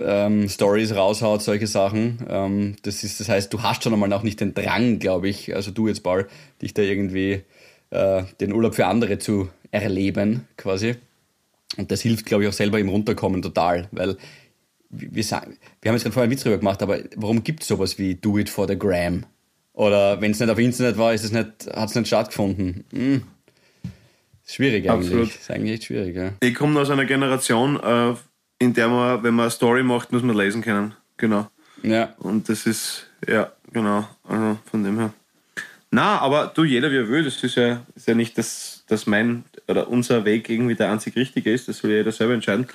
ähm, 0.00 0.48
Stories 0.48 0.94
raushaut, 0.94 1.42
solche 1.42 1.66
Sachen. 1.66 2.18
Ähm, 2.28 2.76
das 2.82 3.04
ist, 3.04 3.20
das 3.20 3.28
heißt, 3.28 3.52
du 3.52 3.62
hast 3.62 3.84
schon 3.84 3.92
einmal 3.92 4.12
auch 4.12 4.22
nicht 4.22 4.40
den 4.40 4.54
Drang, 4.54 4.98
glaube 4.98 5.28
ich, 5.28 5.54
also 5.54 5.70
du 5.70 5.88
jetzt 5.88 6.02
Paul, 6.02 6.26
dich 6.62 6.74
da 6.74 6.82
irgendwie 6.82 7.42
äh, 7.90 8.22
den 8.40 8.52
Urlaub 8.52 8.74
für 8.74 8.86
andere 8.86 9.18
zu 9.18 9.48
erleben, 9.70 10.46
quasi. 10.56 10.96
Und 11.76 11.90
das 11.90 12.00
hilft, 12.02 12.26
glaube 12.26 12.44
ich, 12.44 12.48
auch 12.48 12.54
selber 12.54 12.78
im 12.78 12.88
Runterkommen 12.88 13.42
total, 13.42 13.88
weil 13.90 14.16
wir, 14.90 15.24
sagen, 15.24 15.56
wir 15.82 15.90
haben 15.90 15.96
jetzt 15.96 16.04
gerade 16.04 16.12
vorher 16.12 16.24
einen 16.24 16.32
Witz 16.32 16.42
drüber 16.42 16.58
gemacht, 16.58 16.82
aber 16.82 17.00
warum 17.16 17.42
gibt 17.42 17.62
es 17.62 17.68
sowas 17.68 17.98
wie 17.98 18.14
Do 18.14 18.38
It 18.38 18.48
for 18.48 18.68
the 18.68 18.78
Gram? 18.78 19.24
Oder 19.72 20.20
wenn 20.20 20.30
es 20.30 20.40
nicht 20.40 20.48
auf 20.48 20.58
Internet 20.58 20.96
war, 20.96 21.12
ist 21.12 21.24
es 21.24 21.32
nicht, 21.32 21.48
hat 21.74 21.88
es 21.88 21.94
nicht 21.94 22.06
stattgefunden. 22.06 22.84
Hm. 22.92 23.22
Schwierig 24.46 24.88
eigentlich. 24.88 25.10
Absolut. 25.10 25.28
Ist 25.28 25.50
eigentlich 25.50 25.72
echt 25.74 25.84
schwierig, 25.84 26.16
ja. 26.16 26.32
Ich 26.40 26.54
komme 26.54 26.80
aus 26.80 26.88
einer 26.88 27.04
Generation, 27.04 27.76
äh, 27.80 28.14
in 28.58 28.74
der 28.74 28.88
man, 28.88 29.22
wenn 29.22 29.34
man 29.34 29.44
eine 29.44 29.50
Story 29.50 29.82
macht, 29.82 30.12
muss 30.12 30.22
man 30.22 30.36
lesen 30.36 30.62
können. 30.62 30.94
Genau. 31.16 31.50
Ja, 31.82 32.14
Und 32.18 32.48
das 32.48 32.66
ist, 32.66 33.06
ja, 33.26 33.52
genau, 33.72 34.08
also 34.24 34.58
von 34.70 34.82
dem 34.82 34.98
her. 34.98 35.12
Na, 35.90 36.18
aber 36.18 36.50
du, 36.54 36.64
jeder 36.64 36.90
wie 36.90 36.96
er 36.96 37.08
will, 37.08 37.24
das 37.24 37.42
ist 37.42 37.54
ja, 37.54 37.82
ist 37.94 38.08
ja 38.08 38.14
nicht, 38.14 38.36
dass, 38.38 38.84
dass 38.88 39.06
mein 39.06 39.44
oder 39.68 39.88
unser 39.88 40.24
Weg 40.24 40.48
irgendwie 40.48 40.74
der 40.74 40.90
einzig 40.90 41.16
richtige 41.16 41.52
ist, 41.52 41.68
das 41.68 41.78
soll 41.78 41.90
ja 41.90 41.98
jeder 41.98 42.12
selber 42.12 42.34
entscheiden. 42.34 42.66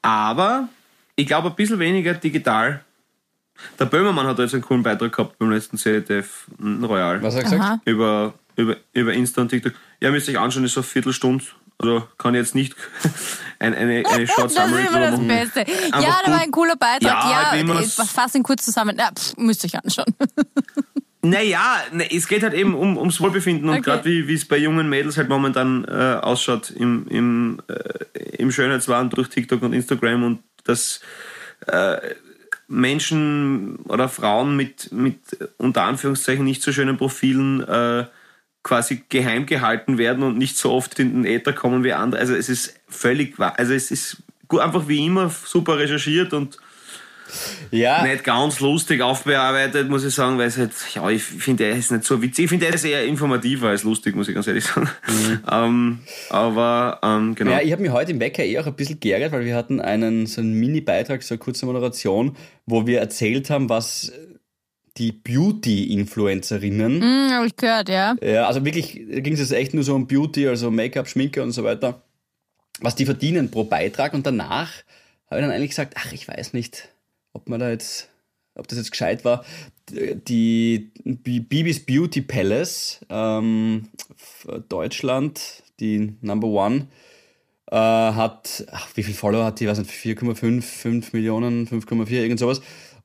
Aber 0.00 0.68
ich 1.16 1.26
glaube, 1.26 1.48
ein 1.48 1.54
bisschen 1.54 1.78
weniger 1.78 2.14
digital. 2.14 2.84
Der 3.78 3.86
Böhmermann 3.86 4.26
hat 4.26 4.38
jetzt 4.38 4.54
einen 4.54 4.62
coolen 4.62 4.82
Beitrag 4.82 5.12
gehabt 5.12 5.38
beim 5.38 5.50
letzten 5.50 5.76
CDF 5.76 6.46
Royal. 6.60 7.22
was 7.22 7.34
hat 7.34 7.44
er 7.44 7.50
gesagt? 7.50 7.80
Über, 7.84 8.34
über, 8.56 8.76
über 8.92 9.12
Insta 9.12 9.42
und 9.42 9.48
TikTok. 9.48 9.74
Ja, 10.00 10.10
müsst 10.10 10.28
ihr 10.28 10.34
euch 10.34 10.40
anschauen, 10.40 10.64
ist 10.64 10.72
so 10.72 10.80
eine 10.80 10.86
Viertelstunde. 10.86 11.44
Also 11.82 12.06
kann 12.18 12.34
ich 12.34 12.40
jetzt 12.40 12.54
nicht 12.54 12.74
ein, 13.58 13.74
eine, 13.74 14.04
eine 14.08 14.26
Short 14.26 14.44
Das 14.46 14.54
Summary 14.54 14.82
ist 14.82 14.90
immer 14.90 15.00
das 15.00 15.10
machen. 15.12 15.28
Beste. 15.28 15.60
Einfach 15.60 16.02
ja, 16.02 16.20
da 16.24 16.32
war 16.32 16.40
ein 16.40 16.50
cooler 16.50 16.76
Beitrag. 16.76 17.02
Ja, 17.02 17.30
Ja, 17.30 17.42
ich 17.46 17.50
bin 17.52 17.60
immer 17.70 17.74
ja 17.80 17.86
das- 17.96 18.10
fass 18.10 18.34
ihn 18.34 18.42
kurz 18.42 18.64
zusammen. 18.64 18.96
Ja, 18.98 19.10
pff, 19.16 19.36
müsst 19.36 19.64
ihr 19.64 19.68
euch 19.74 19.84
anschauen. 19.84 20.14
Naja, 21.24 21.76
ne, 21.92 22.12
es 22.12 22.26
geht 22.26 22.42
halt 22.42 22.52
eben 22.52 22.74
um, 22.74 22.96
ums 22.98 23.20
Wohlbefinden 23.20 23.68
und 23.68 23.76
Okay. 23.76 23.82
gerade 23.84 24.04
wie 24.06 24.26
wie 24.26 24.34
es 24.34 24.44
bei 24.44 24.56
jungen 24.56 24.88
Mädels 24.88 25.16
halt 25.16 25.28
momentan 25.28 25.84
äh, 25.84 26.18
ausschaut 26.20 26.70
im, 26.70 27.06
im, 27.06 27.62
äh, 27.68 27.74
im 28.38 28.50
Schönheitswahn 28.50 29.08
durch 29.08 29.28
TikTok 29.28 29.62
und 29.62 29.72
Instagram 29.72 30.24
und 30.24 30.42
dass 30.64 31.00
äh, 31.68 31.98
Menschen 32.66 33.76
oder 33.86 34.08
Frauen 34.08 34.56
mit, 34.56 34.90
mit 34.92 35.18
unter 35.58 35.82
Anführungszeichen 35.84 36.44
nicht 36.44 36.60
so 36.62 36.72
schönen 36.72 36.96
Profilen 36.96 37.60
äh, 37.68 38.06
quasi 38.62 39.02
geheim 39.08 39.46
gehalten 39.46 39.98
werden 39.98 40.22
und 40.22 40.38
nicht 40.38 40.56
so 40.56 40.72
oft 40.72 40.98
in 40.98 41.22
den 41.22 41.24
Äther 41.24 41.52
kommen 41.52 41.82
wie 41.84 41.92
andere. 41.92 42.20
Also 42.20 42.34
es 42.34 42.48
ist 42.48 42.74
völlig, 42.88 43.38
wa- 43.38 43.54
also 43.56 43.72
es 43.74 43.90
ist 43.90 44.22
gut, 44.48 44.60
einfach 44.60 44.86
wie 44.88 45.04
immer 45.06 45.30
super 45.44 45.78
recherchiert 45.78 46.32
und 46.32 46.58
Ja, 47.70 48.04
nicht 48.06 48.24
ganz 48.24 48.60
lustig 48.60 49.00
aufbearbeitet, 49.00 49.88
muss 49.88 50.04
ich 50.04 50.14
sagen, 50.14 50.36
weil 50.36 50.48
es 50.48 50.58
halt, 50.58 50.72
ja, 50.94 51.08
ich 51.08 51.22
finde, 51.22 51.64
er 51.64 51.76
ist 51.76 51.90
nicht 51.90 52.04
so 52.04 52.20
witzig. 52.20 52.44
Ich 52.44 52.48
finde, 52.50 52.66
er 52.66 52.74
ist 52.74 52.84
eher 52.84 53.04
informativer 53.06 53.68
als 53.70 53.84
lustig, 53.84 54.14
muss 54.14 54.28
ich 54.28 54.34
ganz 54.34 54.46
ehrlich 54.46 54.64
sagen. 54.66 54.90
Ähm, 55.50 56.00
aber, 56.28 57.00
ähm, 57.02 57.34
genau. 57.34 57.52
Ja, 57.52 57.60
ich 57.62 57.72
habe 57.72 57.80
mich 57.82 57.90
heute 57.90 58.12
im 58.12 58.20
Wecker 58.20 58.44
eh 58.44 58.58
auch 58.58 58.66
ein 58.66 58.74
bisschen 58.74 59.00
geärgert, 59.00 59.32
weil 59.32 59.44
wir 59.46 59.56
hatten 59.56 59.80
einen 59.80 60.26
so 60.26 60.40
einen 60.42 60.52
Mini-Beitrag, 60.60 61.22
so 61.22 61.34
eine 61.34 61.38
kurze 61.38 61.64
Moderation, 61.64 62.36
wo 62.66 62.86
wir 62.86 63.00
erzählt 63.00 63.48
haben, 63.48 63.68
was 63.70 64.12
die 64.98 65.12
Beauty-Influencerinnen, 65.12 67.00
Hm, 67.02 67.30
hab 67.32 67.44
ich 67.46 67.56
gehört, 67.56 67.88
ja. 67.88 68.14
ja, 68.22 68.46
also 68.46 68.64
wirklich 68.64 68.92
ging 68.94 69.32
es 69.34 69.50
echt 69.50 69.74
nur 69.74 69.84
so 69.84 69.94
um 69.94 70.06
Beauty, 70.06 70.46
also 70.48 70.70
Make-up, 70.70 71.08
Schminke 71.08 71.42
und 71.42 71.52
so 71.52 71.64
weiter, 71.64 72.02
was 72.80 72.94
die 72.94 73.04
verdienen 73.06 73.50
pro 73.50 73.64
Beitrag 73.64 74.14
und 74.14 74.26
danach 74.26 74.70
habe 75.30 75.40
ich 75.40 75.46
dann 75.46 75.50
eigentlich 75.50 75.70
gesagt, 75.70 75.94
ach, 75.96 76.12
ich 76.12 76.28
weiß 76.28 76.52
nicht, 76.52 76.88
ob 77.32 77.48
man 77.48 77.60
da 77.60 77.70
jetzt, 77.70 78.08
ob 78.54 78.68
das 78.68 78.78
jetzt 78.78 78.90
gescheit 78.90 79.24
war. 79.24 79.44
Die 79.90 80.90
Bi- 81.04 81.40
Bibis 81.40 81.84
Beauty 81.84 82.20
Palace, 82.20 83.00
ähm, 83.08 83.88
Deutschland, 84.68 85.40
die 85.80 86.14
Number 86.20 86.48
One, 86.48 86.88
äh, 87.70 87.76
hat, 87.76 88.64
ach, 88.70 88.88
wie 88.94 89.02
viel 89.02 89.14
Follower 89.14 89.44
hat 89.46 89.60
die? 89.60 89.64
Ich 89.64 89.70
weiß 89.70 89.78
nicht, 89.78 89.90
4,5, 89.90 90.60
5 90.62 91.12
Millionen, 91.14 91.66
5,4, 91.66 92.10
irgend 92.22 92.38
sowas. 92.38 92.60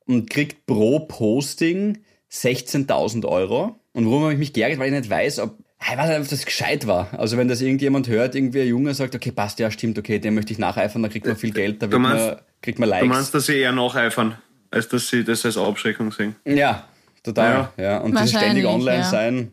Und 0.08 0.30
kriegt 0.30 0.66
pro 0.66 1.00
Posting 1.02 2.00
16.000 2.32 3.26
Euro. 3.26 3.80
Und 3.94 4.06
warum 4.06 4.24
habe 4.24 4.34
ich 4.34 4.40
mich 4.40 4.54
geärgert? 4.54 4.80
Weil 4.80 4.94
ich 4.94 5.00
nicht 5.00 5.10
weiß, 5.10 5.40
ob, 5.40 5.58
ich 5.82 5.98
weiß 5.98 6.10
nicht, 6.10 6.20
ob 6.20 6.28
das 6.30 6.46
gescheit 6.46 6.88
war. 6.88 7.10
Also 7.20 7.38
wenn 7.38 7.48
das 7.48 7.62
irgendjemand 7.62 8.08
hört, 8.08 8.36
irgendwie 8.36 8.62
ein 8.62 8.68
Junge 8.68 8.94
sagt, 8.94 9.16
okay, 9.16 9.32
passt, 9.32 9.60
ja, 9.60 9.70
stimmt, 9.72 9.98
okay, 10.00 10.20
dem 10.20 10.36
möchte 10.36 10.54
ich 10.54 10.60
nacheifern, 10.60 11.02
dann 11.02 11.12
kriegt 11.12 11.26
man 11.26 11.36
viel 11.36 11.52
Geld, 11.52 11.82
da 11.82 11.92
wird 11.92 12.02
meinst- 12.02 12.26
man, 12.28 12.38
kriegt 12.62 12.80
man 12.80 12.90
du 12.90 12.96
Likes. 12.96 13.08
meinst, 13.08 13.34
dass 13.34 13.46
sie 13.48 13.58
eher 13.58 13.72
nacheifern, 13.72 14.38
als 14.72 14.88
dass 14.90 15.08
sie 15.10 15.24
das 15.24 15.46
als 15.46 15.58
Abschreckung 15.58 16.12
sehen? 16.12 16.36
Ja, 16.46 16.88
total. 17.24 17.70
Ja. 17.78 17.84
Ja. 17.84 17.98
Und 18.00 18.14
dieses 18.18 18.32
ständig 18.32 18.66
online 18.66 19.00
ja. 19.00 19.04
sein 19.10 19.52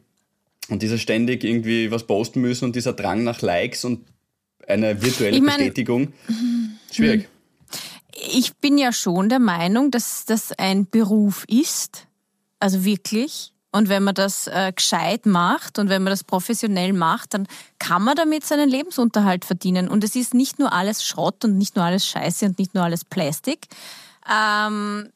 und 0.69 0.83
dieser 0.83 0.99
ständig 0.99 1.43
irgendwie 1.45 1.91
was 1.91 2.05
posten 2.07 2.41
müssen 2.41 2.67
und 2.67 2.77
dieser 2.77 2.93
Drang 2.93 3.25
nach 3.25 3.41
Likes 3.43 3.85
und 3.85 4.05
eine 4.69 5.03
virtuelle 5.03 5.37
Ich 5.37 5.43
mein- 5.43 5.57
Bestätigung. 5.57 6.13
Schwierig. 6.93 7.29
Ich 8.33 8.57
bin 8.57 8.79
ja 8.79 8.93
schon 8.93 9.29
der 9.29 9.39
Meinung, 9.39 9.91
dass 9.91 10.25
das 10.25 10.53
ein 10.53 10.89
Beruf 10.89 11.45
ist. 11.49 12.07
Also 12.61 12.85
wirklich. 12.85 13.53
Und 13.73 13.89
wenn 13.89 14.05
man 14.05 14.15
das 14.15 14.47
äh, 14.47 14.73
gescheit 14.73 15.27
macht 15.27 15.81
und 15.81 15.89
wenn 15.89 16.05
man 16.05 16.13
das 16.13 16.23
professionell 16.23 16.93
macht, 16.93 17.35
dann 17.35 17.49
kann 17.81 18.05
man 18.05 18.15
damit 18.15 18.45
seinen 18.45 18.69
Lebensunterhalt 18.69 19.45
verdienen. 19.45 19.89
Und 19.89 20.05
es 20.05 20.15
ist 20.15 20.33
nicht 20.33 20.61
nur 20.61 20.73
alles 20.73 21.05
Schrott 21.05 21.45
und 21.45 21.59
nicht 21.59 21.75
nur 21.75 21.85
alles 21.85 22.07
Scheiße 22.07 22.47
und 22.47 22.59
nicht 22.61 22.75
nur 22.75 22.85
alles 22.85 23.05
Plastik. 23.05 23.67
Ähm, 24.31 25.11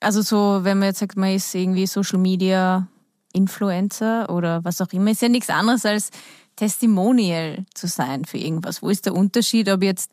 also 0.00 0.20
so, 0.20 0.64
wenn 0.64 0.78
man 0.78 0.88
jetzt 0.88 0.98
sagt, 0.98 1.16
man 1.16 1.34
ist 1.34 1.54
irgendwie 1.54 1.86
Social 1.86 2.18
Media 2.18 2.86
Influencer 3.32 4.28
oder 4.30 4.64
was 4.64 4.80
auch 4.80 4.92
immer, 4.92 5.10
ist 5.10 5.22
ja 5.22 5.28
nichts 5.28 5.50
anderes 5.50 5.86
als 5.86 6.10
Testimonial 6.56 7.64
zu 7.74 7.86
sein 7.86 8.24
für 8.24 8.38
irgendwas. 8.38 8.82
Wo 8.82 8.88
ist 8.88 9.06
der 9.06 9.14
Unterschied, 9.14 9.68
ob 9.68 9.82
jetzt, 9.82 10.10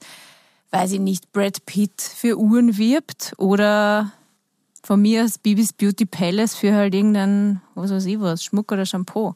weiß 0.73 0.93
ich 0.93 0.99
nicht, 0.99 1.31
Brad 1.31 1.65
Pitt 1.65 2.01
für 2.01 2.37
Uhren 2.37 2.77
wirbt 2.77 3.33
oder 3.37 4.11
von 4.83 5.01
mir 5.01 5.23
aus 5.23 5.37
Bibis 5.37 5.71
Beauty 5.71 6.05
Palace 6.05 6.55
für 6.55 6.73
halt 6.73 6.95
irgendein, 6.95 7.61
was 7.75 7.91
weiß 7.91 8.05
ich 8.05 8.19
was, 8.19 8.43
Schmuck 8.43 8.71
oder 8.71 8.85
Shampoo. 8.85 9.35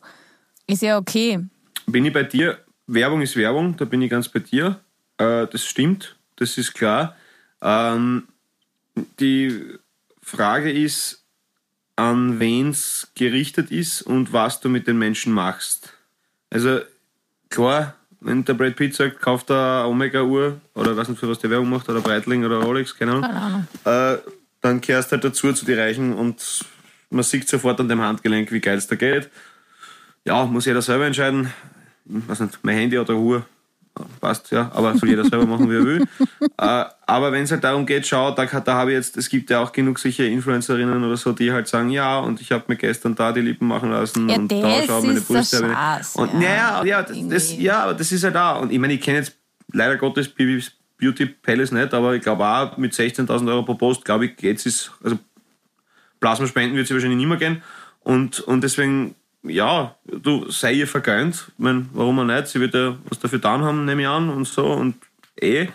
Ist 0.66 0.82
ja 0.82 0.98
okay. 0.98 1.46
Bin 1.86 2.06
ich 2.06 2.12
bei 2.12 2.24
dir? 2.24 2.60
Werbung 2.88 3.22
ist 3.22 3.36
Werbung, 3.36 3.78
da 3.78 3.86
bin 3.86 4.02
ich 4.02 4.10
ganz 4.10 4.28
bei 4.28 4.40
dir. 4.40 4.80
Äh, 5.18 5.46
das 5.48 5.64
stimmt, 5.64 6.18
das 6.38 6.58
ist 6.58 6.74
klar. 6.74 7.16
Ähm, 7.62 8.28
die 9.20 9.78
Frage 10.22 10.72
ist, 10.72 11.24
an 11.96 12.40
wen 12.40 12.70
es 12.70 13.12
gerichtet 13.16 13.70
ist 13.70 14.02
und 14.02 14.34
was 14.34 14.60
du 14.60 14.70
mit 14.70 14.88
den 14.88 14.98
Menschen 14.98 15.34
machst. 15.34 15.94
Also 16.50 16.80
klar, 17.50 17.96
wenn 18.20 18.44
der 18.46 18.54
Brad 18.56 18.76
Pitt 18.76 18.96
sagt, 18.96 19.20
kauft 19.22 19.50
er 19.50 19.82
eine 19.82 19.88
Omega-Uhr 19.90 20.60
oder 20.74 20.98
weiß 20.98 21.10
nicht, 21.10 21.20
für 21.20 21.30
was 21.30 21.40
der 21.40 21.50
Werbung 21.50 21.70
macht, 21.70 21.88
oder 21.90 22.02
Breitling 22.02 22.44
oder 22.46 22.58
Rolex, 22.62 22.96
keine 22.98 23.12
Ahnung, 23.12 23.24
Keine 23.24 23.42
Ahnung. 23.42 23.68
äh, 23.86 24.18
dann 24.62 24.82
kehrst 24.82 25.12
halt 25.12 25.24
dazu 25.24 25.54
zu 25.54 25.66
den 25.66 25.78
Reichen 25.80 26.14
und 26.14 26.66
man 27.10 27.24
sieht 27.24 27.48
sofort 27.48 27.80
an 27.80 27.88
dem 27.90 28.02
Handgelenk, 28.02 28.52
wie 28.52 28.60
geil 28.60 28.78
es 28.78 28.88
da 28.88 28.96
geht. 28.96 29.30
Ja, 30.26 30.46
muss 30.46 30.66
jeder 30.66 30.82
selber 30.82 31.06
entscheiden. 31.06 31.54
Ich 32.06 32.28
weiß 32.28 32.40
nicht, 32.42 32.60
mein 32.64 32.76
Handy 32.76 32.98
oder 32.98 33.16
Uhr. 33.16 33.46
Passt, 34.20 34.52
ja, 34.52 34.72
aber 34.74 34.98
soll 34.98 35.10
jeder 35.10 35.24
selber 35.26 35.46
machen, 35.46 35.70
wie 35.70 35.76
er 35.76 35.86
will. 35.86 36.06
äh, 36.58 36.86
aber 37.06 37.32
wenn 37.32 37.44
es 37.44 37.52
halt 37.52 37.64
darum 37.64 37.86
geht, 37.86 38.06
schau, 38.08 38.32
da, 38.32 38.46
da 38.46 38.74
habe 38.74 38.92
ich 38.92 38.96
jetzt, 38.96 39.18
es 39.18 39.30
gibt 39.30 39.50
ja 39.50 39.62
auch 39.62 39.72
genug 39.72 40.00
sicher 40.00 40.26
Influencerinnen 40.26 41.04
oder 41.04 41.18
so, 41.18 41.32
die 41.32 41.52
halt 41.52 41.68
sagen, 41.68 41.90
ja, 41.90 42.20
und 42.20 42.42
ich 42.42 42.52
habe 42.52 42.66
mir 42.68 42.76
gestern 42.76 43.16
da 43.16 43.32
die 43.32 43.42
Lippen 43.42 43.68
machen 43.68 43.92
lassen 43.92 44.28
Ja, 44.30 44.36
und 44.36 44.52
da 44.52 44.84
schau 44.86 45.02
meine 45.02 45.22
Brüste. 45.22 45.58
Spaß, 45.58 46.16
und 46.16 46.34
ja. 46.34 46.40
naja, 46.40 46.84
ja, 46.86 47.02
das, 47.04 47.56
ja, 47.58 47.84
aber 47.84 47.94
das 47.94 48.12
ist 48.12 48.24
halt 48.24 48.36
da. 48.36 48.54
Und 48.54 48.72
ich 48.72 48.80
meine, 48.80 48.94
ich 48.94 49.02
kenne 49.02 49.20
jetzt 49.20 49.36
leider 49.72 49.98
Gottes 49.98 50.30
Bibis 50.30 50.72
Beauty 51.00 51.28
Palace 51.28 51.72
nicht, 51.72 51.94
aber 51.94 52.16
ich 52.16 52.22
glaube 52.22 52.46
auch 52.46 52.78
mit 52.78 52.94
16.000 52.94 53.48
Euro 53.50 53.64
pro 53.64 53.76
Post, 53.76 54.04
glaube 54.04 54.26
ich, 54.26 54.36
geht's 54.36 54.66
ist, 54.66 54.92
also 55.04 55.18
Plasmaspenden 56.20 56.76
wird 56.76 56.88
sie 56.88 56.94
wahrscheinlich 56.94 57.18
nicht 57.18 57.28
mehr 57.28 57.38
gehen. 57.38 57.62
Und, 58.00 58.40
und 58.40 58.64
deswegen, 58.64 59.16
ja, 59.50 59.96
du 60.06 60.50
sei 60.50 60.74
ihr 60.74 60.88
vergönnt. 60.88 61.46
Ich 61.48 61.54
mein, 61.58 61.90
warum 61.94 62.20
auch 62.20 62.24
nicht? 62.24 62.48
Sie 62.48 62.60
wird 62.60 62.74
ja 62.74 62.98
was 63.10 63.20
dafür 63.20 63.40
getan 63.40 63.62
haben, 63.62 63.86
nehme 63.86 64.02
ich 64.02 64.08
an, 64.08 64.30
und 64.30 64.48
so 64.48 64.66
und 64.66 64.96
eh. 65.42 65.68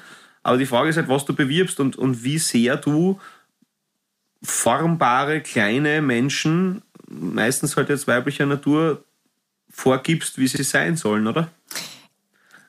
Aber 0.43 0.59
die 0.59 0.67
Frage 0.67 0.89
ist 0.89 0.97
halt, 0.97 1.09
was 1.09 1.25
du 1.25 1.35
bewirbst 1.35 1.79
und, 1.81 1.97
und 1.97 2.25
wie 2.25 2.39
sehr 2.39 2.77
du 2.77 3.21
formbare, 4.43 5.41
kleine 5.41 6.03
Menschen, 6.03 6.83
meistens 7.07 7.77
halt 7.77 7.89
jetzt 7.89 8.09
weiblicher 8.09 8.47
Natur, 8.47 9.05
vorgibst, 9.71 10.39
wie 10.39 10.49
sie 10.49 10.65
sein 10.65 10.97
sollen, 10.97 11.27
oder? 11.27 11.49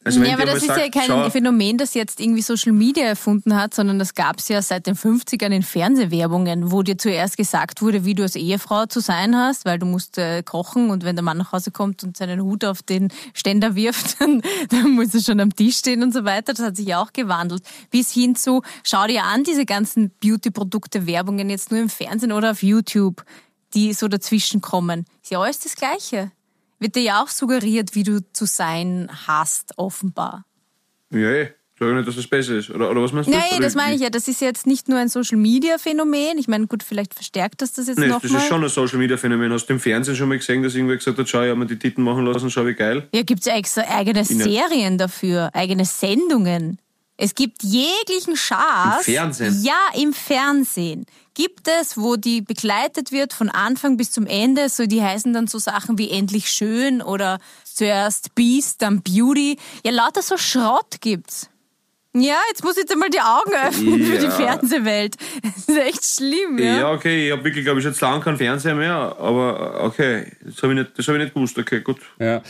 Also 0.06 0.22
ja, 0.22 0.34
aber 0.34 0.46
das 0.46 0.58
ist 0.58 0.68
ja 0.68 0.76
sagt, 0.76 0.92
kein 0.92 1.08
schau, 1.08 1.30
Phänomen, 1.30 1.78
das 1.78 1.94
jetzt 1.94 2.20
irgendwie 2.20 2.42
Social 2.42 2.74
Media 2.74 3.06
erfunden 3.06 3.56
hat, 3.56 3.74
sondern 3.74 4.00
das 4.00 4.14
gab 4.14 4.40
es 4.40 4.50
ja 4.50 4.62
seit 4.62 4.86
den 4.86 4.96
50ern 4.96 5.52
in 5.52 5.64
Fernsehwerbungen, 5.64 6.72
wo 6.72 6.84
dir 6.84 6.98
zuerst 6.98 7.38
gesagt 7.38 7.82
wurde, 7.82 8.04
wie 8.04 8.14
du 8.14 8.24
als 8.24 8.36
Ehefrau 8.36 8.86
zu 8.86 9.00
sein 9.00 9.36
hast, 9.36 9.66
weil 9.66 9.80
du 9.80 9.86
musst 9.86 10.18
äh, 10.18 10.44
kochen 10.44 10.90
und 10.90 11.06
wenn 11.06 11.16
der 11.16 11.24
Mann 11.24 11.38
nach 11.38 11.54
Hause 11.54 11.72
kommt 11.72 12.04
und 12.04 12.18
seinen 12.18 12.42
Hut 12.42 12.66
auf 12.66 12.84
den 12.84 13.10
Ständer 13.34 13.76
wirft, 13.76 14.16
dann, 14.20 14.42
dann 14.70 14.92
muss 14.92 15.14
er 15.14 15.22
schon 15.22 15.40
am 15.40 15.56
Tisch 15.56 15.78
stehen 15.78 16.04
und 16.04 16.14
so 16.14 16.26
weiter. 16.26 16.54
Das 16.54 16.66
hat 16.66 16.76
sich 16.76 16.88
ja 16.88 17.02
auch 17.02 17.14
gewandelt. 17.14 17.64
Bis 17.90 18.12
hin 18.12 18.36
zu, 18.36 18.62
schau 18.84 19.08
dir 19.08 19.24
an, 19.24 19.44
diese 19.44 19.66
ganzen 19.66 20.12
Beauty-Produkte, 20.20 21.08
Werbungen 21.08 21.50
jetzt 21.50 21.72
nur 21.72 21.80
im 21.80 21.90
Fernsehen 21.90 22.34
oder 22.34 22.52
auf 22.52 22.62
YouTube, 22.62 23.24
die 23.74 23.94
so 23.94 24.08
dazwischen 24.08 24.60
kommen. 24.60 25.06
Ist 25.22 25.32
ja 25.32 25.40
alles 25.40 25.60
das 25.60 25.76
Gleiche. 25.76 26.32
Wird 26.80 26.96
dir 26.96 27.02
ja 27.02 27.24
auch 27.24 27.30
suggeriert, 27.30 27.96
wie 27.96 28.04
du 28.04 28.20
zu 28.34 28.46
sein 28.46 29.10
hast, 29.28 29.78
offenbar. 29.78 30.46
Ja, 31.12 31.30
eh. 31.30 31.50
sag 31.80 31.90
ich 31.90 31.96
nicht, 31.96 32.08
dass 32.08 32.16
das 32.16 32.28
besser 32.28 32.56
ist. 32.56 32.70
Oder, 32.70 32.90
oder 32.90 33.02
was 33.02 33.14
meinst 33.14 33.30
du? 33.30 33.34
Nein, 33.34 33.62
das 33.62 33.76
meine 33.76 33.96
ich 33.96 34.02
ja. 34.02 34.10
Das 34.10 34.28
ist 34.28 34.42
jetzt 34.42 34.66
nicht 34.68 34.90
nur 34.90 35.00
ein 35.00 35.10
Social-Media-Phänomen. 35.10 36.38
Ich 36.38 36.48
meine, 36.48 36.68
gut, 36.68 36.84
vielleicht 36.84 37.14
verstärkt 37.14 37.62
das 37.62 37.74
das 37.74 37.88
jetzt 37.88 38.00
Nee, 38.00 38.08
das 38.08 38.24
ist 38.24 38.32
nochmal. 38.32 38.48
schon 38.48 38.64
ein 38.64 38.70
Social 38.70 38.98
Media 38.98 39.18
Phänomen. 39.18 39.52
Hast 39.54 39.68
du 39.68 39.74
im 39.74 39.80
Fernsehen 39.80 40.16
schon 40.16 40.30
mal 40.30 40.38
gesehen, 40.38 40.64
dass 40.64 40.76
irgendwer 40.76 40.98
gesagt 40.98 41.18
hat, 41.18 41.30
schau, 41.30 41.44
ich 41.44 41.52
hab 41.52 41.58
mir 41.58 41.66
die 41.68 41.78
Titten 41.80 42.04
machen 42.04 42.26
lassen, 42.26 42.50
schau 42.50 42.66
wie 42.66 42.74
geil. 42.74 43.08
Ja, 43.14 43.22
gibt's 43.22 43.46
ja 43.46 43.56
extra 43.56 43.84
eigene 43.84 44.26
Serien 44.26 44.98
dafür, 44.98 45.52
eigene 45.54 45.86
Sendungen. 45.86 46.80
Es 47.18 47.36
gibt 47.36 47.64
jeglichen 47.64 48.36
Schaß. 48.36 49.08
Im 49.08 49.14
Fernsehen? 49.14 49.64
Ja, 49.64 49.80
im 49.94 50.14
Fernsehen. 50.14 51.06
Gibt 51.36 51.68
es, 51.68 51.98
wo 51.98 52.16
die 52.16 52.42
begleitet 52.42 53.12
wird 53.12 53.34
von 53.34 53.50
Anfang 53.50 53.98
bis 53.98 54.12
zum 54.12 54.26
Ende. 54.26 54.70
So, 54.70 54.86
die 54.86 55.02
heißen 55.02 55.34
dann 55.34 55.48
so 55.48 55.60
Sachen 55.60 55.98
wie 55.98 56.10
Endlich 56.10 56.52
Schön 56.52 57.02
oder 57.02 57.40
zuerst 57.64 58.36
Beast, 58.36 58.82
dann 58.82 59.02
Beauty. 59.02 59.58
Ja, 59.86 59.92
lauter 59.92 60.22
so 60.22 60.38
Schrott 60.38 61.02
gibt's. 61.02 61.50
Ja, 62.16 62.36
jetzt 62.50 62.64
muss 62.64 62.74
ich 62.78 62.82
jetzt 62.84 62.92
einmal 62.92 63.10
die 63.10 63.20
Augen 63.20 63.52
öffnen 63.68 64.04
für 64.06 64.18
die 64.20 64.26
Ja. 64.26 64.30
Fernsehwelt. 64.32 65.16
Das 65.44 65.68
ist 65.68 65.78
echt 65.78 66.04
schlimm, 66.06 66.58
Ja, 66.60 66.78
ja. 66.78 66.92
okay, 66.92 67.28
ich 67.28 67.32
hab 67.34 67.44
wirklich, 67.44 67.64
glaube 67.66 67.80
ich, 67.80 67.86
jetzt 67.86 68.00
lange 68.02 68.24
keinen 68.24 68.38
Fernseher 68.38 68.76
mehr, 68.76 68.94
aber 69.18 69.80
äh, 69.82 69.86
okay, 69.86 70.26
das 70.44 70.62
habe 70.62 70.74
ich, 70.74 70.80
nicht- 70.80 70.92
das 70.98 71.08
hab 71.08 71.16
ich 71.16 71.22
nicht 71.22 71.34
gewusst. 71.34 71.58
Okay, 71.58 71.82
gut. 71.82 71.98
Ja. 72.20 72.42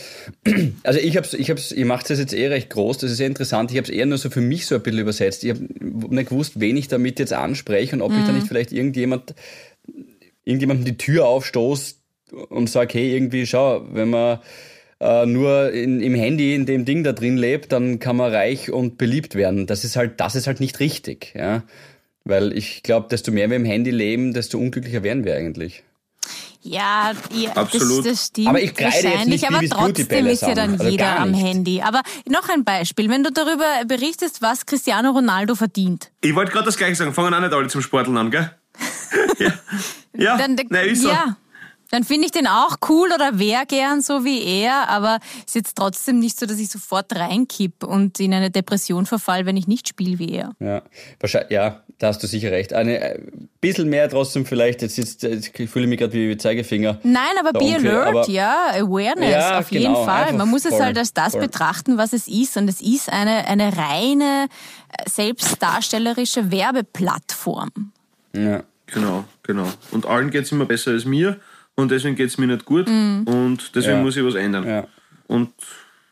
Also 0.82 0.98
ich 1.00 1.16
hab's, 1.16 1.32
ich 1.32 1.48
hab's, 1.50 1.72
ihr 1.72 1.86
macht 1.86 2.10
das 2.10 2.18
jetzt 2.18 2.34
eh 2.34 2.46
recht 2.48 2.68
groß, 2.70 2.98
das 2.98 3.10
ist 3.12 3.16
sehr 3.16 3.26
interessant. 3.26 3.70
Ich 3.70 3.76
habe 3.78 3.84
es 3.84 3.90
eher 3.90 4.04
nur 4.06 4.18
so 4.18 4.28
für 4.30 4.40
mich 4.42 4.66
so 4.66 4.74
ein 4.74 4.82
bisschen 4.82 4.98
übersetzt. 5.00 5.44
Ich 5.44 5.50
habe 5.50 5.60
nicht 5.70 6.28
gewusst, 6.28 6.60
wen 6.60 6.76
ich 6.76 6.88
damit 6.88 7.18
jetzt 7.18 7.32
anspreche 7.32 7.96
und 7.96 8.02
ob 8.02 8.12
ich 8.12 8.24
da 8.26 8.32
nicht 8.32 8.46
vielleicht 8.48 8.72
irgendjemand, 8.72 9.34
irgendjemandem 10.44 10.84
die 10.84 10.98
Tür 10.98 11.26
aufstoß 11.26 12.00
und 12.50 12.68
sage, 12.68 12.94
hey, 12.98 13.14
irgendwie, 13.14 13.46
schau, 13.46 13.86
wenn 13.92 14.10
man 14.10 14.40
äh, 15.04 15.26
nur 15.26 15.70
in, 15.70 16.00
im 16.00 16.14
Handy 16.14 16.54
in 16.54 16.64
dem 16.64 16.86
Ding 16.86 17.04
da 17.04 17.12
drin 17.12 17.36
lebt, 17.36 17.72
dann 17.72 17.98
kann 17.98 18.16
man 18.16 18.32
reich 18.32 18.70
und 18.70 18.96
beliebt 18.96 19.34
werden. 19.34 19.66
Das 19.66 19.84
ist 19.84 19.96
halt, 19.96 20.18
das 20.18 20.34
ist 20.34 20.46
halt 20.46 20.60
nicht 20.60 20.80
richtig, 20.80 21.34
ja. 21.34 21.62
Weil 22.24 22.56
ich 22.56 22.82
glaube, 22.82 23.08
desto 23.10 23.30
mehr 23.30 23.50
wir 23.50 23.56
im 23.56 23.66
Handy 23.66 23.90
leben, 23.90 24.32
desto 24.32 24.56
unglücklicher 24.56 25.02
werden 25.02 25.24
wir 25.24 25.36
eigentlich. 25.36 25.82
Ja, 26.62 27.12
ja 27.34 27.52
Absolut. 27.52 28.06
Das, 28.06 28.12
das 28.12 28.26
stimmt 28.28 28.48
Aber 28.48 28.62
ich 28.62 28.74
kreide 28.74 28.94
jetzt 28.94 29.04
wahrscheinlich, 29.04 29.42
nicht 29.42 29.52
aber 29.52 29.68
trotzdem 29.68 30.26
ist 30.26 30.40
ja 30.40 30.48
an. 30.48 30.54
dann 30.54 30.72
Also 30.72 30.88
jeder 30.88 31.18
am. 31.18 31.34
Handy. 31.34 31.82
Aber 31.82 32.00
noch 32.26 32.48
ein 32.48 32.64
Beispiel, 32.64 33.10
wenn 33.10 33.22
du 33.22 33.30
darüber 33.30 33.66
berichtest, 33.86 34.40
was 34.40 34.64
Cristiano 34.64 35.10
Ronaldo 35.10 35.54
verdient. 35.54 36.10
Ich 36.22 36.34
wollte 36.34 36.52
gerade 36.52 36.64
das 36.64 36.78
gleiche 36.78 36.94
sagen, 36.94 37.12
fangen 37.12 37.34
auch 37.34 37.40
nicht 37.40 37.52
alle 37.52 37.68
zum 37.68 37.82
Sporteln 37.82 38.16
an, 38.16 38.30
gell? 38.30 38.50
ja, 39.38 39.52
ja. 40.16 40.38
Dann, 40.38 40.56
Nein, 40.70 40.88
ist 40.88 41.02
so. 41.02 41.10
ja, 41.10 41.36
dann 41.94 42.02
finde 42.04 42.26
ich 42.26 42.32
den 42.32 42.46
auch 42.46 42.76
cool 42.88 43.10
oder 43.14 43.38
wär 43.38 43.64
gern 43.66 44.02
so 44.02 44.24
wie 44.24 44.42
er, 44.42 44.88
aber 44.88 45.18
ist 45.46 45.54
jetzt 45.54 45.76
trotzdem 45.76 46.18
nicht 46.18 46.38
so, 46.38 46.44
dass 46.46 46.58
ich 46.58 46.68
sofort 46.68 47.14
reinkipp 47.14 47.84
und 47.84 48.18
in 48.18 48.34
eine 48.34 48.50
Depression 48.50 49.06
verfall, 49.06 49.46
wenn 49.46 49.56
ich 49.56 49.68
nicht 49.68 49.88
spiele 49.88 50.18
wie 50.18 50.32
er. 50.32 50.52
Ja, 50.58 50.82
wahrscheinlich, 51.20 51.52
ja, 51.52 51.82
da 51.98 52.08
hast 52.08 52.22
du 52.22 52.26
sicher 52.26 52.50
recht. 52.50 52.72
Eine 52.72 52.98
äh, 53.14 53.20
bisschen 53.60 53.88
mehr 53.88 54.08
trotzdem 54.10 54.44
vielleicht. 54.44 54.82
Jetzt, 54.82 54.96
jetzt, 54.98 55.22
jetzt 55.22 55.58
ich 55.58 55.70
fühle 55.70 55.86
mich 55.86 56.00
gerade 56.00 56.12
wie 56.12 56.36
Zeigefinger. 56.36 56.98
Nein, 57.04 57.22
aber 57.38 57.52
be 57.52 57.64
Onkel, 57.64 57.90
alert, 57.92 58.08
aber- 58.08 58.28
ja, 58.30 58.56
Awareness, 58.72 59.30
Ja, 59.30 59.58
auf 59.60 59.70
jeden 59.70 59.84
genau, 59.92 60.04
Fall. 60.04 60.22
einfach 60.24 60.36
Man 60.38 60.48
muss 60.50 60.64
es 60.64 60.70
voll, 60.72 60.80
halt 60.82 60.98
als 60.98 61.14
das 61.14 61.32
voll. 61.32 61.42
betrachten, 61.42 61.96
was 61.96 62.12
es 62.12 62.26
ist. 62.26 62.56
Und 62.56 62.68
es 62.68 62.80
ist 62.80 63.08
eine, 63.08 63.46
eine 63.46 63.76
reine 63.76 64.48
äh, 64.98 65.08
selbstdarstellerische 65.08 66.50
Werbeplattform. 66.50 67.70
Ja. 68.34 68.64
Genau, 68.86 69.24
genau. 69.42 69.66
Und 69.92 70.04
allen 70.06 70.30
geht's 70.30 70.52
immer 70.52 70.66
besser 70.66 70.90
als 70.90 71.04
mir 71.06 71.40
und 71.76 71.90
deswegen 71.90 72.16
geht's 72.16 72.38
mir 72.38 72.46
nicht 72.46 72.64
gut 72.64 72.88
Mhm. 72.88 73.24
und 73.26 73.74
deswegen 73.74 73.96
Ja. 73.98 74.02
muss 74.02 74.16
ich 74.16 74.24
was 74.24 74.34
ändern. 74.34 74.66
Ja. 74.66 74.86
Und 75.26 75.50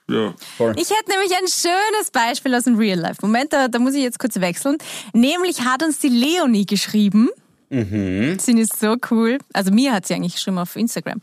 ja. 0.09 0.35
Voll. 0.57 0.75
Ich 0.77 0.91
hätte 0.91 1.11
nämlich 1.11 1.33
ein 1.33 1.47
schönes 1.49 2.11
Beispiel 2.13 2.55
aus 2.55 2.65
dem 2.65 2.77
Real 2.77 2.99
Life. 2.99 3.19
Moment, 3.23 3.53
da, 3.53 3.69
da 3.69 3.79
muss 3.79 3.95
ich 3.95 4.03
jetzt 4.03 4.19
kurz 4.19 4.39
wechseln. 4.41 4.77
Nämlich 5.13 5.63
hat 5.63 5.83
uns 5.83 5.99
die 6.01 6.09
Leonie 6.09 6.67
geschrieben. 6.67 7.29
Mhm. 7.71 8.39
Sie 8.39 8.53
ist 8.61 8.79
so 8.79 8.97
cool. 9.11 9.39
Also 9.55 9.71
mir 9.73 9.93
hat 9.93 10.07
sie 10.07 10.15
eigentlich 10.15 10.35
geschrieben 10.35 10.59
auf 10.59 10.77
Instagram. 10.77 11.21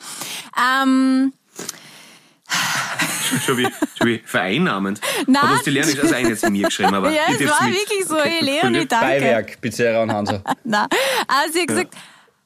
Ähm, 0.57 1.33
Schon 3.45 3.57
wie, 3.59 3.67
schon 3.95 4.07
wie 4.07 4.21
vereinnahmend. 4.25 4.99
Nein. 5.27 5.41
Hat 5.43 5.51
uns 5.57 5.63
die 5.63 5.69
Lerner 5.69 5.91
also 6.01 6.15
eigentlich 6.15 6.39
zu 6.39 6.49
mir 6.49 6.65
geschrieben, 6.65 6.95
aber 6.95 7.11
ja, 7.13 7.21
es 7.29 7.39
war 7.47 7.67
mit. 7.67 7.77
wirklich 7.77 8.05
so. 8.07 8.17
Okay, 8.17 8.29
Hey, 8.39 8.45
Leonie, 8.61 8.87
danke. 8.87 9.05
Beiwerk, 9.05 9.61
Pizzeria 9.61 10.01
und 10.01 10.11
Hansa. 10.11 10.41
Na, 10.63 10.87
also 11.27 11.53
sie 11.53 11.59
hat 11.61 11.67
gesagt, 11.67 11.93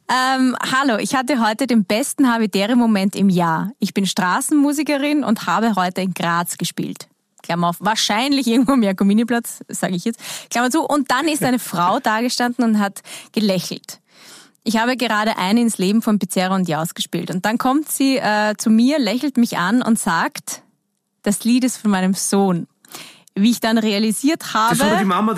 ähm, 0.10 0.56
hallo, 0.60 0.98
ich 0.98 1.16
hatte 1.16 1.46
heute 1.46 1.68
den 1.68 1.86
besten 1.86 2.32
Habitäre-Moment 2.32 3.16
im 3.16 3.30
Jahr. 3.30 3.72
Ich 3.80 3.94
bin 3.94 4.06
Straßenmusikerin 4.06 5.24
und 5.24 5.48
habe 5.48 5.76
heute 5.76 6.02
in 6.02 6.14
Graz 6.14 6.58
gespielt. 6.58 7.08
Klammer 7.42 7.70
auf, 7.70 7.78
wahrscheinlich 7.80 8.48
irgendwo 8.48 8.74
am 8.74 8.84
Jakominiplatz, 8.84 9.62
sage 9.68 9.96
ich 9.96 10.06
jetzt. 10.06 10.20
Klammer 10.50 10.72
zu. 10.72 10.82
Und 10.82 11.12
dann 11.12 11.28
ist 11.28 11.44
eine 11.44 11.60
Frau 11.60 12.00
dagestanden 12.04 12.66
und 12.66 12.80
hat 12.80 13.02
gelächelt. 13.32 14.00
Ich 14.64 14.78
habe 14.78 14.96
gerade 14.96 15.38
eine 15.38 15.62
ins 15.62 15.78
Leben 15.78 16.02
von 16.02 16.20
Pizzeria 16.20 16.56
und 16.56 16.70
Jaus 16.70 16.94
gespielt. 16.94 17.30
Und 17.30 17.46
dann 17.46 17.58
kommt 17.58 17.90
sie 17.90 18.18
äh, 18.18 18.56
zu 18.58 18.70
mir, 18.70 18.98
lächelt 18.98 19.38
mich 19.38 19.58
an 19.58 19.82
und 19.82 20.00
sagt, 20.00 20.64
das 21.22 21.44
Lied 21.44 21.64
ist 21.64 21.78
von 21.78 21.92
meinem 21.92 22.14
Sohn. 22.14 22.68
Wie 23.36 23.50
ich 23.50 23.60
dann 23.60 23.80
realisiert 23.80 24.54
habe, 24.54 24.76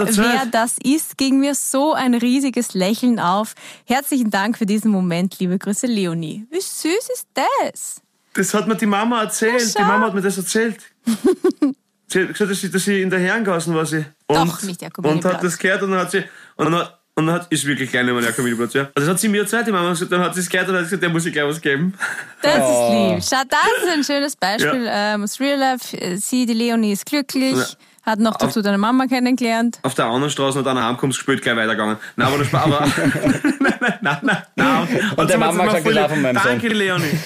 erzählt. 0.02 0.18
wer 0.18 0.46
das 0.48 0.78
ist, 0.84 1.18
ging 1.18 1.40
mir 1.40 1.56
so 1.56 1.94
ein 1.94 2.14
riesiges 2.14 2.74
Lächeln 2.74 3.20
auf. 3.20 3.56
Herzlichen 3.86 4.32
Dank 4.32 4.58
für 4.58 4.66
diesen 4.66 4.92
Moment, 4.92 5.40
liebe 5.40 5.58
Grüße, 5.58 5.88
Leonie. 5.88 6.46
Wie 6.52 6.60
süß 6.60 7.10
ist 7.14 7.28
das? 7.34 8.02
Das 8.34 8.54
hat 8.54 8.68
mir 8.68 8.76
die 8.76 8.86
Mama 8.86 9.22
erzählt. 9.22 9.78
Die 9.78 9.82
Mama 9.82 10.08
hat 10.08 10.14
mir 10.14 10.22
das 10.22 10.38
erzählt. 10.38 10.78
sie 12.08 12.22
hat 12.22 12.28
gesagt, 12.34 12.52
dass 12.52 12.60
sie, 12.60 12.70
dass 12.70 12.84
sie 12.84 13.02
in 13.02 13.10
der 13.10 13.20
Herrengassen 13.20 13.74
war. 13.74 13.86
Sie. 13.86 14.06
Und, 14.28 14.36
Doch, 14.36 14.62
nicht 14.64 14.82
der 14.82 14.92
Und 14.98 15.24
hat 15.24 15.42
das 15.42 15.58
gehört 15.58 15.82
und 15.84 15.92
dann 15.92 16.02
hat 16.02 16.12
sie. 16.12 16.26
Und 16.58 16.66
dann 16.66 16.76
hat, 16.76 17.00
und 17.16 17.28
dann 17.28 17.36
hat, 17.36 17.48
ist 17.52 17.66
wirklich 17.66 17.90
klein 17.90 18.08
immer 18.08 18.22
der 18.22 18.34
Kommuniplatz, 18.34 18.74
ja. 18.74 18.84
Also 18.94 19.08
das 19.08 19.10
hat 19.10 19.20
sie 19.20 19.28
mir 19.30 19.42
erzählt, 19.42 19.68
die 19.68 19.72
Mama. 19.72 19.90
gesagt, 19.90 20.12
Dann 20.12 20.22
hat 20.22 20.34
sie 20.36 20.42
es 20.42 20.50
gehört 20.50 20.70
und 20.70 20.76
hat 20.76 20.84
gesagt, 20.84 21.02
der 21.02 21.10
muss 21.10 21.26
ich 21.26 21.34
gleich 21.34 21.46
was 21.46 21.62
geben. 21.62 21.94
Das 22.42 22.58
Oh. 22.60 23.16
ist 23.18 23.30
lieb. 23.32 23.38
Schau, 23.40 23.44
das 23.50 23.84
ist 23.84 23.94
ein 23.94 24.04
schönes 24.04 24.36
Beispiel. 24.36 24.86
Ähm, 24.88 25.24
aus 25.24 25.40
Real 25.40 25.58
Life, 25.60 25.98
äh, 25.98 26.18
sie, 26.18 26.46
die 26.46 26.54
Leonie, 26.54 26.92
ist 26.94 27.06
glücklich, 27.06 27.56
Ja. 27.58 27.66
Hat 28.06 28.20
noch 28.20 28.38
dazu 28.38 28.62
deine 28.62 28.78
Mama 28.78 29.08
kennengelernt. 29.08 29.80
Auf 29.82 29.96
der 29.96 30.06
anderen 30.06 30.30
Straße 30.30 30.60
und 30.60 30.66
dann 30.66 30.82
heimkommst, 30.82 31.18
gespielt, 31.18 31.42
gleich 31.42 31.56
weitergegangen. 31.56 31.98
Nein, 32.16 32.28
aber 32.28 32.38
das 32.38 32.54
war, 32.54 32.64
aber, 32.66 32.80
nein, 32.82 33.54
nein, 33.80 33.94
nein, 34.02 34.18
nein, 34.22 34.44
nein. 34.56 34.88
Und 35.16 35.30
der 35.30 35.38
Mama 35.40 35.64
hat 35.64 35.84
gesagt, 35.84 36.06
ich 36.06 36.14
von 36.14 36.22
meinem 36.22 36.38
Sohn. 36.38 36.44
Danke, 36.46 36.68
Leonie. 36.68 37.20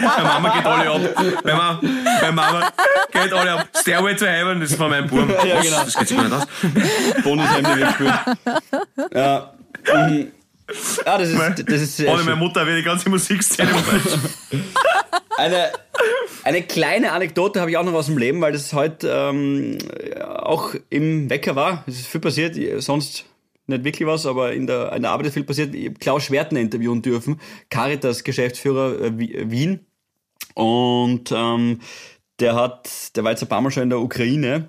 Meine 0.00 0.28
Mama 0.28 0.54
geht 0.54 0.66
alle 0.66 0.90
ab. 0.90 1.00
Meine 1.44 1.56
Mama, 1.56 1.80
meine 1.82 2.32
Mama 2.32 2.72
geht 3.10 3.32
alle 3.32 3.52
ab. 3.52 3.68
Stairway 3.76 4.14
to 4.14 4.26
Heaven, 4.26 4.60
das 4.60 4.70
ist 4.70 4.76
von 4.76 4.90
meinem 4.90 5.08
Buben. 5.08 5.30
Ja, 5.44 5.60
genau. 5.60 5.84
Das 5.84 5.98
geht 5.98 6.08
sich 6.08 6.16
gar 6.16 6.24
nicht 6.24 6.36
aus. 6.36 6.46
Bonushemde 7.24 7.76
wird 7.76 7.88
gespielt. 7.88 8.14
Ja. 9.12 9.52
Mhm. 9.92 10.32
Ah, 11.04 11.18
das 11.18 11.28
ist, 11.30 11.38
das 11.68 11.80
ist 11.80 12.00
Ohne 12.00 12.22
meine. 12.22 12.36
Mutter 12.36 12.66
wäre 12.66 12.76
die 12.76 12.82
ganze 12.82 13.08
Musikszene. 13.08 13.70
Eine, 15.36 15.72
eine 16.44 16.62
kleine 16.62 17.12
Anekdote 17.12 17.60
habe 17.60 17.70
ich 17.70 17.76
auch 17.76 17.84
noch 17.84 17.94
aus 17.94 18.06
dem 18.06 18.18
Leben, 18.18 18.40
weil 18.40 18.52
das 18.52 18.72
heute 18.72 19.08
ähm, 19.08 19.78
auch 20.26 20.74
im 20.90 21.30
Wecker 21.30 21.56
war. 21.56 21.84
Es 21.86 22.00
ist 22.00 22.06
viel 22.08 22.20
passiert, 22.20 22.56
sonst 22.82 23.24
nicht 23.66 23.84
wirklich 23.84 24.06
was, 24.06 24.26
aber 24.26 24.52
in 24.52 24.66
der, 24.66 24.92
in 24.92 25.02
der 25.02 25.12
Arbeit 25.12 25.26
ist 25.28 25.34
viel 25.34 25.44
passiert. 25.44 25.74
Ich 25.74 25.86
habe 25.86 25.98
Klaus 25.98 26.24
Schwertner 26.24 26.60
interviewen 26.60 27.02
dürfen, 27.02 27.40
Caritas 27.70 28.24
Geschäftsführer 28.24 29.00
äh, 29.00 29.18
Wi- 29.18 29.50
Wien. 29.50 29.86
Und 30.54 31.32
ähm, 31.32 31.80
der 32.40 32.54
hat, 32.56 33.16
der 33.16 33.24
war 33.24 33.30
jetzt 33.30 33.42
ein 33.42 33.48
paar 33.48 33.60
Mal 33.60 33.70
schon 33.70 33.84
in 33.84 33.90
der 33.90 34.00
Ukraine 34.00 34.68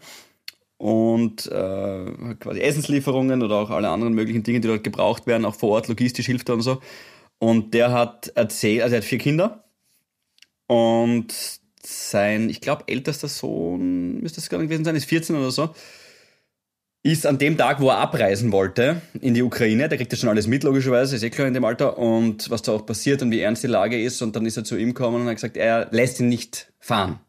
und 0.82 1.46
äh, 1.46 2.36
quasi 2.40 2.60
Essenslieferungen 2.60 3.44
oder 3.44 3.58
auch 3.58 3.70
alle 3.70 3.90
anderen 3.90 4.16
möglichen 4.16 4.42
Dinge, 4.42 4.62
die 4.62 4.68
dort 4.68 4.84
gebraucht 4.84 5.28
werden, 5.28 5.46
auch 5.46 5.54
vor 5.54 5.70
Ort 5.70 5.88
logistisch 5.88 6.26
hilft 6.26 6.50
er 6.50 6.56
und 6.56 6.62
so. 6.62 6.82
Und 7.38 7.76
der 7.76 7.92
hat 7.92 8.32
erzählt, 8.34 8.82
also 8.82 8.96
er 8.96 9.02
hat 9.02 9.06
vier 9.06 9.20
Kinder 9.20 9.64
und 10.66 11.60
sein, 11.84 12.50
ich 12.50 12.62
glaube, 12.62 12.86
ältester 12.88 13.28
Sohn, 13.28 14.22
müsste 14.22 14.42
gar 14.50 14.58
nicht 14.58 14.70
gewesen 14.70 14.84
sein, 14.84 14.96
ist 14.96 15.06
14 15.06 15.36
oder 15.36 15.52
so, 15.52 15.70
ist 17.04 17.28
an 17.28 17.38
dem 17.38 17.60
Tag, 17.60 17.80
wo 17.80 17.90
er 17.90 18.00
abreisen 18.00 18.52
wollte 18.52 19.04
in 19.22 19.36
die 19.36 19.44
Ukraine, 19.44 19.88
der 19.88 20.00
kriegt 20.00 20.12
ja 20.12 20.18
schon 20.18 20.30
alles 20.30 20.48
mit, 20.48 20.64
logischerweise, 20.64 21.16
ist 21.16 21.22
eh 21.22 21.30
klar 21.30 21.48
in 21.48 21.54
dem 21.54 21.66
Alter, 21.66 22.00
und 22.00 22.50
was 22.50 22.64
da 22.64 22.72
auch 22.72 22.88
passiert 22.88 23.22
und 23.22 23.30
wie 23.30 23.42
ernst 23.42 23.64
die 23.64 23.68
Lage 23.68 24.02
ist. 24.02 24.22
Und 24.24 24.36
dann 24.36 24.48
ist 24.48 24.58
er 24.58 24.64
zu 24.64 24.78
ihm 24.78 24.96
gekommen 24.96 25.22
und 25.22 25.28
hat 25.28 25.36
gesagt, 25.36 25.58
er 25.58 25.90
lässt 25.92 26.20
ihn 26.20 26.30
nicht 26.30 26.72
fahren. 26.80 27.20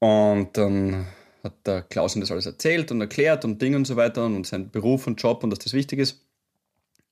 Und 0.00 0.56
dann 0.56 1.06
hat 1.42 1.66
der 1.66 1.82
Klaus 1.82 2.14
ihm 2.14 2.20
das 2.20 2.30
alles 2.30 2.46
erzählt 2.46 2.90
und 2.90 3.00
erklärt 3.00 3.44
und 3.44 3.60
Dinge 3.60 3.76
und 3.76 3.86
so 3.86 3.96
weiter 3.96 4.26
und 4.26 4.46
sein 4.46 4.70
Beruf 4.70 5.06
und 5.06 5.20
Job 5.20 5.42
und 5.42 5.50
dass 5.50 5.58
das 5.58 5.72
wichtig 5.72 5.98
ist. 5.98 6.24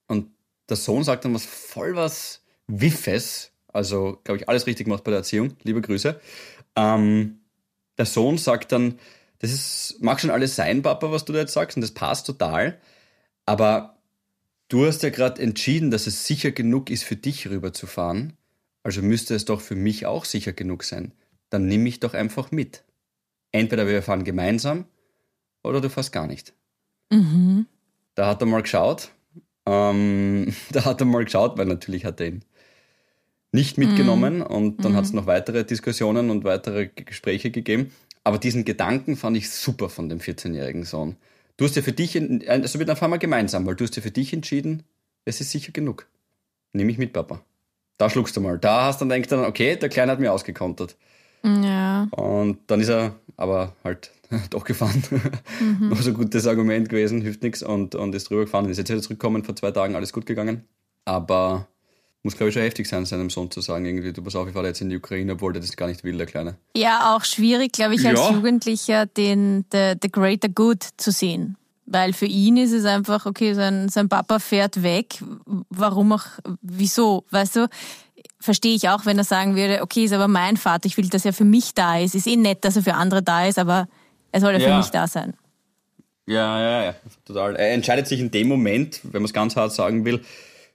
Und 0.06 0.30
der 0.68 0.76
Sohn 0.76 1.04
sagt 1.04 1.24
dann 1.24 1.34
was 1.34 1.46
voll 1.46 1.96
was 1.96 2.42
Wiffes, 2.66 3.52
also 3.68 4.20
glaube 4.24 4.38
ich 4.38 4.48
alles 4.48 4.66
richtig 4.66 4.84
gemacht 4.84 5.04
bei 5.04 5.10
der 5.10 5.18
Erziehung, 5.18 5.56
liebe 5.62 5.80
Grüße. 5.80 6.20
Ähm, 6.76 7.40
der 7.96 8.06
Sohn 8.06 8.38
sagt 8.38 8.72
dann, 8.72 8.98
das 9.38 9.52
ist, 9.52 9.96
mag 10.00 10.20
schon 10.20 10.30
alles 10.30 10.56
sein, 10.56 10.82
Papa, 10.82 11.10
was 11.10 11.24
du 11.24 11.32
da 11.32 11.40
jetzt 11.40 11.52
sagst, 11.52 11.76
und 11.76 11.80
das 11.80 11.92
passt 11.92 12.26
total, 12.26 12.78
aber 13.46 13.98
du 14.68 14.86
hast 14.86 15.02
ja 15.02 15.10
gerade 15.10 15.40
entschieden, 15.40 15.90
dass 15.90 16.06
es 16.06 16.26
sicher 16.26 16.50
genug 16.50 16.90
ist, 16.90 17.04
für 17.04 17.16
dich 17.16 17.48
rüberzufahren, 17.48 18.36
also 18.82 19.02
müsste 19.02 19.34
es 19.34 19.44
doch 19.44 19.60
für 19.60 19.76
mich 19.76 20.06
auch 20.06 20.24
sicher 20.24 20.52
genug 20.52 20.84
sein. 20.84 21.12
Dann 21.50 21.66
nimm 21.66 21.82
mich 21.82 22.00
doch 22.00 22.14
einfach 22.14 22.50
mit. 22.50 22.84
Entweder 23.52 23.86
wir 23.86 24.02
fahren 24.02 24.24
gemeinsam 24.24 24.86
oder 25.62 25.80
du 25.80 25.90
fährst 25.90 26.12
gar 26.12 26.26
nicht. 26.26 26.54
Da 28.14 28.26
hat 28.26 28.42
er 28.42 28.46
mal 28.46 28.62
geschaut, 28.62 29.10
ähm, 29.66 30.54
da 30.72 30.84
hat 30.84 31.00
er 31.00 31.06
mal 31.06 31.24
geschaut, 31.24 31.56
weil 31.58 31.66
natürlich 31.66 32.04
hat 32.04 32.20
er 32.20 32.28
ihn 32.28 32.44
nicht 33.52 33.78
mitgenommen 33.78 34.42
und 34.42 34.84
dann 34.84 34.94
hat 34.94 35.04
es 35.04 35.12
noch 35.14 35.26
weitere 35.26 35.64
Diskussionen 35.64 36.30
und 36.30 36.44
weitere 36.44 36.88
Gespräche 36.88 37.50
gegeben. 37.50 37.92
Aber 38.24 38.38
diesen 38.38 38.64
Gedanken 38.64 39.16
fand 39.16 39.36
ich 39.38 39.50
super 39.50 39.88
von 39.88 40.10
dem 40.10 40.18
14-jährigen 40.18 40.84
Sohn. 40.84 41.16
Du 41.56 41.64
hast 41.64 41.74
ja 41.74 41.82
für 41.82 41.92
dich, 41.92 42.20
also 42.48 42.78
dann 42.84 42.96
fahren 42.96 43.10
wir 43.10 43.18
gemeinsam, 43.18 43.66
weil 43.66 43.74
du 43.74 43.84
hast 43.84 43.96
ja 43.96 44.02
für 44.02 44.10
dich 44.10 44.32
entschieden, 44.32 44.82
es 45.24 45.40
ist 45.40 45.50
sicher 45.50 45.72
genug. 45.72 46.06
Nimm 46.72 46.86
mich 46.86 46.98
mit, 46.98 47.12
Papa. 47.12 47.42
Da 47.96 48.10
schluckst 48.10 48.36
du 48.36 48.40
mal. 48.40 48.58
Da 48.58 48.86
hast 48.86 49.00
du 49.00 49.04
dann 49.04 49.10
denkt 49.10 49.32
dann, 49.32 49.44
okay, 49.44 49.76
der 49.76 49.88
Kleine 49.88 50.12
hat 50.12 50.20
mir 50.20 50.32
ausgekontert. 50.32 50.96
Ja. 51.44 52.08
Und 52.10 52.58
dann 52.66 52.80
ist 52.80 52.88
er 52.88 53.14
aber 53.36 53.74
halt 53.84 54.10
doch 54.50 54.64
gefahren. 54.64 55.02
Noch 55.80 56.00
so 56.02 56.10
ein 56.10 56.14
gutes 56.14 56.46
Argument 56.46 56.88
gewesen, 56.88 57.20
hilft 57.22 57.42
nichts 57.42 57.62
und, 57.62 57.94
und 57.94 58.14
ist 58.14 58.28
drüber 58.30 58.42
gefahren. 58.42 58.68
Ist 58.68 58.78
jetzt 58.78 58.90
wieder 58.90 59.00
zurückgekommen, 59.00 59.44
vor 59.44 59.56
zwei 59.56 59.70
Tagen 59.70 59.94
alles 59.94 60.12
gut 60.12 60.26
gegangen. 60.26 60.64
Aber 61.04 61.66
muss, 62.22 62.36
glaube 62.36 62.48
ich, 62.48 62.54
schon 62.54 62.62
heftig 62.62 62.88
sein, 62.88 63.06
seinem 63.06 63.30
Sohn 63.30 63.50
zu 63.50 63.60
sagen, 63.60 63.86
irgendwie, 63.86 64.12
du 64.12 64.22
pass 64.22 64.36
auf, 64.36 64.48
ich 64.48 64.52
fahre 64.54 64.66
jetzt 64.66 64.80
in 64.80 64.90
die 64.90 64.96
Ukraine, 64.96 65.32
obwohl 65.34 65.52
der 65.52 65.62
das 65.62 65.76
gar 65.76 65.86
nicht 65.86 66.04
will, 66.04 66.16
der 66.18 66.26
Kleine. 66.26 66.56
Ja, 66.76 67.14
auch 67.16 67.24
schwierig, 67.24 67.72
glaube 67.72 67.94
ich, 67.94 68.06
als 68.06 68.18
Ja. 68.18 68.32
Jugendlicher 68.32 69.06
den 69.06 69.64
the, 69.72 69.94
the 70.02 70.10
greater 70.10 70.48
good 70.48 70.82
zu 70.96 71.10
sehen. 71.10 71.56
Weil 71.86 72.12
für 72.12 72.26
ihn 72.26 72.58
ist 72.58 72.72
es 72.72 72.84
einfach, 72.84 73.24
okay, 73.24 73.54
sein, 73.54 73.88
sein 73.88 74.10
Papa 74.10 74.40
fährt 74.40 74.82
weg. 74.82 75.22
Warum 75.70 76.12
auch, 76.12 76.26
wieso? 76.60 77.24
Weißt 77.30 77.56
du, 77.56 77.68
verstehe 78.40 78.74
ich 78.74 78.88
auch, 78.88 79.06
wenn 79.06 79.18
er 79.18 79.24
sagen 79.24 79.56
würde, 79.56 79.82
okay, 79.82 80.04
ist 80.04 80.12
aber 80.12 80.28
mein 80.28 80.56
Vater, 80.56 80.86
ich 80.86 80.96
will, 80.96 81.08
dass 81.08 81.24
er 81.24 81.32
für 81.32 81.44
mich 81.44 81.74
da 81.74 81.98
ist. 81.98 82.14
Ist 82.14 82.26
eh 82.26 82.36
nett, 82.36 82.64
dass 82.64 82.76
er 82.76 82.82
für 82.82 82.94
andere 82.94 83.22
da 83.22 83.46
ist, 83.46 83.58
aber 83.58 83.88
er 84.32 84.40
soll 84.40 84.52
ja, 84.54 84.60
für 84.60 84.76
mich 84.76 84.90
da 84.90 85.06
sein. 85.06 85.34
Ja, 86.26 86.60
ja, 86.60 86.84
ja, 86.84 86.94
total. 87.24 87.56
Er 87.56 87.72
entscheidet 87.72 88.06
sich 88.06 88.20
in 88.20 88.30
dem 88.30 88.48
Moment, 88.48 89.00
wenn 89.02 89.22
man 89.22 89.24
es 89.26 89.32
ganz 89.32 89.56
hart 89.56 89.72
sagen 89.72 90.04
will, 90.04 90.20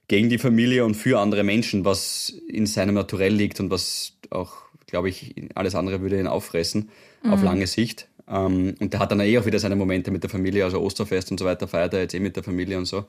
gegen 0.08 0.28
die 0.28 0.38
Familie 0.38 0.84
und 0.84 0.94
für 0.94 1.20
andere 1.20 1.44
Menschen, 1.44 1.84
was 1.84 2.30
in 2.48 2.66
seinem 2.66 2.94
Naturell 2.94 3.32
liegt 3.32 3.60
und 3.60 3.70
was 3.70 4.14
auch, 4.30 4.52
glaube 4.86 5.08
ich, 5.08 5.34
alles 5.54 5.74
andere 5.74 6.00
würde 6.02 6.18
ihn 6.18 6.26
auffressen 6.26 6.90
auf 7.30 7.42
lange 7.42 7.66
Sicht. 7.66 8.08
Ähm, 8.28 8.74
und 8.80 8.92
der 8.92 9.00
hat 9.00 9.10
dann 9.10 9.20
eh 9.20 9.38
auch 9.38 9.46
wieder 9.46 9.58
seine 9.58 9.76
Momente 9.76 10.10
mit 10.10 10.22
der 10.22 10.30
Familie, 10.30 10.64
also 10.64 10.80
Osterfest 10.80 11.30
und 11.30 11.38
so 11.38 11.44
weiter, 11.44 11.68
feiert 11.68 11.94
er 11.94 12.00
jetzt 12.00 12.14
eh 12.14 12.20
mit 12.20 12.36
der 12.36 12.42
Familie 12.42 12.78
und 12.78 12.86
so. 12.86 13.06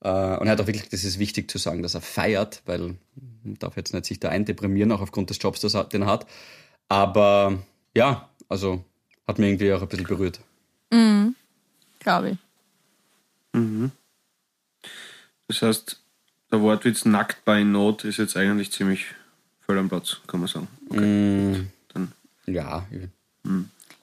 Äh, 0.00 0.36
und 0.36 0.46
er 0.46 0.50
hat 0.50 0.60
auch 0.60 0.66
wirklich, 0.66 0.88
das 0.88 1.04
ist 1.04 1.18
wichtig 1.18 1.50
zu 1.50 1.58
sagen, 1.58 1.82
dass 1.82 1.94
er 1.94 2.00
feiert, 2.00 2.62
weil 2.66 2.96
darf 3.44 3.76
jetzt 3.76 3.92
nicht 3.94 4.06
sich 4.06 4.20
da 4.20 4.28
eindeprimieren, 4.28 4.92
auch 4.92 5.00
aufgrund 5.00 5.30
des 5.30 5.38
Jobs, 5.40 5.60
das 5.60 5.74
er- 5.74 5.84
den 5.84 6.02
er 6.02 6.08
hat. 6.08 6.26
Aber 6.88 7.58
ja, 7.94 8.28
also 8.48 8.84
hat 9.26 9.38
mir 9.38 9.48
irgendwie 9.48 9.72
auch 9.72 9.82
ein 9.82 9.88
bisschen 9.88 10.06
berührt. 10.06 10.40
Glaube 12.00 12.30
ich. 12.30 12.38
Das 15.48 15.62
heißt, 15.62 16.00
der 16.52 16.60
Wortwitz 16.60 17.04
nackt 17.04 17.44
bei 17.44 17.62
Not 17.64 18.04
ist 18.04 18.18
jetzt 18.18 18.36
eigentlich 18.36 18.72
ziemlich 18.72 19.06
voll 19.60 19.78
am 19.78 19.88
Platz, 19.88 20.18
kann 20.26 20.40
man 20.40 20.48
sagen. 20.48 20.68
Okay. 20.88 21.66
Dann, 21.92 22.12
Ja, 22.46 22.86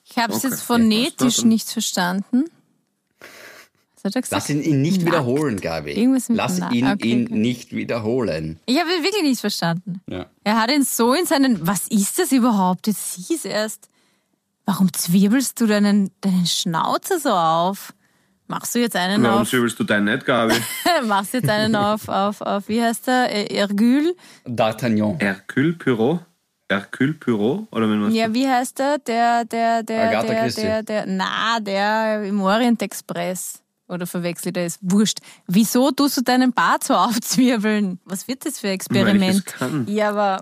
Ich 0.07 0.17
habe 0.17 0.33
es 0.33 0.39
Okay. 0.39 0.47
jetzt 0.49 0.61
phonetisch 0.61 1.39
Ja, 1.39 1.45
nicht 1.45 1.69
verstanden. 1.69 2.45
Hat 4.05 4.15
er 4.15 4.21
gesagt? 4.21 4.31
Lass 4.43 4.49
ihn, 4.49 4.61
ihn 4.61 4.81
nicht 4.81 4.97
Nackt. 5.01 5.07
wiederholen, 5.07 5.59
Gabi. 5.59 5.91
Irgendwas 5.93 6.29
mit 6.29 6.37
Lass 6.37 6.59
ihn 6.71 6.87
okay, 6.87 7.11
ihn 7.11 7.25
okay. 7.25 7.33
nicht 7.35 7.75
wiederholen. 7.75 8.59
Ich 8.67 8.79
habe 8.79 8.89
ihn 8.91 9.03
wirklich 9.03 9.23
nicht 9.23 9.41
verstanden. 9.41 10.01
Ja. 10.09 10.27
Er 10.43 10.61
hat 10.61 10.71
ihn 10.71 10.83
so 10.83 11.13
in 11.13 11.25
seinen. 11.25 11.65
Was 11.67 11.87
ist 11.87 12.19
das 12.19 12.31
überhaupt? 12.31 12.87
Jetzt 12.87 13.15
hieß 13.27 13.45
erst. 13.45 13.89
Warum 14.65 14.91
zwirbelst 14.93 15.59
du 15.59 15.67
deinen, 15.67 16.11
deinen 16.21 16.45
Schnauzer 16.45 17.19
so 17.19 17.29
auf? 17.31 17.93
Machst 18.47 18.75
du 18.75 18.79
jetzt 18.79 18.95
einen 18.95 19.23
warum 19.23 19.41
auf. 19.41 19.49
zwiebelst 19.49 19.79
du 19.79 19.83
deinen 19.83 20.05
nicht, 20.05 20.25
Gabi? 20.25 20.53
machst 21.07 21.33
du 21.33 21.37
jetzt 21.39 21.49
einen 21.49 21.75
auf, 21.75 22.07
auf, 22.09 22.41
auf, 22.41 22.67
wie 22.67 22.81
heißt 22.81 23.07
der? 23.07 23.51
Ergül? 23.51 24.15
D'Artagnan. 24.47 25.19
Hercule 25.19 25.73
Poirot? 25.73 26.19
Hercule 26.69 27.13
Poirot? 27.13 27.67
Oder 27.71 27.89
wenn 27.89 27.99
man 28.01 28.11
Ja, 28.13 28.31
wie 28.33 28.47
heißt 28.47 28.77
der? 28.79 28.99
Der, 28.99 29.45
der, 29.45 29.81
der, 29.83 30.09
Agatha 30.09 30.27
der, 30.27 30.41
Christie. 30.41 30.61
der, 30.61 30.83
der, 30.83 31.05
na, 31.07 31.59
der 31.59 32.23
im 32.23 32.39
Orient 32.41 32.81
Express. 32.83 33.61
Oder 33.87 34.07
verwechselt 34.07 34.57
er 34.57 34.65
es? 34.65 34.79
Wurscht. 34.81 35.19
Wieso 35.47 35.91
tust 35.91 36.17
du 36.17 36.21
deinen 36.21 36.53
Bart 36.53 36.83
so 36.83 36.93
aufzwirbeln? 36.95 37.99
Was 38.05 38.27
wird 38.27 38.45
das 38.45 38.59
für 38.59 38.67
ein 38.67 38.73
Experiment? 38.73 39.43
Ja, 39.87 40.09
aber 40.09 40.41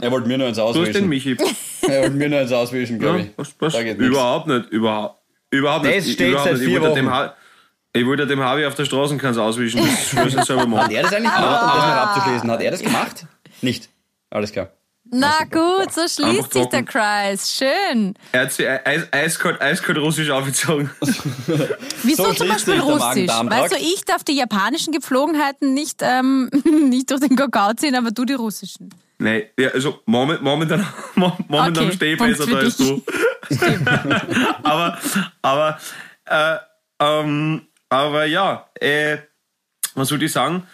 Er 0.00 0.10
wollte 0.10 0.26
mir 0.28 0.38
nur 0.38 0.48
eins 0.48 0.56
Du 0.56 0.64
hast 0.64 0.74
den 0.74 0.82
auswischen. 0.82 1.08
Michi. 1.08 1.36
Er 1.82 2.02
wollte 2.02 2.10
mir 2.16 2.28
nur 2.28 2.38
eins 2.40 2.52
auswischen, 2.52 2.94
Ja, 2.94 2.98
glaube 3.00 3.20
ich. 3.20 3.28
was, 3.36 3.54
was? 3.58 3.72
Da 3.72 3.82
geht 3.82 3.98
nichts. 3.98 4.12
Überhaupt 4.14 4.46
nicht. 4.48 4.68
Überhaupt, 4.70 5.20
überhaupt 5.50 5.84
Das 5.86 5.94
nicht. 5.94 6.06
Ich- 6.08 6.12
steht 6.14 6.28
überhaupt 6.30 6.44
seit 6.48 6.52
nicht. 6.58 6.62
Ich 6.62 6.68
vier 6.68 6.80
wollte 6.82 6.94
dem 6.96 7.06
Wochen. 7.06 7.14
Ha- 7.14 7.34
Ich 7.92 8.06
wollte 8.06 8.26
dem 8.26 8.40
Harvey 8.40 8.66
auf 8.66 8.74
der 8.74 8.84
Straßenkante 8.84 9.42
auswischen. 9.42 9.80
Das 9.80 10.12
er 10.34 10.44
selber 10.44 10.62
Hat 10.62 10.68
machen. 10.68 10.90
er 10.92 11.02
das 11.02 11.12
eigentlich 11.12 11.32
gemacht, 11.34 11.62
um 11.62 11.68
das 11.68 11.76
noch 11.86 11.96
abzuschließen? 12.02 12.50
Hat 12.50 12.60
er 12.60 12.70
das 12.72 12.82
gemacht? 12.82 13.26
Nicht. 13.62 13.88
Alles 14.30 14.52
klar. 14.52 14.70
Na 15.12 15.40
gut, 15.50 15.92
so 15.92 16.02
schließt 16.08 16.52
sich 16.52 16.66
der. 16.66 16.82
Kreis. 16.84 17.52
Schön. 17.56 18.14
Er 18.32 18.42
hat 18.42 18.52
sich 18.52 18.66
eis, 18.68 19.08
eiskalt, 19.12 19.60
eiskalt 19.60 19.98
russisch 19.98 20.30
aufgezogen. 20.30 20.90
Wieso 22.02 22.24
So 22.24 22.32
zum 22.34 22.48
Beispiel 22.48 22.80
Russisch? 22.80 23.28
Weißt 23.28 23.72
du, 23.72 23.76
ich 23.78 24.04
darf 24.04 24.24
die 24.24 24.34
japanischen 24.36 24.92
Gepflogenheiten 24.92 25.74
nicht, 25.74 26.00
ähm, 26.02 26.48
nicht 26.88 27.10
durch 27.10 27.20
den 27.20 27.36
Kakao 27.36 27.72
ziehen, 27.74 27.94
aber 27.94 28.10
du 28.10 28.24
die 28.24 28.34
russischen. 28.34 28.90
Nein, 29.18 29.42
ja, 29.58 29.68
also 29.70 30.00
moment, 30.06 30.42
momentan, 30.42 30.86
mo- 31.14 31.36
momentan 31.48 31.84
Okay, 31.86 31.96
stehe 31.96 32.12
ich 32.14 32.18
besser 32.18 32.46
da 32.46 32.56
als 32.58 32.76
du. 32.76 33.02
aber, 34.62 34.98
aber, 35.42 35.78
äh, 36.26 36.56
ähm, 37.00 37.66
aber 37.88 38.24
ja, 38.26 38.68
äh, 38.80 39.18
was 39.94 40.10
würde 40.10 40.24
ich 40.26 40.32
sagen? 40.32 40.66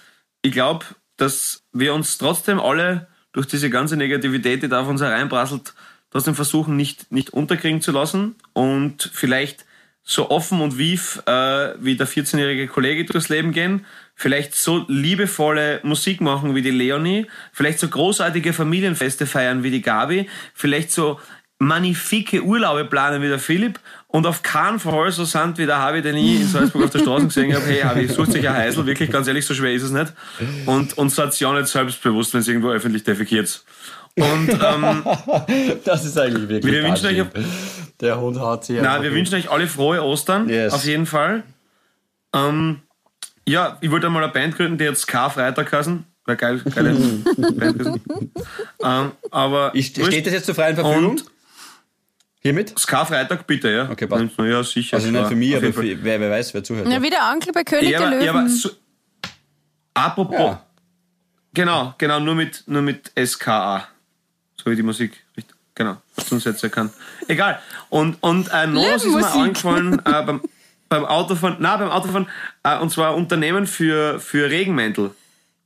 Ich 0.42 0.52
glaube, 0.52 0.84
dass 1.16 1.64
wir 1.72 1.94
uns 1.94 2.18
trotzdem 2.18 2.60
alle 2.60 3.08
durch 3.36 3.46
diese 3.46 3.68
ganze 3.68 3.98
Negativität, 3.98 4.62
die 4.62 4.68
da 4.68 4.80
auf 4.80 4.88
uns 4.88 5.02
hereinprasselt, 5.02 5.74
trotzdem 6.10 6.34
versuchen, 6.34 6.74
nicht, 6.74 7.12
nicht 7.12 7.34
unterkriegen 7.34 7.82
zu 7.82 7.92
lassen 7.92 8.34
und 8.54 9.10
vielleicht 9.12 9.66
so 10.02 10.30
offen 10.30 10.62
und 10.62 10.78
wief 10.78 11.22
äh, 11.26 11.74
wie 11.78 11.96
der 11.96 12.08
14-jährige 12.08 12.66
Kollege 12.66 13.04
durchs 13.04 13.28
Leben 13.28 13.52
gehen, 13.52 13.84
vielleicht 14.14 14.54
so 14.54 14.86
liebevolle 14.88 15.80
Musik 15.82 16.22
machen 16.22 16.54
wie 16.54 16.62
die 16.62 16.70
Leonie, 16.70 17.26
vielleicht 17.52 17.78
so 17.78 17.88
großartige 17.88 18.54
Familienfeste 18.54 19.26
feiern 19.26 19.62
wie 19.62 19.70
die 19.70 19.82
Gabi, 19.82 20.30
vielleicht 20.54 20.90
so 20.90 21.20
magnifike 21.58 22.42
Urlaube 22.42 22.86
planen 22.86 23.20
wie 23.20 23.28
der 23.28 23.38
Philipp 23.38 23.80
und 24.16 24.26
auf 24.26 24.42
keinen 24.42 24.78
Fall 24.78 25.12
so 25.12 25.24
sind 25.26 25.58
wie 25.58 25.66
der 25.66 25.76
Harvey, 25.78 26.00
den 26.00 26.16
ich 26.16 26.40
in 26.40 26.46
Salzburg 26.48 26.84
auf 26.84 26.90
der 26.90 27.00
Straße 27.00 27.26
gesehen 27.26 27.54
habe, 27.54 27.66
hey 27.66 27.80
Harvey, 27.82 28.08
sucht 28.08 28.32
sich 28.32 28.48
ein 28.48 28.54
Heisel, 28.54 28.86
wirklich 28.86 29.10
ganz 29.10 29.26
ehrlich, 29.28 29.44
so 29.44 29.52
schwer 29.52 29.74
ist 29.74 29.82
es 29.82 29.90
nicht. 29.90 30.14
Und, 30.64 30.96
und 30.96 31.10
seid 31.10 31.38
ja 31.38 31.52
nicht 31.52 31.68
selbstbewusst, 31.68 32.32
wenn 32.32 32.40
es 32.40 32.48
irgendwo 32.48 32.70
öffentlich 32.70 33.04
defekiert. 33.04 33.62
Und 34.14 34.48
ähm, 34.48 35.04
Das 35.84 36.06
ist 36.06 36.18
eigentlich 36.18 36.48
wirklich. 36.48 36.72
Wir 36.72 36.82
wünschen 36.84 37.06
euch-. 37.06 37.26
Der 38.00 38.18
Hund 38.18 38.40
hat 38.40 38.64
sich. 38.64 38.78
na, 38.80 38.92
einfach 38.92 39.02
wir 39.02 39.12
wünschen 39.12 39.34
euch 39.34 39.50
alle 39.50 39.66
frohe 39.66 40.02
Ostern, 40.02 40.48
Yes. 40.48 40.72
auf 40.72 40.84
jeden 40.86 41.04
Fall. 41.04 41.42
Ähm, 42.34 42.80
ja, 43.46 43.76
ich 43.82 43.90
wollte 43.90 44.08
mal 44.08 44.22
eine 44.24 44.32
Band 44.32 44.56
gründen, 44.56 44.78
die 44.78 44.84
jetzt 44.84 45.06
Karfreitag 45.06 45.70
heißen. 45.70 46.04
Wäre 46.24 46.36
geil, 46.38 46.62
geile 46.74 46.94
Band 47.36 48.00
ähm, 48.82 49.12
aber 49.30 49.72
steht 49.78 50.26
das 50.26 50.32
jetzt 50.32 50.46
zur 50.46 50.54
freien 50.54 50.74
Verfügung? 50.74 51.10
Und 51.10 51.24
Hiermit? 52.46 52.74
Karfreitag 52.86 53.46
bitte, 53.46 53.70
ja. 53.70 53.90
Okay, 53.90 54.06
passt. 54.06 54.24
Ja, 54.38 54.62
sicher. 54.62 54.96
Also 54.96 55.10
nicht 55.10 55.26
für 55.26 55.34
mich, 55.36 55.56
aber 55.56 55.72
für, 55.72 55.82
wer, 56.04 56.20
wer 56.20 56.30
weiß, 56.30 56.54
wer 56.54 56.62
zuhört. 56.64 56.88
Ja, 56.88 57.02
wie 57.02 57.10
der 57.10 57.30
Onkel 57.32 57.52
bei 57.52 57.64
König 57.64 57.90
Ja, 57.90 57.98
der 57.98 58.08
aber, 58.08 58.20
ja, 58.24 58.30
aber 58.30 58.42
Löwen. 58.42 58.54
so, 58.56 58.70
apropos, 59.94 60.38
Ja. 60.38 60.62
genau, 61.54 61.94
genau, 61.98 62.20
nur 62.20 62.34
mit, 62.34 62.62
nur 62.66 62.82
mit 62.82 63.10
SKA. 63.18 63.88
So 64.62 64.70
wie 64.70 64.76
die 64.76 64.82
Musik, 64.82 65.12
richtig, 65.36 65.56
genau, 65.74 65.96
sonst 66.16 66.44
jetzt 66.44 66.62
erkannt. 66.62 66.92
Egal. 67.28 67.58
Und, 67.88 68.16
und 68.22 68.48
äh, 68.52 68.66
noch 68.66 68.82
was 68.94 69.04
ist 69.04 69.14
mir 69.14 69.32
eingefallen 69.32 69.98
äh, 70.04 70.22
beim, 70.22 70.40
beim 70.88 71.04
Autofahren, 71.04 71.56
na 71.60 71.76
beim 71.76 71.90
Autofahren, 71.90 72.28
äh, 72.62 72.78
und 72.78 72.90
zwar 72.90 73.10
ein 73.10 73.16
Unternehmen 73.16 73.66
für, 73.66 74.20
für 74.20 74.48
Regenmäntel. 74.50 75.10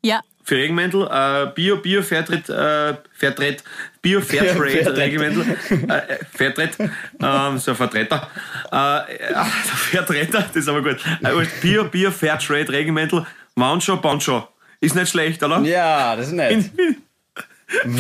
Ja. 0.03 0.21
Für 0.43 0.57
Regenmäntel, 0.57 1.07
äh, 1.11 1.53
Bio, 1.55 1.77
Bio, 1.77 2.03
Fairtrade, 2.03 2.53
äh, 2.53 3.19
Fairtrade, 3.19 3.59
Bio, 4.03 4.21
Fairtrade 4.23 4.71
Fairtrade. 4.71 4.97
Regenmäntel, 4.97 5.45
äh, 5.89 5.95
äh, 5.95 6.19
Fairtrade, 6.33 6.91
ähm, 7.23 7.59
so 7.59 7.71
ein 7.71 7.77
Vertreter, 7.77 8.29
äh, 8.73 9.17
äh, 9.17 9.45
Vertreter, 9.45 10.43
das 10.43 10.57
ist 10.57 10.69
aber 10.69 10.83
gut, 10.83 10.97
äh, 11.23 11.35
wurscht. 11.35 11.61
Bio, 11.61 11.85
Bio, 11.85 12.11
Fairtrade 12.11 12.73
Regenmäntel, 12.73 13.27
Mancho, 13.55 13.97
Poncho, 13.99 14.49
ist 14.81 14.95
nicht 14.95 15.11
schlecht, 15.11 15.43
oder? 15.43 15.61
Ja, 15.61 16.17
das 16.17 16.29
ist 16.29 16.33
nett. 16.33 16.71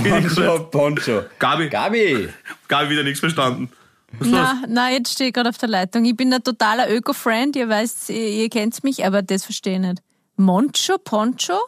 Poncho, 0.03 0.64
Poncho. 0.70 1.24
Gabi, 1.38 1.68
Gabi! 1.68 2.28
Gabi 2.66 2.90
wieder 2.90 3.05
nichts 3.05 3.20
verstanden. 3.20 3.70
Was 4.18 4.28
los? 4.28 4.36
Na, 4.36 4.62
na, 4.66 4.90
jetzt 4.90 5.12
stehe 5.12 5.28
ich 5.28 5.34
gerade 5.34 5.48
auf 5.48 5.59
der 5.59 5.68
Leitung. 5.68 6.05
Ich 6.05 6.16
bin 6.16 6.32
ein 6.32 6.42
totaler 6.42 6.90
Öko-Friend, 6.90 7.55
ihr 7.55 7.68
weißt, 7.68 8.11
ihr, 8.11 8.28
ihr 8.28 8.48
kennt 8.51 8.82
mich, 8.82 9.05
aber 9.05 9.22
das 9.22 9.44
verstehe 9.44 9.74
ich 9.74 9.80
nicht. 9.80 10.03
Moncho, 10.36 10.98
Poncho? 10.98 11.59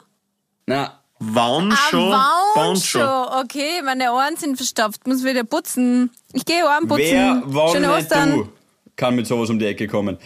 Na, 0.67 1.03
Wancho, 1.19 2.13
ah. 2.13 2.53
Wancho. 2.55 3.41
Okay, 3.43 3.83
meine 3.85 4.13
Ohren 4.13 4.37
sind 4.37 4.57
verstopft, 4.57 5.07
muss 5.07 5.25
wieder 5.25 5.45
putzen. 5.45 6.11
Ich 6.33 6.45
gehe 6.45 6.65
Ohren 6.65 6.89
putzen. 6.89 7.05
wer, 7.05 7.43
wann 7.47 7.73
Schöne 7.73 7.87
nicht 7.89 7.97
Ostern. 7.97 8.31
du, 8.31 8.49
kann 8.97 9.15
mit 9.15 9.27
sowas 9.27 9.49
um 9.51 9.59
die 9.59 9.67
Ecke 9.67 9.87
kommen. 9.87 10.19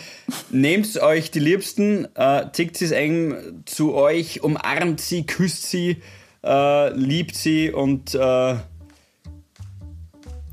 Nehmt 0.51 0.97
euch 1.01 1.30
die 1.30 1.41
Liebsten, 1.41 2.07
äh, 2.14 2.51
tickt 2.51 2.76
sie 2.76 2.95
eng 2.95 3.62
zu 3.66 3.95
euch, 3.95 4.43
umarmt 4.43 5.01
sie, 5.01 5.26
küsst 5.26 5.70
sie, 5.70 6.03
äh, 6.43 6.91
liebt 6.95 7.37
sie 7.37 7.70
und 7.70 8.14
äh, 8.14 8.57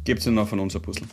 gebt 0.03 0.25
ihnen 0.25 0.35
noch 0.35 0.47
von 0.47 0.59
uns 0.59 0.75
ein 0.75 0.81
Puzzle. 0.81 1.07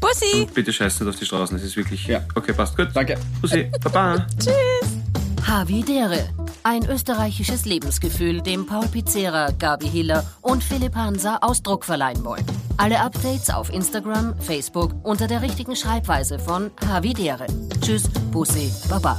Bussi. 0.00 0.46
Bitte 0.54 0.72
scheiß 0.72 1.00
nicht 1.00 1.08
auf 1.08 1.16
die 1.16 1.24
Straßen, 1.24 1.56
das 1.56 1.66
ist 1.66 1.76
wirklich... 1.76 2.06
Ja. 2.06 2.24
Okay, 2.34 2.52
passt, 2.52 2.76
gut. 2.76 2.88
Danke. 2.94 3.18
Pussy, 3.40 3.68
Baba. 3.82 4.26
Havidere. 5.46 6.28
Ein 6.70 6.84
österreichisches 6.84 7.64
Lebensgefühl, 7.64 8.42
dem 8.42 8.66
Paul 8.66 8.86
Pizzera, 8.88 9.52
Gabi 9.58 9.88
Hiller 9.88 10.22
und 10.42 10.62
Philipp 10.62 10.94
Hansa 10.96 11.38
Ausdruck 11.40 11.82
verleihen 11.82 12.22
wollen. 12.26 12.44
Alle 12.76 13.00
Updates 13.00 13.48
auf 13.48 13.72
Instagram, 13.72 14.38
Facebook 14.38 14.94
unter 15.02 15.28
der 15.28 15.40
richtigen 15.40 15.74
Schreibweise 15.74 16.38
von 16.38 16.70
Havidere. 16.86 17.46
Tschüss, 17.80 18.10
Bussi, 18.30 18.70
Baba. 18.86 19.18